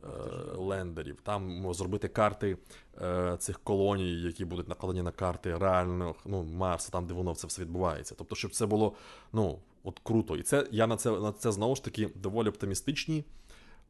е- 0.04 0.08
лендерів. 0.56 1.22
Там 1.24 1.74
зробити 1.74 2.08
карти 2.08 2.58
е- 3.02 3.38
цих 3.39 3.60
колоній, 3.60 4.22
які 4.22 4.45
будуть 4.45 4.68
накладені 4.68 5.02
на 5.02 5.12
карти 5.12 5.58
реально 5.58 6.16
ну, 6.26 6.43
Марса, 6.43 6.91
там 6.91 7.08
де 7.08 7.14
воно 7.14 7.36
це 7.36 7.47
все 7.47 7.62
відбувається. 7.62 8.16
Тобто, 8.18 8.36
щоб 8.36 8.52
це 8.52 8.66
було 8.66 8.93
ну, 9.34 9.60
от 9.84 9.99
круто. 10.04 10.38
І 10.38 10.43
це 10.43 10.68
я 10.72 10.88
на 10.88 10.97
це 10.97 11.12
на 11.12 11.32
це 11.32 11.52
знову 11.52 11.76
ж 11.76 11.84
таки 11.84 12.10
доволі 12.16 12.49
оптимістичні. 12.49 13.26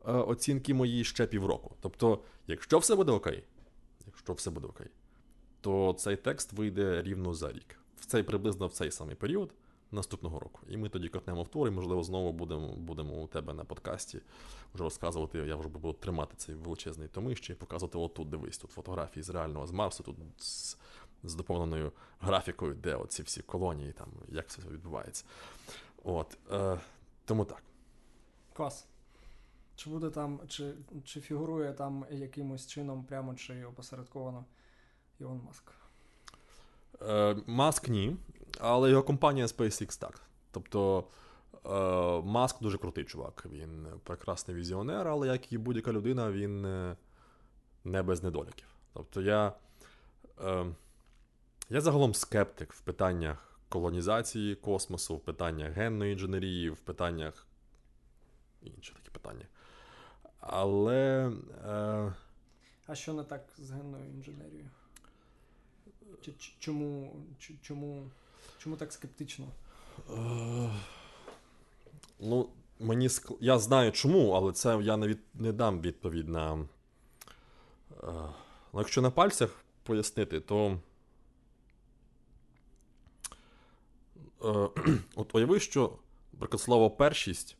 Е, 0.07 0.11
оцінки 0.11 0.73
мої 0.73 1.03
ще 1.03 1.27
півроку. 1.27 1.75
Тобто, 1.81 2.23
якщо 2.47 2.79
все 2.79 2.95
буде 2.95 3.11
окей, 3.11 3.43
якщо 4.05 4.33
все 4.33 4.49
буде 4.51 4.67
окей, 4.67 4.87
то 5.61 5.95
цей 5.99 6.15
текст 6.15 6.53
вийде 6.53 7.01
рівно 7.01 7.33
за 7.33 7.51
рік. 7.51 7.79
В 7.97 8.05
цей 8.05 8.23
приблизно 8.23 8.67
в 8.67 8.71
цей 8.71 8.91
самий 8.91 9.15
період 9.15 9.53
наступного 9.91 10.39
року. 10.39 10.59
І 10.69 10.77
ми 10.77 10.89
тоді 10.89 11.07
котнемо 11.07 11.43
в 11.43 11.47
тур, 11.47 11.67
і, 11.67 11.71
можливо, 11.71 12.03
знову 12.03 12.33
будемо 12.33 12.75
будемо 12.75 13.13
у 13.13 13.27
тебе 13.27 13.53
на 13.53 13.63
подкасті 13.63 14.21
вже 14.73 14.83
розказувати. 14.83 15.37
Я 15.37 15.55
вже 15.55 15.69
буду 15.69 15.93
тримати 15.93 16.33
цей 16.37 16.55
величезний 16.55 17.07
томище 17.07 17.53
і 17.53 17.55
показувати: 17.55 17.97
отут, 17.97 18.29
дивись, 18.29 18.57
тут 18.57 18.71
фотографії 18.71 19.23
з 19.23 19.29
реального 19.29 19.67
з 19.67 19.71
Марсу, 19.71 20.03
тут 20.03 20.15
з, 20.37 20.77
з 21.23 21.35
доповненою 21.35 21.91
графікою, 22.19 22.73
де 22.73 22.95
оці 22.95 23.23
всі 23.23 23.41
колонії, 23.41 23.93
там, 23.93 24.07
як 24.29 24.47
все 24.47 24.61
відбувається. 24.61 25.25
От, 26.03 26.37
е, 26.51 26.79
Тому 27.25 27.45
так. 27.45 27.63
Клас. 28.53 28.87
Чи 29.81 29.89
буде 29.89 30.09
там, 30.09 30.39
чи 30.47 30.73
чи 31.05 31.21
фігурує 31.21 31.73
там 31.73 32.05
якимось 32.11 32.67
чином 32.67 33.03
прямо 33.03 33.35
чи 33.35 33.65
опосередковано 33.65 34.45
Ілон 35.19 35.41
Маск? 35.47 35.63
Е, 37.01 37.35
Маск 37.47 37.89
ні, 37.89 38.15
але 38.59 38.89
його 38.89 39.03
компанія 39.03 39.45
SpaceX 39.45 39.99
так. 39.99 40.21
Тобто 40.51 41.03
е, 41.65 42.21
Маск 42.21 42.61
дуже 42.61 42.77
крутий 42.77 43.05
чувак. 43.05 43.45
Він 43.51 43.87
прекрасний 44.03 44.57
візіонер, 44.57 45.07
але 45.07 45.27
як 45.27 45.53
і 45.53 45.57
будь-яка 45.57 45.91
людина, 45.91 46.31
він 46.31 46.61
не 47.83 48.03
без 48.03 48.23
недоліків. 48.23 48.67
Тобто 48.93 49.21
я, 49.21 49.53
е, 50.43 50.65
я 51.69 51.81
загалом 51.81 52.13
скептик 52.13 52.73
в 52.73 52.81
питаннях 52.81 53.59
колонізації 53.69 54.55
космосу, 54.55 55.15
в 55.15 55.19
питаннях 55.19 55.71
генної 55.71 56.13
інженерії, 56.13 56.69
в 56.69 56.79
питаннях. 56.79 57.47
Інші 58.61 58.93
такі 58.93 59.09
питання. 59.11 59.45
Але. 60.41 61.31
Е... 61.67 62.13
А 62.87 62.95
що 62.95 63.13
не 63.13 63.23
так 63.23 63.45
з 63.57 63.71
генною 63.71 64.05
інженерією? 64.09 64.69
Чому 66.59 67.15
чому, 67.61 68.09
чому 68.57 68.75
так 68.75 68.93
скептично? 68.93 69.47
Е... 70.09 70.69
Ну, 72.19 72.49
мені 72.79 73.09
ск... 73.09 73.31
Я 73.39 73.59
знаю 73.59 73.91
чому, 73.91 74.31
але 74.31 74.53
це 74.53 74.79
я 74.81 74.97
не, 74.97 75.07
від... 75.07 75.19
не 75.33 75.51
дам 75.51 75.81
відповідь 75.81 76.29
на. 76.29 76.53
Е... 76.53 76.65
Ну, 78.73 78.79
якщо 78.79 79.01
на 79.01 79.11
пальцях 79.11 79.63
пояснити, 79.83 80.39
то. 80.39 80.79
Е... 84.43 84.69
От 85.15 85.35
уяви, 85.35 85.59
що 85.59 85.97
слово 86.57 86.91
першість 86.91 87.57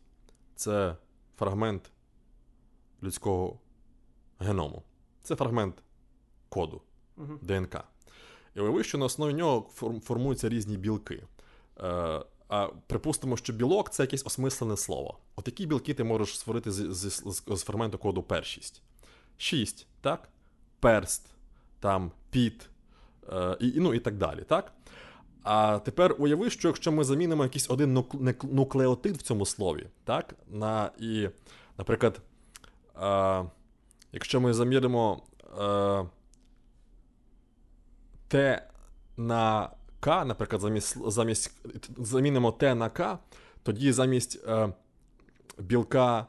це 0.56 0.98
фрагмент 1.38 1.92
людського 3.04 3.60
геному. 4.40 4.84
Це 5.24 5.36
фрагмент 5.36 5.76
коду 6.50 6.82
uh 7.18 7.38
ДНК. 7.42 7.84
І 8.56 8.60
уяви, 8.60 8.84
що 8.84 8.98
на 8.98 9.06
основі 9.06 9.34
нього 9.34 9.70
формуються 10.04 10.50
різні 10.50 10.78
білки. 10.78 11.24
Е, 11.84 12.26
А 12.54 12.68
припустимо, 12.88 13.38
що 13.38 13.54
білок 13.54 13.90
це 13.90 14.04
якесь 14.04 14.26
осмислене 14.26 14.78
слово. 14.78 15.20
От 15.36 15.48
які 15.48 15.66
білки 15.66 15.94
ти 15.94 16.04
можеш 16.04 16.40
створити 16.40 16.72
з, 16.72 16.94
з, 16.94 17.24
з, 17.26 17.44
з 17.48 17.64
фрагменту 17.64 17.98
коду 17.98 18.24
першість? 18.24 18.82
Шість, 19.38 19.88
так? 20.02 20.30
Перст, 20.80 21.26
там, 21.80 22.12
піт, 22.30 22.70
е, 23.34 23.58
і, 23.60 23.74
ну, 23.76 23.94
і 23.94 24.00
так 24.00 24.18
далі. 24.18 24.44
так? 24.44 24.74
А 25.44 25.80
тепер 25.80 26.16
уяви, 26.20 26.50
що 26.50 26.68
якщо 26.68 26.92
ми 26.92 27.04
замінимо 27.04 27.44
якийсь 27.44 27.70
один 27.70 28.04
нуклеотид 28.44 29.18
в 29.18 29.22
цьому 29.22 29.46
слові, 29.46 29.88
так? 30.04 30.36
На, 30.50 30.92
і, 31.00 31.30
наприклад, 31.78 32.22
е, 33.02 33.46
якщо 34.12 34.42
ми 34.42 34.54
заміримо 34.54 35.24
е, 35.62 36.06
Т 38.28 38.64
на 39.18 39.70
К, 40.00 40.26
наприклад, 40.26 40.62
замість, 40.62 41.12
замість 41.12 41.52
замінимо 41.98 42.52
Т 42.52 42.76
на 42.76 42.90
К, 42.90 43.20
тоді 43.64 43.92
замість 43.92 44.48
е, 44.48 44.74
білка 45.58 46.26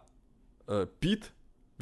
е, 0.70 0.86
піт 0.98 1.32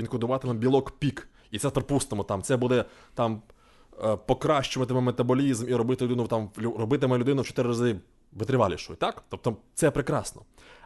він 0.00 0.06
кодуватиме 0.06 0.54
білок 0.54 0.90
пік. 0.90 1.28
І 1.50 1.58
це 1.58 1.70
припустимо, 1.70 2.24
там, 2.24 2.42
це 2.42 2.56
буде 2.56 2.84
там 3.14 3.42
е, 4.04 4.16
покращуватиме 4.16 5.00
метаболізм 5.00 5.68
і 5.68 5.74
робити 5.74 6.04
людину 6.04 6.26
там, 6.26 6.50
робитиме 6.56 7.18
людину 7.18 7.42
в 7.42 7.46
4 7.46 7.68
рази 7.68 7.96
витривалішою. 8.32 8.96
так? 8.96 9.22
Тобто 9.28 9.56
це 9.74 9.90
прекрасно. 9.90 10.42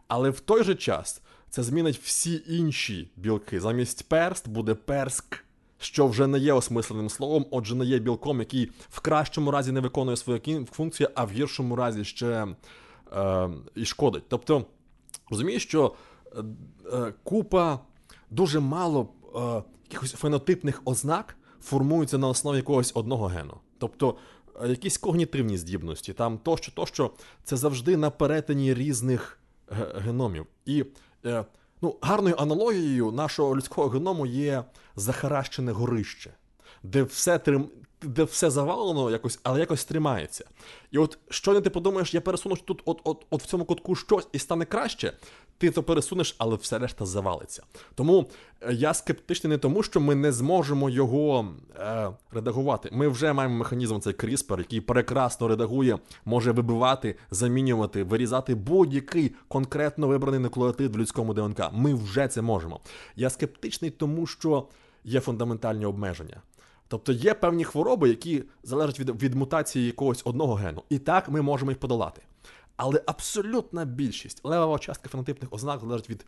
Але 0.08 0.30
в 0.30 0.40
той 0.40 0.64
же 0.64 0.74
час 0.74 1.22
це 1.54 1.62
змінить 1.62 1.98
всі 1.98 2.42
інші 2.48 3.08
білки. 3.16 3.60
Замість 3.60 4.08
перст 4.08 4.48
буде 4.48 4.74
перск, 4.74 5.44
що 5.78 6.06
вже 6.06 6.26
не 6.26 6.38
є 6.38 6.52
осмисленим 6.52 7.10
словом, 7.10 7.46
отже, 7.50 7.74
не 7.74 7.84
є 7.84 7.98
білком, 7.98 8.38
який 8.38 8.70
в 8.90 9.00
кращому 9.00 9.50
разі 9.50 9.72
не 9.72 9.80
виконує 9.80 10.16
свою 10.16 10.66
функцію, 10.70 11.08
а 11.14 11.24
в 11.24 11.30
гіршому 11.30 11.76
разі 11.76 12.04
ще 12.04 12.46
е, 13.12 13.48
і 13.74 13.84
шкодить. 13.84 14.22
Тобто, 14.28 14.64
розумієш, 15.30 15.62
що 15.62 15.94
е, 16.36 16.44
е, 16.92 17.14
купа 17.22 17.80
дуже 18.30 18.60
мало 18.60 19.08
е, 19.36 19.62
якихось 19.84 20.12
фенотипних 20.12 20.82
ознак 20.84 21.36
формуються 21.60 22.18
на 22.18 22.28
основі 22.28 22.56
якогось 22.56 22.92
одного 22.94 23.26
гену. 23.26 23.54
Тобто. 23.78 24.16
Е, 24.62 24.68
якісь 24.68 24.98
когнітивні 24.98 25.58
здібності, 25.58 26.12
там 26.12 26.38
тощо, 26.38 26.72
тощо, 26.72 27.10
це 27.44 27.56
завжди 27.56 27.96
на 27.96 28.10
перетині 28.10 28.74
різних 28.74 29.38
геномів. 29.96 30.46
І 30.66 30.84
ну, 31.82 31.96
гарною 32.02 32.36
аналогією 32.38 33.12
нашого 33.12 33.56
людського 33.56 33.88
геному 33.88 34.26
є 34.26 34.64
захаращене 34.96 35.72
горище, 35.72 36.30
де 36.82 37.02
все 37.02 37.38
трим... 37.38 37.68
де 38.02 38.24
все 38.24 38.50
завалено, 38.50 39.10
якось, 39.10 39.40
але 39.42 39.60
якось 39.60 39.84
тримається. 39.84 40.44
І 40.90 40.98
от 40.98 41.18
що 41.30 41.52
не 41.52 41.60
ти 41.60 41.70
подумаєш, 41.70 42.14
я 42.14 42.20
пересуну 42.20 42.56
тут 42.56 42.82
от, 42.84 43.00
от, 43.04 43.26
от 43.30 43.42
в 43.42 43.46
цьому 43.46 43.64
кутку 43.64 43.94
щось 43.94 44.28
і 44.32 44.38
стане 44.38 44.64
краще, 44.64 45.12
ти 45.58 45.70
то 45.70 45.82
пересунеш, 45.82 46.34
але 46.38 46.56
все 46.56 46.78
решта 46.78 47.06
завалиться. 47.06 47.62
Тому 47.94 48.26
е, 48.60 48.72
я 48.72 48.94
скептичний 48.94 49.50
не 49.50 49.58
тому, 49.58 49.82
що 49.82 50.00
ми 50.00 50.14
не 50.14 50.32
зможемо 50.32 50.90
його 50.90 51.48
е, 51.78 52.10
редагувати. 52.32 52.88
Ми 52.92 53.08
вже 53.08 53.32
маємо 53.32 53.54
механізм 53.54 53.98
цей 53.98 54.12
CRISPR, 54.12 54.58
який 54.58 54.80
прекрасно 54.80 55.48
редагує, 55.48 55.98
може 56.24 56.52
вибивати, 56.52 57.16
замінювати, 57.30 58.02
вирізати 58.02 58.54
будь-який 58.54 59.34
конкретно 59.48 60.08
вибраний 60.08 60.40
нуклеотид 60.40 60.96
в 60.96 60.98
людському 60.98 61.34
ДНК. 61.34 61.60
Ми 61.72 61.94
вже 61.94 62.28
це 62.28 62.42
можемо. 62.42 62.80
Я 63.16 63.30
скептичний, 63.30 63.90
тому 63.90 64.26
що 64.26 64.68
є 65.04 65.20
фундаментальні 65.20 65.86
обмеження. 65.86 66.42
Тобто 66.88 67.12
є 67.12 67.34
певні 67.34 67.64
хвороби, 67.64 68.08
які 68.08 68.42
залежать 68.62 69.00
від 69.00 69.22
від 69.22 69.34
мутації 69.34 69.86
якогось 69.86 70.22
одного 70.24 70.54
гену. 70.54 70.82
І 70.88 70.98
так 70.98 71.28
ми 71.28 71.42
можемо 71.42 71.70
їх 71.70 71.80
подолати. 71.80 72.22
Але 72.76 73.02
абсолютна 73.06 73.84
більшість 73.84 74.40
левова 74.44 74.78
частка 74.78 75.08
фенотипних 75.08 75.52
ознак 75.52 75.80
залежить 75.80 76.10
від 76.10 76.26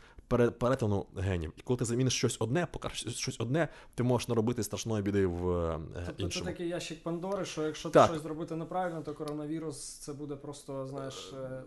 перетину 0.59 1.07
генів. 1.17 1.53
І 1.57 1.63
коли 1.63 1.79
ти 1.79 1.85
заміниш 1.85 2.15
щось 2.17 2.37
одне, 2.41 2.67
покажеш 2.73 3.17
щось 3.17 3.41
одне, 3.41 3.69
ти 3.95 4.03
можеш 4.03 4.29
наробити 4.29 4.63
страшної 4.63 5.03
біди 5.03 5.27
в 5.27 5.51
е, 5.51 5.81
тобто 6.07 6.23
іншому. 6.23 6.47
Це 6.47 6.53
такий 6.53 6.69
ящик 6.69 7.03
Пандори, 7.03 7.45
що 7.45 7.63
якщо 7.63 7.91
так. 7.91 8.07
ти 8.07 8.13
щось 8.13 8.23
зробити 8.23 8.57
неправильно, 8.57 9.03
то 9.03 9.15
коронавірус 9.15 9.77
це 9.79 10.13
буде 10.13 10.37
просто, 10.37 10.87
знаєш. 10.87 11.35
Е, 11.45 11.63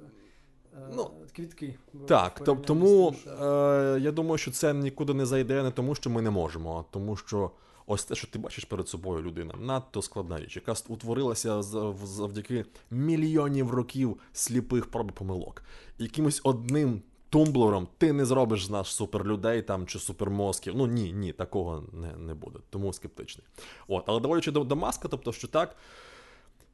Ну, 0.95 1.11
Квітки. 1.35 1.75
Так, 2.07 2.39
то, 2.39 2.55
тому 2.55 3.15
е, 3.27 3.97
я 4.01 4.11
думаю, 4.11 4.37
що 4.37 4.51
це 4.51 4.73
нікуди 4.73 5.13
не 5.13 5.25
зайде, 5.25 5.63
не 5.63 5.71
тому, 5.71 5.95
що 5.95 6.09
ми 6.09 6.21
не 6.21 6.29
можемо, 6.29 6.79
а 6.79 6.93
тому, 6.93 7.15
що 7.15 7.51
ось 7.89 8.05
те, 8.05 8.15
що 8.15 8.27
ти 8.27 8.39
бачиш 8.39 8.63
перед 8.63 8.89
собою 8.89 9.23
людина, 9.23 9.53
надто 9.59 10.01
складна 10.01 10.39
річ, 10.39 10.55
яка 10.55 10.73
утворилася 10.87 11.61
завдяки 12.03 12.65
мільйонів 12.91 13.71
років 13.71 14.19
сліпих 14.33 14.85
проб 14.85 15.11
і 15.11 15.17
помилок. 15.17 15.63
Якимось 15.97 16.41
одним 16.43 17.01
тумблером 17.29 17.87
ти 17.97 18.13
не 18.13 18.25
зробиш 18.25 18.65
з 18.65 18.69
нас 18.69 18.87
суперлюдей 18.87 19.61
там 19.61 19.87
чи 19.87 19.99
супермозків. 19.99 20.73
Ну 20.75 20.87
ні, 20.87 21.13
ні, 21.13 21.33
такого 21.33 21.83
не 21.93 22.17
не 22.17 22.33
буде. 22.33 22.59
Тому 22.69 22.93
скептичний. 22.93 23.47
От, 23.87 24.03
але 24.07 24.19
доводячи 24.19 24.51
до, 24.51 24.63
до 24.63 24.75
маска, 24.75 25.07
тобто, 25.07 25.33
що 25.33 25.47
так. 25.47 25.75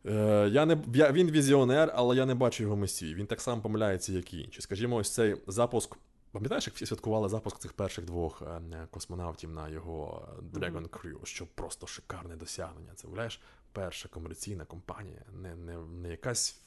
Е, 0.05 0.49
я 0.51 0.65
не, 0.65 0.77
я, 0.93 1.11
Він 1.11 1.31
візіонер, 1.31 1.91
але 1.95 2.15
я 2.15 2.25
не 2.25 2.35
бачу 2.35 2.63
його 2.63 2.75
месії. 2.75 3.15
Він 3.15 3.25
так 3.25 3.41
само 3.41 3.61
помиляється, 3.61 4.13
як 4.13 4.33
і 4.33 4.41
інші. 4.41 4.61
Скажімо, 4.61 4.95
ось 4.95 5.13
цей 5.13 5.35
запуск. 5.47 5.97
Пам'ятаєш, 6.35 6.67
як 6.67 6.75
всі 6.75 6.85
святкували 6.85 7.29
запуск 7.29 7.59
цих 7.59 7.73
перших 7.73 8.05
двох 8.05 8.41
е, 8.41 8.87
космонавтів 8.91 9.51
на 9.51 9.69
його 9.69 10.27
Dragon 10.53 10.89
Crew, 10.89 11.25
що 11.25 11.47
просто 11.55 11.87
шикарне 11.87 12.35
досягнення. 12.35 12.91
Це 12.95 13.07
виявляєш, 13.07 13.41
перша 13.71 14.09
комерційна 14.09 14.65
компанія, 14.65 15.21
не 15.41 15.55
не, 15.55 15.77
не 15.77 16.09
якась 16.09 16.59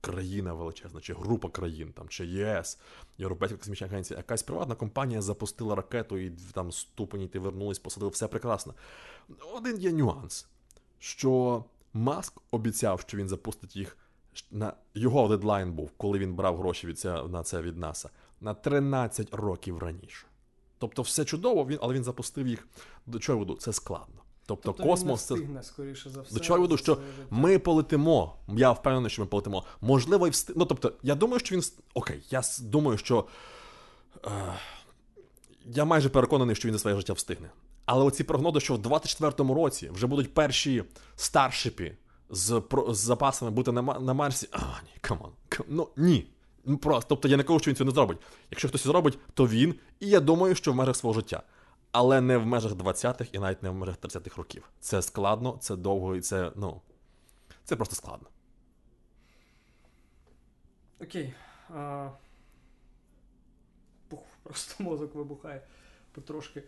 країна 0.00 0.54
величезна, 0.54 1.00
чи 1.00 1.14
група 1.14 1.48
країн, 1.48 1.92
там, 1.92 2.08
чи 2.08 2.26
ЄС, 2.26 2.78
Європейська 3.18 3.58
космічна 3.58 3.86
агенція, 3.86 4.18
якась 4.18 4.42
приватна 4.42 4.74
компанія 4.74 5.22
запустила 5.22 5.74
ракету 5.74 6.18
і 6.18 6.30
там 6.30 6.72
ступені 6.72 7.28
ти 7.28 7.38
вернулись, 7.38 7.78
посадили, 7.78 8.10
все 8.10 8.28
прекрасно. 8.28 8.74
Один 9.54 9.78
є 9.78 9.92
нюанс, 9.92 10.46
що. 10.98 11.64
Маск 11.96 12.40
обіцяв, 12.50 13.00
що 13.00 13.16
він 13.16 13.28
запустить 13.28 13.76
їх 13.76 13.96
на 14.50 14.72
його 14.94 15.28
дедлайн 15.28 15.72
був, 15.72 15.90
коли 15.96 16.18
він 16.18 16.34
брав 16.34 16.56
гроші 16.56 16.86
від 16.86 16.98
це, 16.98 17.22
на 17.22 17.42
це 17.42 17.62
від 17.62 17.76
НАСА, 17.76 18.10
на 18.40 18.54
13 18.54 19.34
років 19.34 19.78
раніше. 19.78 20.26
Тобто, 20.78 21.02
все 21.02 21.24
чудово, 21.24 21.66
він, 21.66 21.78
але 21.82 21.94
він 21.94 22.04
запустив 22.04 22.48
їх. 22.48 22.68
До 23.06 23.18
чого 23.18 23.38
я 23.38 23.44
веду? 23.44 23.54
Це 23.54 23.72
складно. 23.72 24.24
Тобто, 24.46 24.72
тобто 24.72 24.82
космос 24.82 25.30
він 25.30 25.36
не 25.36 25.42
встигне, 25.42 25.62
скоріше 25.62 26.10
за 26.10 26.20
все. 26.20 26.34
До 26.34 26.40
чого 26.40 26.58
я 26.58 26.62
веду, 26.62 26.76
що 26.76 26.98
ми 27.30 27.58
полетимо. 27.58 28.36
Я 28.48 28.72
впевнений, 28.72 29.10
що 29.10 29.22
ми 29.22 29.26
полетимо. 29.28 29.64
Можливо, 29.80 30.26
і 30.26 30.30
встиг... 30.30 30.56
Ну, 30.58 30.64
тобто, 30.64 30.92
я 31.02 31.14
думаю, 31.14 31.40
що 31.40 31.54
він. 31.54 31.62
Окей, 31.94 32.22
я 32.30 32.42
думаю, 32.60 32.98
що. 32.98 33.24
Е... 34.26 34.30
Я 35.64 35.84
майже 35.84 36.08
переконаний, 36.08 36.56
що 36.56 36.68
він 36.68 36.74
за 36.74 36.78
своє 36.78 36.96
життя 36.96 37.12
встигне. 37.12 37.50
Але 37.84 38.04
оці 38.04 38.24
прогнози, 38.24 38.60
що 38.60 38.74
в 38.74 38.78
24-му 38.78 39.54
році 39.54 39.90
вже 39.94 40.06
будуть 40.06 40.34
перші 40.34 40.84
Starship 41.16 41.87
и 41.87 41.96
з 42.30 42.62
з 42.88 42.98
запасами 42.98 43.50
бути 43.50 43.72
на 43.72 43.82
на 43.82 44.14
Марсі. 44.14 44.48
А, 44.52 44.58
ні, 44.58 44.98
come 45.00 45.17
on. 45.17 45.30
Ну 45.68 45.88
ні. 45.96 46.33
Ну 46.66 46.78
просто. 46.78 47.08
Тобто 47.08 47.28
я 47.28 47.36
не 47.36 47.42
кажу, 47.42 47.58
що 47.58 47.70
він 47.70 47.76
цього 47.76 47.90
не 47.90 47.94
зробить. 47.94 48.18
Якщо 48.50 48.68
хтось 48.68 48.84
зробить, 48.84 49.18
то 49.34 49.48
він. 49.48 49.74
І 50.00 50.08
я 50.08 50.20
думаю, 50.20 50.54
що 50.54 50.72
в 50.72 50.74
межах 50.74 50.96
свого 50.96 51.14
життя. 51.14 51.42
Але 51.92 52.20
не 52.20 52.38
в 52.38 52.46
межах 52.46 52.72
20-х 52.72 53.30
і 53.32 53.38
навіть 53.38 53.62
не 53.62 53.70
в 53.70 53.74
межах 53.74 53.96
30-х 53.96 54.36
років. 54.36 54.70
Це 54.80 55.02
складно, 55.02 55.58
це 55.60 55.76
довго 55.76 56.16
і 56.16 56.20
це, 56.20 56.52
ну. 56.56 56.80
Це 57.64 57.76
просто 57.76 57.96
складно. 57.96 58.28
Окей. 61.00 61.34
А... 61.70 62.10
Пух, 64.08 64.20
просто 64.42 64.84
мозок 64.84 65.14
вибухає 65.14 65.62
потрошки. 66.12 66.62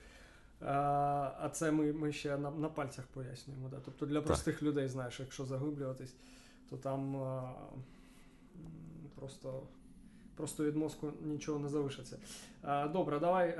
А 0.60 1.50
це 1.52 1.70
ми 1.70 1.92
ми 1.92 2.12
ще 2.12 2.38
на 2.38 2.50
на 2.50 2.68
пальцях 2.68 3.06
пояснюємо. 3.06 3.68
Да? 3.68 3.76
Тобто 3.84 4.06
для 4.06 4.22
простих 4.22 4.54
так. 4.54 4.62
людей, 4.62 4.88
знаєш, 4.88 5.20
якщо 5.20 5.44
заглиблюватись, 5.44 6.14
то 6.70 6.76
там 6.76 7.16
а, 7.16 7.52
просто 9.14 9.62
просто 10.36 10.64
від 10.64 10.76
мозку 10.76 11.12
нічого 11.22 11.58
не 11.58 11.68
залишиться. 11.68 12.18
Добре, 12.92 13.18
давай 13.18 13.58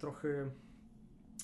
трохи 0.00 0.46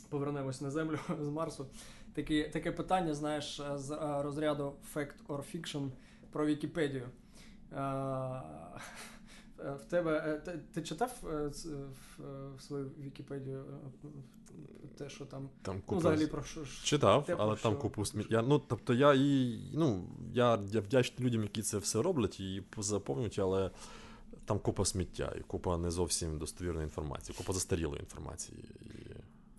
повернемось 0.09 0.61
на 0.61 0.71
землю 0.71 0.99
з 1.21 1.29
Марсу. 1.29 1.67
Такі, 2.15 2.45
Таке 2.45 2.73
питання, 2.73 3.15
знаєш, 3.15 3.61
з 3.75 3.99
розряду 4.23 4.73
Fact 4.95 5.27
or 5.29 5.43
Fiction 5.55 5.91
про 6.31 6.47
Вікіпедію. 6.47 7.09
Е, 9.59 9.75
в 9.75 9.85
тебе 9.91 10.23
е, 10.27 10.41
ти, 10.45 10.61
ти 10.75 10.83
читав 10.83 11.13
е, 11.25 11.51
в 12.57 12.63
свою 12.63 12.91
Вікіпедію 13.05 13.65
те, 14.99 15.09
що 15.09 15.25
там 15.25 15.49
там 15.63 15.81
купу... 15.81 15.95
ну, 15.95 15.99
взагалі 15.99 16.27
про 16.27 16.43
що 16.43 16.65
читав, 16.83 17.25
те, 17.25 17.37
але 17.39 17.57
там 17.57 17.73
що... 17.73 17.81
купу 17.81 18.05
сміття. 18.05 18.43
Ну 18.43 18.63
тобто 18.69 18.95
я 18.95 19.15
і 19.15 19.61
ну 19.75 20.05
я, 20.33 20.59
я 20.73 20.81
вдячний 20.81 21.27
людям, 21.29 21.43
які 21.43 21.63
це 21.63 21.79
все 21.79 22.03
роблять 22.03 22.41
і 22.41 22.63
заповнюють, 22.79 23.39
але 23.39 23.71
там 24.45 24.59
купа 24.59 24.85
сміття 24.85 25.33
і 25.39 25.41
купа 25.41 25.79
не 25.79 25.91
зовсім 25.91 26.39
достовірної 26.39 26.85
інформації, 26.85 27.39
купа 27.39 27.53
застарілої 27.53 28.01
інформації. 28.01 28.65
І... 28.81 28.87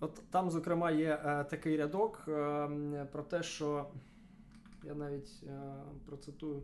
От 0.00 0.22
там, 0.30 0.50
зокрема, 0.50 0.90
є 0.90 1.22
е, 1.24 1.44
такий 1.44 1.76
рядок 1.76 2.24
е, 2.28 3.08
про 3.12 3.22
те, 3.22 3.42
що 3.42 3.86
я 4.84 4.94
навіть 4.94 5.42
е, 5.46 5.74
процитую 6.06 6.62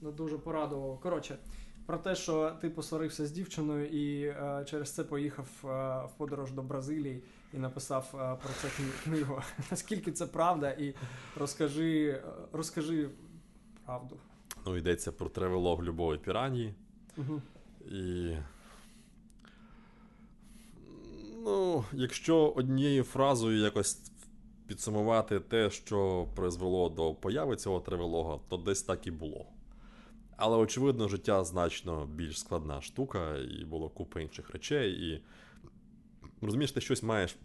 ну, 0.00 0.12
дуже 0.12 0.38
порадувало. 0.38 0.96
Коротше, 0.96 1.38
про 1.86 1.98
те, 1.98 2.14
що 2.14 2.50
ти 2.60 2.70
посварився 2.70 3.26
з 3.26 3.30
дівчиною 3.30 3.86
і 3.86 4.24
е, 4.24 4.64
через 4.66 4.94
це 4.94 5.04
поїхав 5.04 5.48
е, 5.64 5.66
в 6.06 6.10
подорож 6.16 6.52
до 6.52 6.62
Бразилії 6.62 7.22
і 7.52 7.58
написав 7.58 8.10
е, 8.14 8.16
про 8.16 8.50
це 8.62 8.68
книгу. 9.04 9.42
Наскільки 9.70 10.12
це 10.12 10.26
правда, 10.26 10.70
і 10.70 10.94
розкажи, 11.36 12.08
е, 12.08 12.22
розкажи 12.52 13.10
правду. 13.84 14.16
Ну, 14.66 14.76
йдеться 14.76 15.12
про 15.12 15.28
тревелог 15.28 15.82
любові 15.82 16.18
піранії. 16.18 16.74
Угу. 17.16 17.42
І. 17.90 18.36
Ну, 21.44 21.84
якщо 21.92 22.48
однією 22.48 23.04
фразою 23.04 23.58
якось 23.58 24.12
підсумувати 24.66 25.40
те, 25.40 25.70
що 25.70 26.28
призвело 26.34 26.88
до 26.88 27.14
появи 27.14 27.56
цього 27.56 27.80
тревелога, 27.80 28.38
то 28.48 28.56
десь 28.56 28.82
так 28.82 29.06
і 29.06 29.10
було. 29.10 29.46
Але, 30.36 30.56
очевидно, 30.56 31.08
життя 31.08 31.44
значно 31.44 32.06
більш 32.06 32.40
складна 32.40 32.82
штука, 32.82 33.36
і 33.36 33.64
було 33.64 33.88
купа 33.88 34.20
інших 34.20 34.50
речей. 34.50 34.92
І 34.92 35.22
розумієш, 36.40 36.72
ти 36.72 36.80
щось 36.80 37.02
маєш 37.02 37.36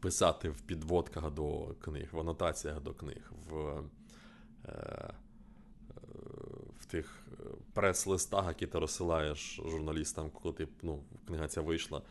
писати 0.00 0.50
в 0.50 0.60
підводках 0.60 1.30
до 1.30 1.74
книг, 1.80 2.08
в 2.12 2.20
анотаціях 2.20 2.82
до 2.82 2.94
книг, 2.94 3.32
в 3.50 3.82
е, 4.64 5.14
тих 6.86 7.26
прес-листах, 7.72 8.48
які 8.48 8.66
ти 8.66 8.78
розсилаєш 8.78 9.60
журналістам, 9.66 10.30
коли 10.30 10.54
ти, 10.54 10.68
ну, 10.82 11.02
книга 11.26 11.48
ця 11.48 11.60
вийшла. 11.60 12.02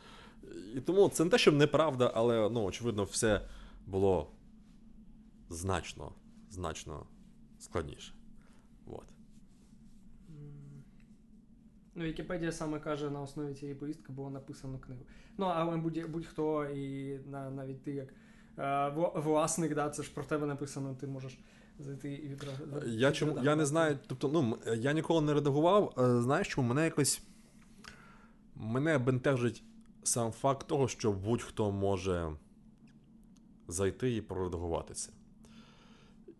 І 0.76 0.80
тому 0.80 1.09
це 1.09 1.23
не 1.23 1.30
те, 1.30 1.38
що 1.38 1.51
неправда, 1.51 2.11
але 2.15 2.49
ну, 2.49 2.63
очевидно, 2.63 3.03
все 3.03 3.41
було 3.88 4.32
значно, 5.49 6.11
значно 6.49 7.05
складніше. 7.59 8.13
Вот. 8.86 9.05
Ну, 11.95 12.03
Вікіпедія 12.03 12.51
саме 12.51 12.80
каже, 12.80 13.09
на 13.09 13.21
основі 13.21 13.53
цієї 13.53 13.76
повістки 13.76 14.13
було 14.13 14.30
написано 14.30 14.80
книгу. 14.80 15.01
Ну, 15.38 15.45
але 15.45 15.78
будь- 15.78 16.09
будь-хто, 16.09 16.65
і 16.65 17.19
навіть 17.55 17.84
ти 17.84 17.91
як 17.93 18.13
е, 18.57 18.89
власник, 19.19 19.76
да, 19.76 19.89
це 19.89 20.03
ж 20.03 20.13
про 20.13 20.23
тебе 20.23 20.45
написано, 20.45 20.95
ти 20.99 21.07
можеш 21.07 21.39
зайти 21.80 22.13
і 22.13 22.28
відразу. 22.28 22.63
Я 22.86 23.11
чому 23.11 23.39
я 23.43 23.55
не 23.55 23.65
знаю. 23.65 23.99
Тобто, 24.07 24.28
ну 24.28 24.57
я 24.76 24.93
ніколи 24.93 25.21
не 25.21 25.34
редагував. 25.34 25.93
Е, 25.97 26.21
знаєш, 26.21 26.47
чому 26.47 26.67
мене 26.67 26.84
якось 26.84 27.21
мене 28.55 28.97
бентежить 28.97 29.63
сам 30.03 30.32
факт 30.32 30.67
того, 30.67 30.88
що 30.88 31.11
будь-хто 31.11 31.71
може 31.71 32.32
зайти 33.67 34.15
і 34.15 34.21
проредагувати 34.21 34.93
це. 34.93 35.11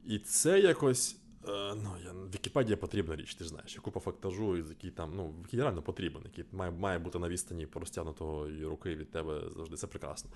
І 0.06 0.20
це 0.20 0.60
якось 0.60 1.18
ну, 1.48 1.96
я, 2.06 2.12
Вікіпедія 2.34 2.78
потрібна 2.78 3.16
річ, 3.16 3.36
ти 3.36 3.44
ж 3.44 3.50
знаєш. 3.50 3.76
Я 3.76 3.82
купа 3.82 4.00
фактажу, 4.00 4.58
який 4.58 4.92
там, 4.92 5.12
ну, 5.16 5.34
який 5.42 5.62
реально 5.62 5.82
потрібен, 5.82 6.22
який 6.26 6.46
має 6.52 6.72
має 6.72 7.00
бути 7.00 7.20
на 7.20 7.30
відстані 7.30 7.66
простягнутої 7.66 8.66
руки 8.66 8.96
від 8.96 9.12
тебе 9.12 9.42
завжди. 9.56 9.76
Це 9.76 9.88
прекрасно. 9.88 10.32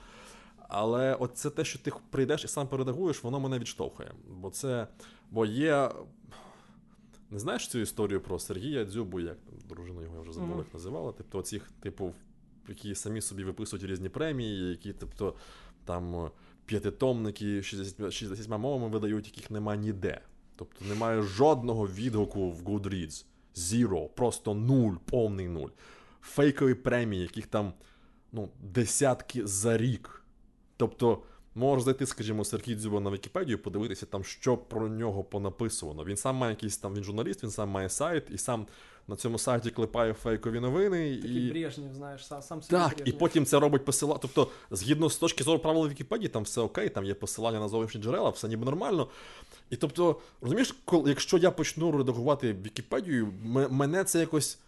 Але 0.57 1.15
от 1.15 1.37
це 1.37 1.49
те, 1.49 1.65
що 1.65 1.79
ти 1.79 1.91
прийдеш 2.09 2.43
і 2.43 2.47
сам 2.47 2.67
передагуєш, 2.67 3.23
воно 3.23 3.39
мене 3.39 3.59
відштовхує. 3.59 4.11
Бо 4.27 4.49
це. 4.49 4.87
Бо 5.31 5.45
є. 5.45 5.91
Не 7.31 7.39
знаєш 7.39 7.67
цю 7.67 7.79
історію 7.79 8.21
про 8.21 8.39
Сергія 8.39 8.85
Дзюбу, 8.85 9.19
як 9.19 9.37
там 9.37 9.55
дружину 9.69 10.01
його 10.01 10.15
я 10.15 10.21
вже 10.21 10.33
забув, 10.33 10.55
mm-hmm. 10.55 10.57
як 10.57 10.73
називала. 10.73 11.13
Тобто, 11.17 11.37
оцих, 11.37 11.71
типу, 11.79 12.13
які 12.67 12.95
самі 12.95 13.21
собі 13.21 13.43
виписують 13.43 13.85
різні 13.85 14.09
премії, 14.09 14.69
які, 14.69 14.93
тобто, 14.93 15.35
там 15.85 16.31
п'ятитомники 16.65 17.63
60 17.63 18.13
60 18.13 18.49
мовами 18.49 18.87
видають, 18.87 19.27
яких 19.27 19.51
нема 19.51 19.75
ніде. 19.75 20.21
Тобто 20.59 20.85
немає 20.85 21.21
жодного 21.21 21.87
відгуку 21.87 22.51
в 22.51 22.61
Goodreads. 22.61 23.25
Zero, 23.55 24.07
просто 24.07 24.53
нуль, 24.53 24.95
повний 25.05 25.47
нуль. 25.47 25.69
Фейкові 26.21 26.73
премії, 26.73 27.21
яких 27.21 27.47
там 27.47 27.73
ну, 28.31 28.49
десятки 28.61 29.47
за 29.47 29.77
рік. 29.77 30.23
Тобто, 30.77 31.23
можеш 31.55 31.83
зайти, 31.83 32.05
скажімо, 32.05 32.45
Сергій 32.45 32.75
Дзюба 32.75 32.99
на 32.99 33.11
Вікіпедію, 33.11 33.59
подивитися 33.59 34.05
там, 34.05 34.23
що 34.23 34.57
про 34.57 34.87
нього 34.87 35.23
понаписувано. 35.23 36.05
Він 36.05 36.17
сам 36.17 36.35
має 36.35 36.53
якийсь 36.53 36.77
там 36.77 36.95
він 36.95 37.03
журналіст, 37.03 37.43
він 37.43 37.51
сам 37.51 37.69
має 37.69 37.89
сайт, 37.89 38.23
і 38.29 38.37
сам 38.37 38.67
на 39.09 39.15
цьому 39.15 39.39
сайті 39.39 39.71
клепає 39.71 40.13
фейкові 40.13 40.59
новини. 40.59 41.15
Такий 41.15 41.47
і... 41.47 41.51
Брежнєв, 41.51 41.93
знаєш, 41.93 42.27
сам 42.27 42.41
собі 42.41 42.65
Так, 42.67 42.89
Брежнєв. 42.89 43.07
і 43.07 43.11
потім 43.11 43.45
це 43.45 43.59
робить 43.59 43.85
посилання. 43.85 44.19
Тобто, 44.21 44.47
згідно 44.71 45.09
з 45.09 45.17
точки 45.17 45.43
зору 45.43 45.59
правил 45.59 45.87
Вікіпедії, 45.87 46.29
там 46.29 46.43
все 46.43 46.61
окей, 46.61 46.89
там 46.89 47.05
є 47.05 47.13
посилання 47.13 47.59
на 47.59 47.67
зовнішні 47.67 48.01
джерела, 48.01 48.29
все 48.29 48.47
ніби 48.47 48.65
нормально. 48.65 49.07
І 49.69 49.75
тобто, 49.75 50.15
розумієш, 50.41 50.75
коли, 50.85 51.09
якщо 51.09 51.37
я 51.37 51.51
почну 51.51 51.97
редагувати 51.97 52.53
Вікіпедію, 52.53 53.33
мене 53.69 54.03
це 54.03 54.19
якось 54.19 54.59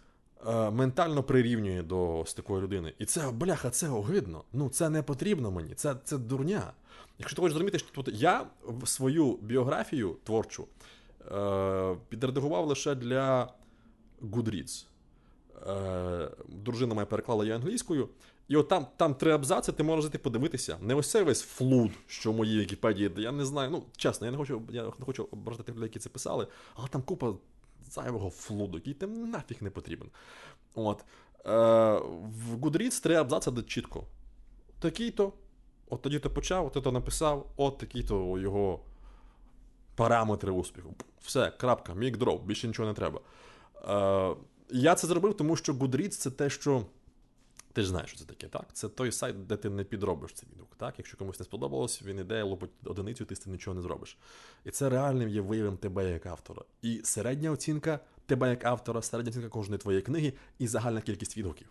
е, 0.46 0.70
ментально 0.70 1.22
прирівнює 1.22 1.82
до 1.82 2.18
ось 2.18 2.34
такої 2.34 2.62
людини. 2.62 2.92
І 2.98 3.04
це, 3.04 3.30
бляха, 3.30 3.70
це 3.70 3.88
огидно. 3.88 4.44
Ну, 4.52 4.68
це 4.68 4.90
не 4.90 5.02
потрібно 5.02 5.50
мені, 5.50 5.74
це, 5.74 5.94
це 6.04 6.18
дурня. 6.18 6.72
Якщо 7.18 7.36
ти 7.36 7.42
хочеш 7.42 7.52
зрозуміти, 7.52 7.78
що 7.78 7.88
тобто, 7.94 8.10
я 8.10 8.46
свою 8.84 9.36
біографію 9.36 10.16
творчу 10.24 10.66
е, 11.32 11.96
підредагував 12.08 12.66
лише 12.66 12.94
для 12.94 13.52
Goodreads. 14.22 14.86
Е, 15.66 16.30
дружина 16.48 16.94
моя 16.94 17.06
переклала 17.06 17.44
її 17.44 17.56
англійською. 17.56 18.08
І 18.48 18.56
от 18.56 18.68
там, 18.68 18.86
там 18.96 19.14
три 19.14 19.32
абзаци, 19.32 19.72
ти 19.72 19.82
можеш 19.82 20.02
зайти 20.02 20.18
подивитися. 20.18 20.78
Не 20.80 20.94
ось 20.94 21.10
цей 21.10 21.22
весь 21.22 21.42
флуд, 21.42 21.90
що 22.06 22.32
в 22.32 22.36
моїй 22.36 22.58
Вікіпедії, 22.58 23.12
я 23.16 23.32
не 23.32 23.44
знаю. 23.44 23.70
Ну, 23.70 23.84
чесно, 23.96 24.26
я 24.26 24.30
не 24.30 24.38
хочу 24.38 24.62
я 24.70 24.82
не 24.82 25.04
хочу 25.06 25.28
ображати 25.30 25.72
людей, 25.72 25.84
які 25.84 25.98
це 25.98 26.08
писали, 26.08 26.46
але 26.74 26.88
там 26.88 27.02
купа 27.02 27.34
зайвого 27.90 28.30
флуду, 28.30 28.78
який 28.78 28.94
там 28.94 29.30
нафіг 29.30 29.56
не 29.60 29.70
потрібен. 29.70 30.08
От. 30.74 31.04
Е, 31.46 31.50
в 32.22 32.56
Goodreads 32.60 33.02
три 33.02 33.14
абзаци 33.14 33.50
де 33.50 33.62
чітко. 33.62 34.04
Такий-то, 34.78 35.32
от 35.88 36.02
тоді 36.02 36.18
то 36.18 36.30
почав, 36.30 36.66
от 36.66 36.84
то 36.84 36.92
написав, 36.92 37.52
от 37.56 37.78
такі-то 37.78 38.38
його 38.38 38.80
параметри 39.94 40.52
успіху. 40.52 40.94
Все, 41.20 41.50
крапка, 41.50 41.94
мік 41.94 42.18
більше 42.44 42.66
нічого 42.66 42.88
не 42.88 42.94
треба. 42.94 43.20
Е, 43.84 44.36
я 44.70 44.94
це 44.94 45.06
зробив, 45.06 45.34
тому 45.34 45.56
що 45.56 45.72
Goodreads 45.72 46.08
це 46.08 46.30
те, 46.30 46.50
що. 46.50 46.86
Ти 47.74 47.82
ж 47.82 47.88
знаєш, 47.88 48.10
що 48.10 48.18
це 48.18 48.24
таке, 48.24 48.48
так? 48.48 48.66
Це 48.72 48.88
той 48.88 49.12
сайт, 49.12 49.46
де 49.46 49.56
ти 49.56 49.70
не 49.70 49.84
підробиш 49.84 50.32
цей 50.32 50.48
відгук. 50.52 50.68
Так? 50.76 50.94
Якщо 50.98 51.16
комусь 51.16 51.40
не 51.40 51.44
сподобалось, 51.44 52.02
він 52.02 52.18
іде, 52.18 52.42
лопить 52.42 52.70
одиницю, 52.84 53.24
ти 53.24 53.36
з 53.36 53.38
цим 53.38 53.52
нічого 53.52 53.74
не 53.74 53.82
зробиш. 53.82 54.18
І 54.64 54.70
це 54.70 54.88
реальним 54.88 55.28
є 55.28 55.40
виявом 55.40 55.76
тебе 55.76 56.10
як 56.10 56.26
автора. 56.26 56.62
І 56.82 57.00
середня 57.04 57.50
оцінка 57.50 58.00
тебе 58.26 58.50
як 58.50 58.64
автора, 58.64 59.02
середня 59.02 59.30
оцінка 59.30 59.48
кожної 59.48 59.78
твоєї 59.78 60.02
книги 60.02 60.32
і 60.58 60.66
загальна 60.66 61.00
кількість 61.00 61.36
відгуків 61.36 61.68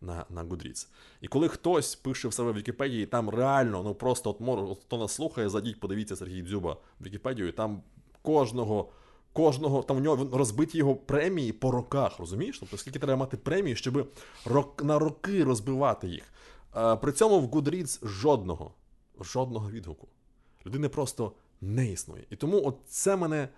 на 0.00 0.26
на 0.30 0.44
Goodreads. 0.44 0.88
І 1.20 1.28
коли 1.28 1.48
хтось 1.48 1.94
пише 1.94 2.28
в 2.28 2.34
себе 2.34 2.52
в 2.52 2.54
Вікіпедії, 2.54 3.06
там 3.06 3.30
реально, 3.30 3.82
ну 3.82 3.94
просто 3.94 4.30
от 4.30 4.36
от 4.40 4.80
хто 4.80 4.98
нас 4.98 5.12
слухає, 5.12 5.48
зайдіть, 5.48 5.80
подивіться 5.80 6.16
Сергій 6.16 6.42
Дзюба 6.42 6.76
в 7.00 7.04
Вікіпедію, 7.04 7.48
і 7.48 7.52
там 7.52 7.82
кожного. 8.22 8.92
Кожного 9.32 9.82
там 9.82 9.96
в 9.96 10.00
нього 10.00 10.38
розбиті 10.38 10.78
його 10.78 10.96
премії 10.96 11.52
по 11.52 11.70
роках, 11.70 12.18
розумієш? 12.18 12.58
Тобто, 12.58 12.76
скільки 12.76 12.98
треба 12.98 13.16
мати 13.16 13.36
премії, 13.36 13.76
щоб 13.76 14.12
рок, 14.44 14.84
на 14.84 14.98
роки 14.98 15.44
розбивати 15.44 16.08
їх. 16.08 16.32
А, 16.72 16.96
при 16.96 17.12
цьому 17.12 17.40
в 17.40 17.46
Goodreads 17.46 18.08
жодного, 18.08 18.74
жодного 19.20 19.70
відгуку. 19.70 20.08
Людини 20.66 20.88
просто 20.88 21.32
не 21.60 21.92
існує. 21.92 22.24
І 22.30 22.36
тому 22.36 22.66
от 22.66 22.76
це 22.86 23.16
мене. 23.16 23.48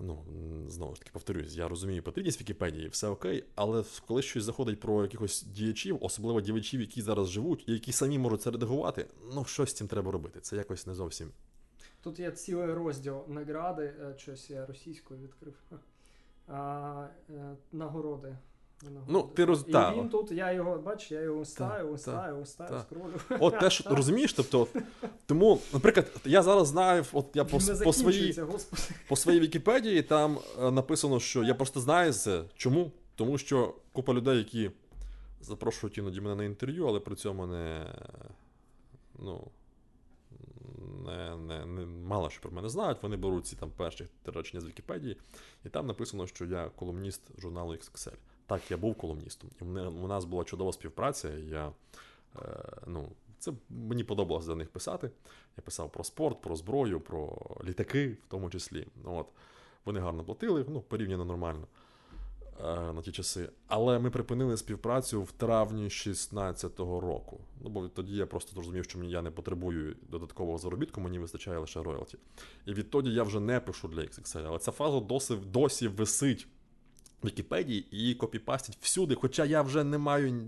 Ну, 0.00 0.24
знову 0.68 0.94
ж 0.94 1.00
таки, 1.00 1.10
повторюсь, 1.12 1.56
я 1.56 1.68
розумію 1.68 2.02
потрібність 2.02 2.40
Вікіпедії, 2.40 2.88
все 2.88 3.08
окей, 3.08 3.44
але 3.54 3.84
коли 4.06 4.22
щось 4.22 4.44
заходить 4.44 4.80
про 4.80 5.02
якихось 5.02 5.42
діячів, 5.42 5.98
особливо 6.00 6.40
діячів, 6.40 6.80
які 6.80 7.02
зараз 7.02 7.28
живуть, 7.28 7.64
і 7.66 7.72
які 7.72 7.92
самі 7.92 8.18
можуть 8.18 8.42
це 8.42 8.50
редагувати, 8.50 9.06
ну 9.34 9.44
щось 9.44 9.70
з 9.70 9.72
цим 9.72 9.88
треба 9.88 10.12
робити. 10.12 10.40
Це 10.40 10.56
якось 10.56 10.86
не 10.86 10.94
зовсім. 10.94 11.30
Тут 12.06 12.18
є 12.18 12.30
цілий 12.30 12.74
розділ 12.74 13.22
награди, 13.28 13.82
е, 13.82 14.14
щось 14.16 14.50
я 14.50 14.66
російською 14.66 15.20
відкрив. 15.20 15.54
А, 16.48 17.06
е, 17.30 17.56
Нагороди. 17.72 18.36
Нагороди. 18.82 19.12
Ну, 19.12 19.22
ти 19.22 19.44
роз... 19.44 19.64
І 19.68 19.72
та. 19.72 19.94
він 19.94 20.08
тут, 20.08 20.32
я 20.32 20.52
його 20.52 20.78
бачу, 20.78 21.14
я 21.14 21.20
його 21.20 21.38
листаю, 21.38 21.84
та, 21.84 21.90
листаю, 21.90 22.36
листаю, 22.36 22.80
скролю. 22.80 23.40
От 23.40 23.58
те, 23.58 23.70
що 23.70 23.84
розумієш, 23.94 24.32
тобто, 24.32 24.60
от, 24.60 24.68
тому, 25.26 25.60
наприклад, 25.72 26.06
я 26.24 26.42
зараз 26.42 26.68
знаю, 26.68 27.04
от 27.12 27.26
я 27.34 27.44
по, 27.44 27.58
по, 27.84 27.92
своїй, 27.92 28.40
по 29.08 29.16
своїй 29.16 29.40
Вікіпедії 29.40 30.02
там 30.02 30.38
е, 30.62 30.70
написано, 30.70 31.20
що 31.20 31.44
я 31.44 31.54
просто 31.54 31.80
знаю 31.80 32.12
це. 32.12 32.44
Чому? 32.54 32.92
Тому 33.14 33.38
що 33.38 33.74
купа 33.92 34.14
людей, 34.14 34.38
які 34.38 34.70
запрошують 35.40 35.98
іноді 35.98 36.20
мене 36.20 36.34
на 36.34 36.44
інтерв'ю, 36.44 36.86
але 36.86 37.00
при 37.00 37.14
цьому 37.14 37.46
не. 37.46 37.94
Ну. 39.18 39.48
Не, 41.06 41.36
не, 41.36 41.66
не, 41.66 41.86
мало 41.86 42.30
що 42.30 42.42
про 42.42 42.50
мене 42.50 42.68
знають, 42.68 43.02
вони 43.02 43.16
беруть 43.16 43.46
ці 43.46 43.56
там 43.56 43.70
перші 43.76 44.06
речення 44.26 44.60
з 44.60 44.66
Вікіпедії, 44.66 45.16
і 45.64 45.68
там 45.68 45.86
написано, 45.86 46.26
що 46.26 46.44
я 46.44 46.68
колумніст 46.68 47.40
журналу 47.40 47.72
XXL. 47.72 48.14
Так, 48.46 48.70
я 48.70 48.76
був 48.76 48.94
колумністом. 48.94 49.50
І 49.60 49.64
у 49.64 50.06
нас 50.06 50.24
була 50.24 50.44
чудова 50.44 50.72
співпраця. 50.72 51.28
Я, 51.28 51.72
е, 52.36 52.72
ну, 52.86 53.08
це 53.38 53.52
мені 53.68 54.04
подобалося 54.04 54.46
за 54.46 54.54
них 54.54 54.70
писати. 54.70 55.10
Я 55.56 55.62
писав 55.62 55.92
про 55.92 56.04
спорт, 56.04 56.40
про 56.40 56.56
зброю, 56.56 57.00
про 57.00 57.38
літаки, 57.64 58.08
в 58.08 58.28
тому 58.28 58.50
числі. 58.50 58.86
От. 59.04 59.26
Вони 59.84 60.00
гарно 60.00 60.24
платили, 60.24 60.64
ну, 60.68 60.80
порівняно 60.80 61.24
нормально 61.24 61.66
на 62.62 63.02
ті 63.02 63.12
часи. 63.12 63.48
Але 63.66 63.98
ми 63.98 64.10
припинили 64.10 64.56
співпрацю 64.56 65.22
в 65.22 65.32
травні 65.32 65.84
16-го 65.84 67.00
року. 67.00 67.40
Ну, 67.60 67.70
бо 67.70 67.88
тоді 67.88 68.16
я 68.16 68.26
просто 68.26 68.52
зрозумів, 68.52 68.84
що 68.84 68.98
мені 68.98 69.10
я 69.10 69.22
не 69.22 69.30
потребую 69.30 69.96
додаткового 70.10 70.58
заробітку, 70.58 71.00
мені 71.00 71.18
вистачає 71.18 71.58
лише 71.58 71.82
роялті. 71.82 72.18
І 72.66 72.72
відтоді 72.72 73.10
я 73.10 73.22
вже 73.22 73.40
не 73.40 73.60
пишу 73.60 73.88
для 73.88 74.00
XXL. 74.00 74.44
Але 74.46 74.58
ця 74.58 74.72
фраза 74.72 75.00
досі, 75.00 75.36
досі 75.36 75.88
висить 75.88 76.46
в 77.22 77.26
Вікіпедії 77.26 77.86
і 77.90 77.96
її 77.96 78.14
копіпастять 78.14 78.78
всюди. 78.80 79.14
Хоча 79.14 79.44
я 79.44 79.62
вже 79.62 79.84
не 79.84 79.98
маю 79.98 80.44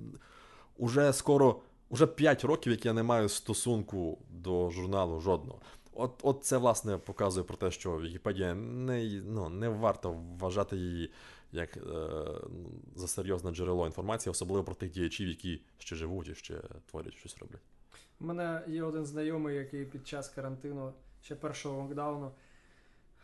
уже 0.76 1.12
скоро. 1.12 1.60
Уже 1.90 2.06
5 2.06 2.44
років, 2.44 2.72
як 2.72 2.86
я 2.86 2.92
не 2.92 3.02
маю 3.02 3.28
стосунку 3.28 4.18
до 4.30 4.70
журналу 4.70 5.20
жодного. 5.20 5.60
От 5.98 6.20
от 6.22 6.44
це, 6.44 6.56
власне, 6.56 6.98
показує 6.98 7.44
про 7.44 7.56
те, 7.56 7.70
що 7.70 8.00
Вікіпедія 8.00 8.54
не 8.54 9.22
ну, 9.26 9.48
не 9.48 9.68
варто 9.68 10.16
вважати 10.38 10.76
її 10.76 11.10
як 11.52 11.76
е, 11.76 11.80
за 12.94 13.08
серйозне 13.08 13.50
джерело 13.50 13.86
інформації, 13.86 14.30
особливо 14.30 14.64
про 14.64 14.74
тих 14.74 14.90
діячів, 14.90 15.28
які 15.28 15.60
ще 15.78 15.96
живуть 15.96 16.28
і 16.28 16.34
ще 16.34 16.60
творять 16.86 17.14
щось 17.14 17.38
роблять. 17.38 17.62
У 18.20 18.24
мене 18.24 18.62
є 18.66 18.82
один 18.82 19.06
знайомий, 19.06 19.56
який 19.56 19.84
під 19.84 20.08
час 20.08 20.28
карантину, 20.28 20.92
ще 21.22 21.34
першого 21.34 21.82
локдауну, 21.82 22.32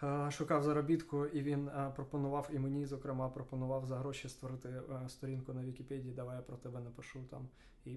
е, 0.03 0.31
шукав 0.31 0.63
заробітку, 0.63 1.27
і 1.27 1.43
він 1.43 1.69
е, 1.69 1.93
пропонував, 1.97 2.51
і 2.53 2.59
мені, 2.59 2.87
зокрема, 2.87 3.29
пропонував 3.29 3.87
за 3.87 3.97
гроші 3.97 4.29
створити 4.29 4.69
е, 4.69 5.09
сторінку 5.09 5.53
на 5.53 5.65
Вікіпедії, 5.65 6.15
давай 6.15 6.37
я 6.37 6.43
про 6.43 6.57
тебе 6.57 6.81
напишу 6.81 7.21
там. 7.31 7.49
І, 7.87 7.97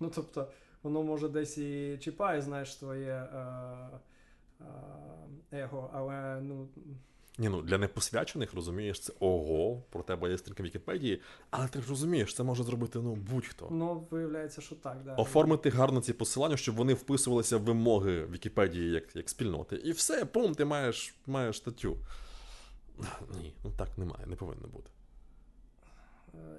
ну, 0.00 0.10
тобто, 0.14 0.48
воно 0.82 1.02
може 1.02 1.28
десь 1.28 1.58
і 1.58 1.98
чіпає, 2.00 2.42
знаєш, 2.42 2.76
твоє 2.76 3.28
его, 5.52 5.90
але 5.92 6.40
ну. 6.40 6.68
Ні, 7.40 7.48
ну 7.48 7.62
для 7.62 7.78
непосвячених 7.78 8.54
розумієш, 8.54 9.00
це 9.00 9.12
ого, 9.20 9.82
про 9.90 10.02
тебе 10.02 10.30
є 10.30 10.38
сторінка 10.38 10.62
Вікіпедії, 10.62 11.22
але 11.50 11.68
ти 11.68 11.80
ж 11.80 11.88
розумієш, 11.88 12.34
це 12.34 12.42
може 12.42 12.62
зробити 12.62 12.98
ну 12.98 13.14
будь-хто. 13.14 13.68
Ну, 13.70 14.06
виявляється, 14.10 14.60
що 14.60 14.74
так, 14.74 14.96
да. 15.04 15.14
Оформити 15.14 15.70
гарно 15.70 16.00
ці 16.00 16.12
посилання, 16.12 16.56
щоб 16.56 16.74
вони 16.76 16.94
вписувалися 16.94 17.56
в 17.56 17.62
вимоги 17.62 18.26
Вікіпедії 18.26 18.90
як 18.90 19.16
як 19.16 19.30
спільноти. 19.30 19.76
І 19.76 19.92
все, 19.92 20.24
пум, 20.24 20.54
ти 20.54 20.64
маєш 20.64 21.14
маєш 21.26 21.56
статтю. 21.56 21.96
Ні, 23.40 23.54
ну 23.64 23.72
так 23.78 23.98
немає, 23.98 24.26
не 24.26 24.36
повинно 24.36 24.68
бути. 24.68 24.90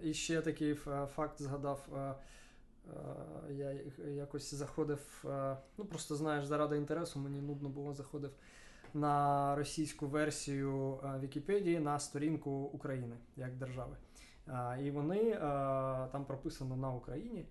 І 0.04 0.14
ще 0.14 0.42
такий 0.42 0.76
факт 1.16 1.42
згадав. 1.42 1.88
Я 3.50 3.76
якось 4.08 4.54
заходив, 4.54 5.26
ну 5.78 5.86
просто 5.86 6.16
знаєш, 6.16 6.46
заради 6.46 6.78
інтересу, 6.78 7.20
мені 7.20 7.42
нудно 7.42 7.70
було 7.70 7.94
заходив 7.94 8.32
на 8.94 9.56
російську 9.56 10.08
версію 10.08 11.00
Вікіпедії 11.22 11.80
на 11.80 12.00
сторінку 12.00 12.52
України 12.52 13.16
як 13.36 13.58
держави. 13.58 13.98
І 14.84 14.92
вони 14.92 15.36
там 16.12 16.26
прописано 16.28 16.76
на 16.76 16.92
Україні. 16.92 17.46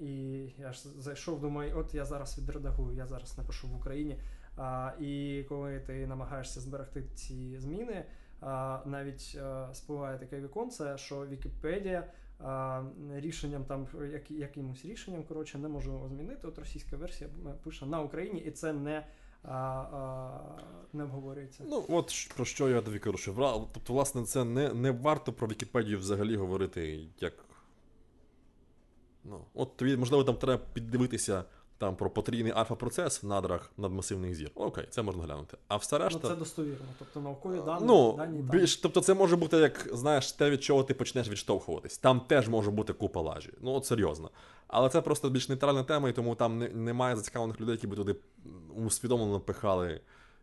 І 0.00 0.42
я 0.58 0.72
ж 0.72 0.88
зайшов, 0.88 1.40
думаю, 1.40 1.78
от 1.78 1.94
я 1.94 2.04
зараз 2.04 2.38
відредагую, 2.38 2.96
я 2.96 3.06
зараз 3.06 3.38
напишу 3.38 3.68
в 3.68 3.76
Україні. 3.76 4.20
І 5.00 5.44
коли 5.48 5.80
ти 5.80 6.06
намагаєшся 6.06 6.60
зберегти 6.60 7.02
ці 7.14 7.58
зміни, 7.58 8.04
навіть 8.84 9.38
спливає 9.72 10.18
таке 10.18 10.40
віконце, 10.40 10.98
що 10.98 11.26
Вікіпедія. 11.26 12.08
Рішенням 13.14 13.64
там 13.64 13.86
якимось 14.28 14.84
рішенням 14.84 15.24
коротше 15.24 15.58
не 15.58 15.68
можу 15.68 16.08
змінити. 16.08 16.46
От 16.46 16.58
російська 16.58 16.96
версія 16.96 17.30
пише 17.64 17.86
на 17.86 18.02
Україні, 18.02 18.40
і 18.40 18.50
це 18.50 18.72
не 18.72 19.06
а, 19.44 19.54
а, 19.54 20.40
не 20.92 21.04
обговорюється. 21.04 21.64
Ну, 21.66 21.84
от 21.88 22.30
про 22.36 22.44
що 22.44 22.68
я 22.68 22.80
тобі 22.80 22.98
кажу, 22.98 23.18
тобто, 23.72 23.92
власне, 23.92 24.24
це 24.24 24.44
не 24.44 24.74
не 24.74 24.90
варто 24.90 25.32
про 25.32 25.48
Вікіпедію 25.48 25.98
взагалі 25.98 26.36
говорити 26.36 27.06
як. 27.20 27.34
Ну, 29.24 29.44
От 29.54 29.76
тобі, 29.76 29.96
можливо, 29.96 30.24
там 30.24 30.36
треба 30.36 30.62
піддивитися 30.72 31.44
там 31.78 31.96
про 31.96 32.10
потрійний 32.10 32.52
альфа-процес 32.52 33.22
в 33.22 33.26
надрах 33.26 33.72
надмасивних 33.76 34.34
зір. 34.34 34.50
Окей, 34.54 34.86
це 34.90 35.02
можна 35.02 35.22
глянути. 35.22 35.56
А 35.68 35.76
все 35.76 35.98
решта... 35.98 36.20
Ну, 36.22 36.28
це 36.28 36.36
достовірно. 36.36 36.86
Тобто 36.98 37.20
наукові 37.20 37.60
дані. 37.66 37.84
Ну, 37.86 38.14
дані 38.16 38.42
більш, 38.42 38.76
Тобто, 38.76 39.00
це 39.00 39.14
може 39.14 39.36
бути, 39.36 39.56
як 39.56 39.88
знаєш, 39.92 40.32
те, 40.32 40.50
від 40.50 40.64
чого 40.64 40.84
ти 40.84 40.94
почнеш 40.94 41.28
відштовхуватись. 41.28 41.98
Там 41.98 42.20
теж 42.20 42.48
може 42.48 42.70
бути 42.70 42.92
купа 42.92 43.20
лажі. 43.20 43.52
Ну, 43.60 43.70
от 43.70 43.86
серйозно. 43.86 44.30
Але 44.66 44.88
це 44.88 45.00
просто 45.00 45.30
більш 45.30 45.48
нейтральна 45.48 45.82
тема, 45.82 46.08
і 46.08 46.12
тому 46.12 46.34
там 46.34 46.58
не, 46.58 46.68
немає 46.68 47.16
зацікавлених 47.16 47.60
людей, 47.60 47.72
які 47.72 47.86
би 47.86 47.96
туди 47.96 48.16
усвідомлено 48.74 49.40
пихали 49.40 50.00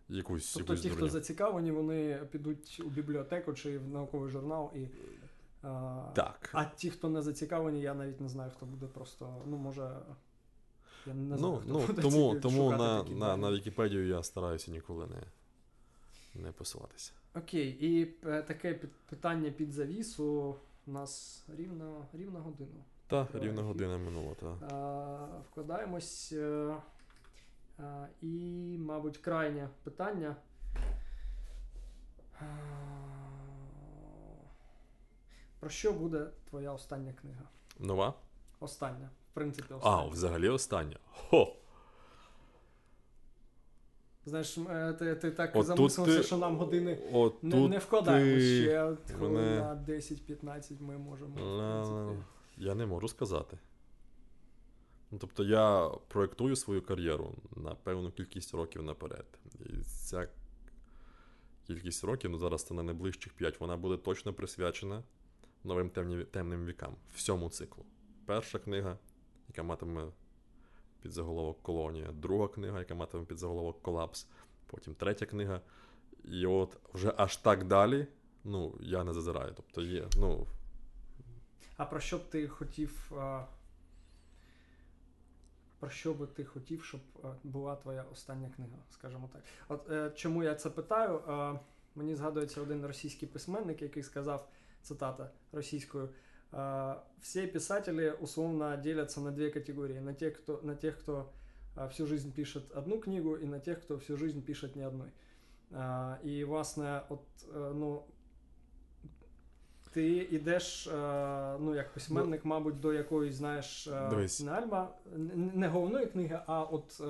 якусь. 0.10 0.54
Тобто 0.54 0.74
якусь 0.74 0.84
ті, 0.84 0.90
хто 0.90 1.08
зацікавлені, 1.08 1.72
вони 1.72 2.20
підуть 2.32 2.82
у 2.86 2.90
бібліотеку 2.90 3.54
чи 3.54 3.78
в 3.78 3.88
науковий 3.88 4.30
журнал 4.30 4.72
і. 4.76 4.88
Так. 6.14 6.50
А 6.54 6.66
ті, 6.66 6.90
хто 6.90 7.10
не 7.10 7.22
зацікавлені, 7.22 7.82
я 7.82 7.94
навіть 7.94 8.22
не 8.22 8.30
знаю, 8.30 8.52
хто 8.56 8.66
буде 8.66 8.86
просто. 8.86 9.36
Ну, 9.46 9.58
може. 9.58 9.90
Я 11.06 11.14
не 11.14 11.38
знаю, 11.38 11.62
ну, 11.68 11.80
хто 11.80 11.94
ну, 11.94 12.00
буде 12.00 12.02
Тому 12.02 12.40
тому 12.40 12.72
на 12.72 13.04
такі 13.04 13.16
на, 13.16 13.38
на 13.38 13.52
Вікіпедію 13.52 14.08
я 14.08 14.24
стараюся 14.24 14.72
ніколи 14.72 15.08
не 15.08 15.22
не 16.42 16.52
посилатися. 16.52 17.12
Окей, 17.36 17.78
і 17.82 18.06
таке 18.24 18.80
питання 19.10 19.52
під 19.52 19.72
завісу. 19.72 20.56
У 20.88 20.92
нас 20.92 21.44
рівна 21.58 22.06
рівна 22.14 22.40
година. 22.40 22.84
Так, 23.08 23.28
рівна 23.34 23.62
година 23.62 23.98
минула, 23.98 24.36
так. 24.40 25.46
Вкладаємось. 25.52 26.34
А, 26.34 26.78
а, 27.80 28.08
і, 28.22 28.78
мабуть, 28.80 29.18
крайнє 29.18 29.70
питання. 29.84 30.36
А, 32.40 32.46
про 35.60 35.70
що 35.70 35.94
буде 35.94 36.28
твоя 36.50 36.72
остання 36.72 37.14
книга? 37.14 37.44
Нова? 37.80 38.14
Остання. 38.60 39.10
В 39.32 39.34
принципі, 39.34 39.74
остання. 39.74 39.96
А, 39.96 40.08
взагалі 40.08 40.50
остання. 40.50 40.98
Хо! 41.12 41.56
Знаєш, 44.26 44.58
е, 44.58 44.94
ти 44.94 45.16
ти 45.16 45.32
так 45.32 45.56
От 45.56 45.66
замислився, 45.66 46.18
ти... 46.18 46.24
що 46.24 46.38
нам 46.38 46.58
години 46.58 47.00
От 47.14 47.44
не 47.44 47.68
не 47.68 47.78
вкладаємо 47.78 48.32
ти... 48.32 48.62
ще 48.64 48.98
мене... 49.20 49.60
на 49.60 49.86
10-15 49.88 50.82
ми 50.82 50.98
можемо. 50.98 51.36
в 51.36 52.18
Я 52.58 52.76
не 52.76 52.86
можу 52.86 53.08
сказати. 53.08 53.58
Ну, 55.12 55.18
Тобто 55.18 55.44
я 55.44 55.90
проєктую 56.08 56.56
свою 56.56 56.82
кар'єру 56.82 57.36
на 57.56 57.76
певну 57.76 58.12
кількість 58.12 58.54
років 58.54 58.84
наперед. 58.84 59.26
І 59.60 59.82
ця 59.84 60.28
кількість 61.68 62.04
років, 62.04 62.32
ну 62.32 62.38
зараз 62.38 62.64
це 62.64 62.74
на 62.74 62.84
найближчих 62.84 63.34
5, 63.34 63.60
вона 63.60 63.78
буде 63.78 63.98
точно 63.98 64.34
присвячена 64.34 65.04
новим 65.64 65.90
темні, 65.90 66.24
темним 66.24 66.66
вікам, 66.66 66.96
всьому 67.16 67.50
циклу. 67.50 67.86
Перша 68.26 68.60
книга, 68.60 68.98
яка 69.52 69.64
матиме 69.64 70.08
під 71.02 71.12
заголовок 71.12 71.62
колонія, 71.62 72.12
друга 72.12 72.48
книга, 72.48 72.80
яка 72.80 72.96
матиме 72.96 73.26
під 73.26 73.38
заголовок 73.38 73.82
колапс, 73.82 74.28
потім 74.68 74.96
третя 74.96 75.26
книга. 75.26 75.62
І 76.24 76.46
от 76.46 76.78
вже 76.94 77.14
аж 77.18 77.38
так 77.38 77.64
далі, 77.64 78.08
ну, 78.44 78.78
я 78.80 79.04
не 79.04 79.14
зазираю. 79.14 79.54
Тобто 79.56 79.82
є, 79.82 80.08
ну. 80.18 80.48
А 81.78 81.86
про 81.86 82.00
що 82.00 82.18
б 82.18 82.30
ти 82.30 82.48
хотів. 82.48 83.12
А... 83.18 83.46
Про 85.80 85.90
що 85.90 86.14
би 86.14 86.28
ти 86.28 86.46
хотів, 86.46 86.84
щоб 86.84 87.02
була 87.44 87.76
твоя 87.76 88.06
остання 88.12 88.50
книга, 88.56 88.78
скажімо 88.90 89.30
так. 89.34 89.42
От 89.68 89.92
е, 89.92 90.12
чому 90.16 90.44
я 90.44 90.56
це 90.56 90.70
питаю? 90.70 91.18
Е, 91.18 91.60
мені 91.96 92.16
згадується 92.16 92.62
один 92.62 92.86
російський 92.86 93.28
письменник, 93.28 93.82
який 93.82 94.04
сказав 94.04 94.48
цитата 94.82 95.32
російською. 95.52 96.10
Все 97.22 97.48
писатели 97.48 98.14
условно 98.20 98.78
делятся 98.78 99.22
на 99.22 99.32
две 99.32 99.50
категории. 99.50 100.00
На 100.00 100.14
тех, 100.14 100.38
кто, 100.38 100.60
на 100.64 100.76
тех, 100.76 101.00
кто 101.00 101.32
всю 101.90 102.08
жизнь 102.08 102.34
пишет 102.34 102.72
одну 102.76 103.00
книгу, 103.00 103.36
и 103.36 103.46
на 103.46 103.60
тех, 103.60 103.82
кто 103.82 103.96
всю 103.96 104.18
жизнь 104.18 104.42
пишет 104.42 104.76
не 104.76 104.88
одной. 104.88 105.10
І, 106.24 106.44
власне, 106.44 107.02
от, 107.10 107.20
ну, 107.56 108.04
ти 109.92 110.18
йдеш, 110.18 110.90
ну, 111.60 111.76
як 111.76 111.94
письменник, 111.94 112.46
мабуть, 112.46 112.80
до 112.80 112.94
якоїсь, 112.94 113.36
знаєш, 113.36 113.90
не 114.44 114.52
альба, 114.52 114.98
не 115.56 115.68
головної 115.68 116.06
книги, 116.06 116.40
а 116.48 116.64
от 116.64 117.02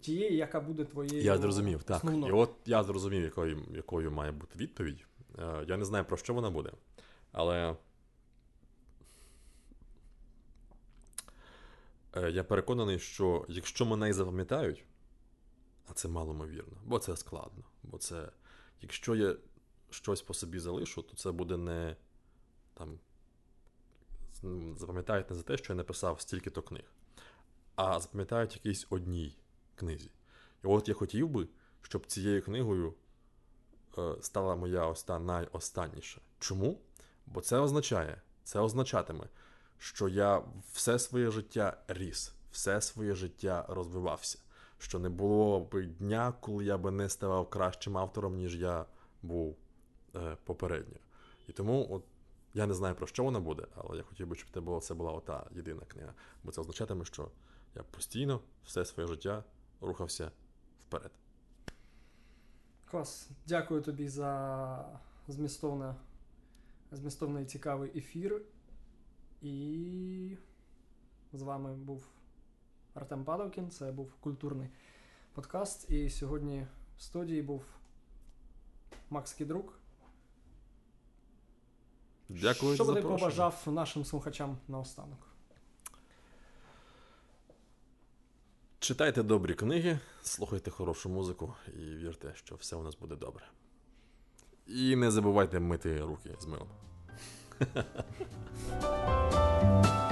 тієї, 0.00 0.36
яка 0.36 0.60
буде 0.60 0.84
твоєю. 0.84 1.22
Я 1.22 1.38
зрозумів, 1.38 1.82
так. 1.82 2.04
І 2.28 2.32
от 2.32 2.50
я 2.66 2.82
зрозумів, 2.82 3.22
якою, 3.22 3.58
якою 3.70 4.12
має 4.12 4.32
бути 4.32 4.58
відповідь. 4.58 5.06
Я 5.66 5.76
не 5.76 5.84
знаю, 5.84 6.04
про 6.04 6.16
що 6.16 6.34
вона 6.34 6.50
буде, 6.50 6.70
але. 7.32 7.76
Я 12.16 12.44
переконаний, 12.44 12.98
що 12.98 13.46
якщо 13.48 13.86
мене 13.86 14.08
і 14.08 14.12
запам'ятають, 14.12 14.84
а 15.90 15.92
це 15.92 16.08
маломовірно, 16.08 16.76
бо 16.84 16.98
це 16.98 17.16
складно. 17.16 17.64
Бо 17.82 17.98
це, 17.98 18.28
якщо 18.80 19.14
я 19.14 19.36
щось 19.90 20.22
по 20.22 20.34
собі 20.34 20.58
залишу, 20.58 21.02
то 21.02 21.16
це 21.16 21.32
буде 21.32 21.56
не 21.56 21.96
там. 22.74 22.98
Запам'ятають 24.76 25.30
не 25.30 25.36
за 25.36 25.42
те, 25.42 25.56
що 25.56 25.72
я 25.72 25.76
написав 25.76 26.20
стільки-то 26.20 26.62
книг, 26.62 26.84
а 27.76 28.00
запам'ятають 28.00 28.54
якійсь 28.54 28.86
одній 28.90 29.36
книзі. 29.74 30.10
І 30.64 30.66
от 30.66 30.88
я 30.88 30.94
хотів 30.94 31.28
би, 31.28 31.48
щоб 31.82 32.06
цією 32.06 32.42
книгою 32.42 32.94
е, 33.98 34.16
стала 34.20 34.56
моя 34.56 34.86
оста 34.86 35.18
найостанніша. 35.18 36.20
Чому? 36.38 36.80
Бо 37.26 37.40
це 37.40 37.58
означає, 37.58 38.22
це 38.44 38.60
означатиме, 38.60 39.28
що 39.78 40.08
я 40.08 40.42
все 40.72 40.98
своє 40.98 41.30
життя 41.30 41.76
ріс, 41.88 42.34
все 42.50 42.80
своє 42.80 43.14
життя 43.14 43.66
розвивався, 43.68 44.38
що 44.78 44.98
не 44.98 45.08
було 45.08 45.60
б 45.60 45.86
дня, 45.86 46.34
коли 46.40 46.64
я 46.64 46.78
би 46.78 46.90
не 46.90 47.08
ставав 47.08 47.50
кращим 47.50 47.98
автором, 47.98 48.36
ніж 48.36 48.56
я 48.56 48.86
був 49.22 49.56
е, 50.16 50.36
попередньо. 50.44 50.98
І 51.48 51.52
тому 51.52 51.86
от, 51.90 52.04
я 52.54 52.66
не 52.66 52.74
знаю, 52.74 52.94
про 52.94 53.06
що 53.06 53.24
вона 53.24 53.40
буде, 53.40 53.66
але 53.74 53.96
я 53.96 54.02
хотів 54.02 54.26
би, 54.26 54.36
щоб 54.36 54.50
це 54.54 54.60
була, 54.60 54.80
це 54.80 54.94
була 54.94 55.12
ота 55.12 55.46
єдина 55.50 55.82
книга. 55.88 56.14
Бо 56.44 56.52
це 56.52 56.60
означатиме, 56.60 57.04
що 57.04 57.28
я 57.74 57.82
постійно 57.82 58.40
все 58.64 58.84
своє 58.84 59.08
життя 59.08 59.44
рухався 59.80 60.30
вперед. 60.88 61.10
Клас. 62.90 63.30
Дякую 63.46 63.82
тобі 63.82 64.08
за 64.08 65.00
змістовне, 65.28 65.94
змістовний 66.92 67.44
цікавий 67.44 67.98
ефір. 67.98 68.42
І 69.44 70.36
з 71.32 71.42
вами 71.42 71.74
був 71.74 72.06
Артем 72.94 73.24
Падовкін, 73.24 73.70
це 73.70 73.92
був 73.92 74.12
культурний 74.20 74.68
подкаст. 75.32 75.90
І 75.90 76.10
сьогодні 76.10 76.66
в 76.98 77.02
студії 77.02 77.42
був 77.42 77.64
Макс 79.10 79.32
Кідрук. 79.32 79.78
Дякую. 82.28 82.74
Що 82.74 82.84
би 82.84 82.94
ти 82.94 83.02
побажав 83.02 83.62
нашим 83.66 84.04
слухачам 84.04 84.58
наостанок? 84.68 85.18
Читайте 88.78 89.22
добрі 89.22 89.54
книги, 89.54 89.98
слухайте 90.22 90.70
хорошу 90.70 91.08
музику 91.08 91.54
і 91.76 91.96
вірте, 91.96 92.32
що 92.34 92.54
все 92.54 92.76
у 92.76 92.82
нас 92.82 92.94
буде 92.98 93.16
добре. 93.16 93.44
І 94.66 94.96
не 94.96 95.10
забувайте 95.10 95.60
мити 95.60 96.00
руки 96.00 96.36
з 96.40 96.46
милом. 96.46 96.68
you 99.62 100.03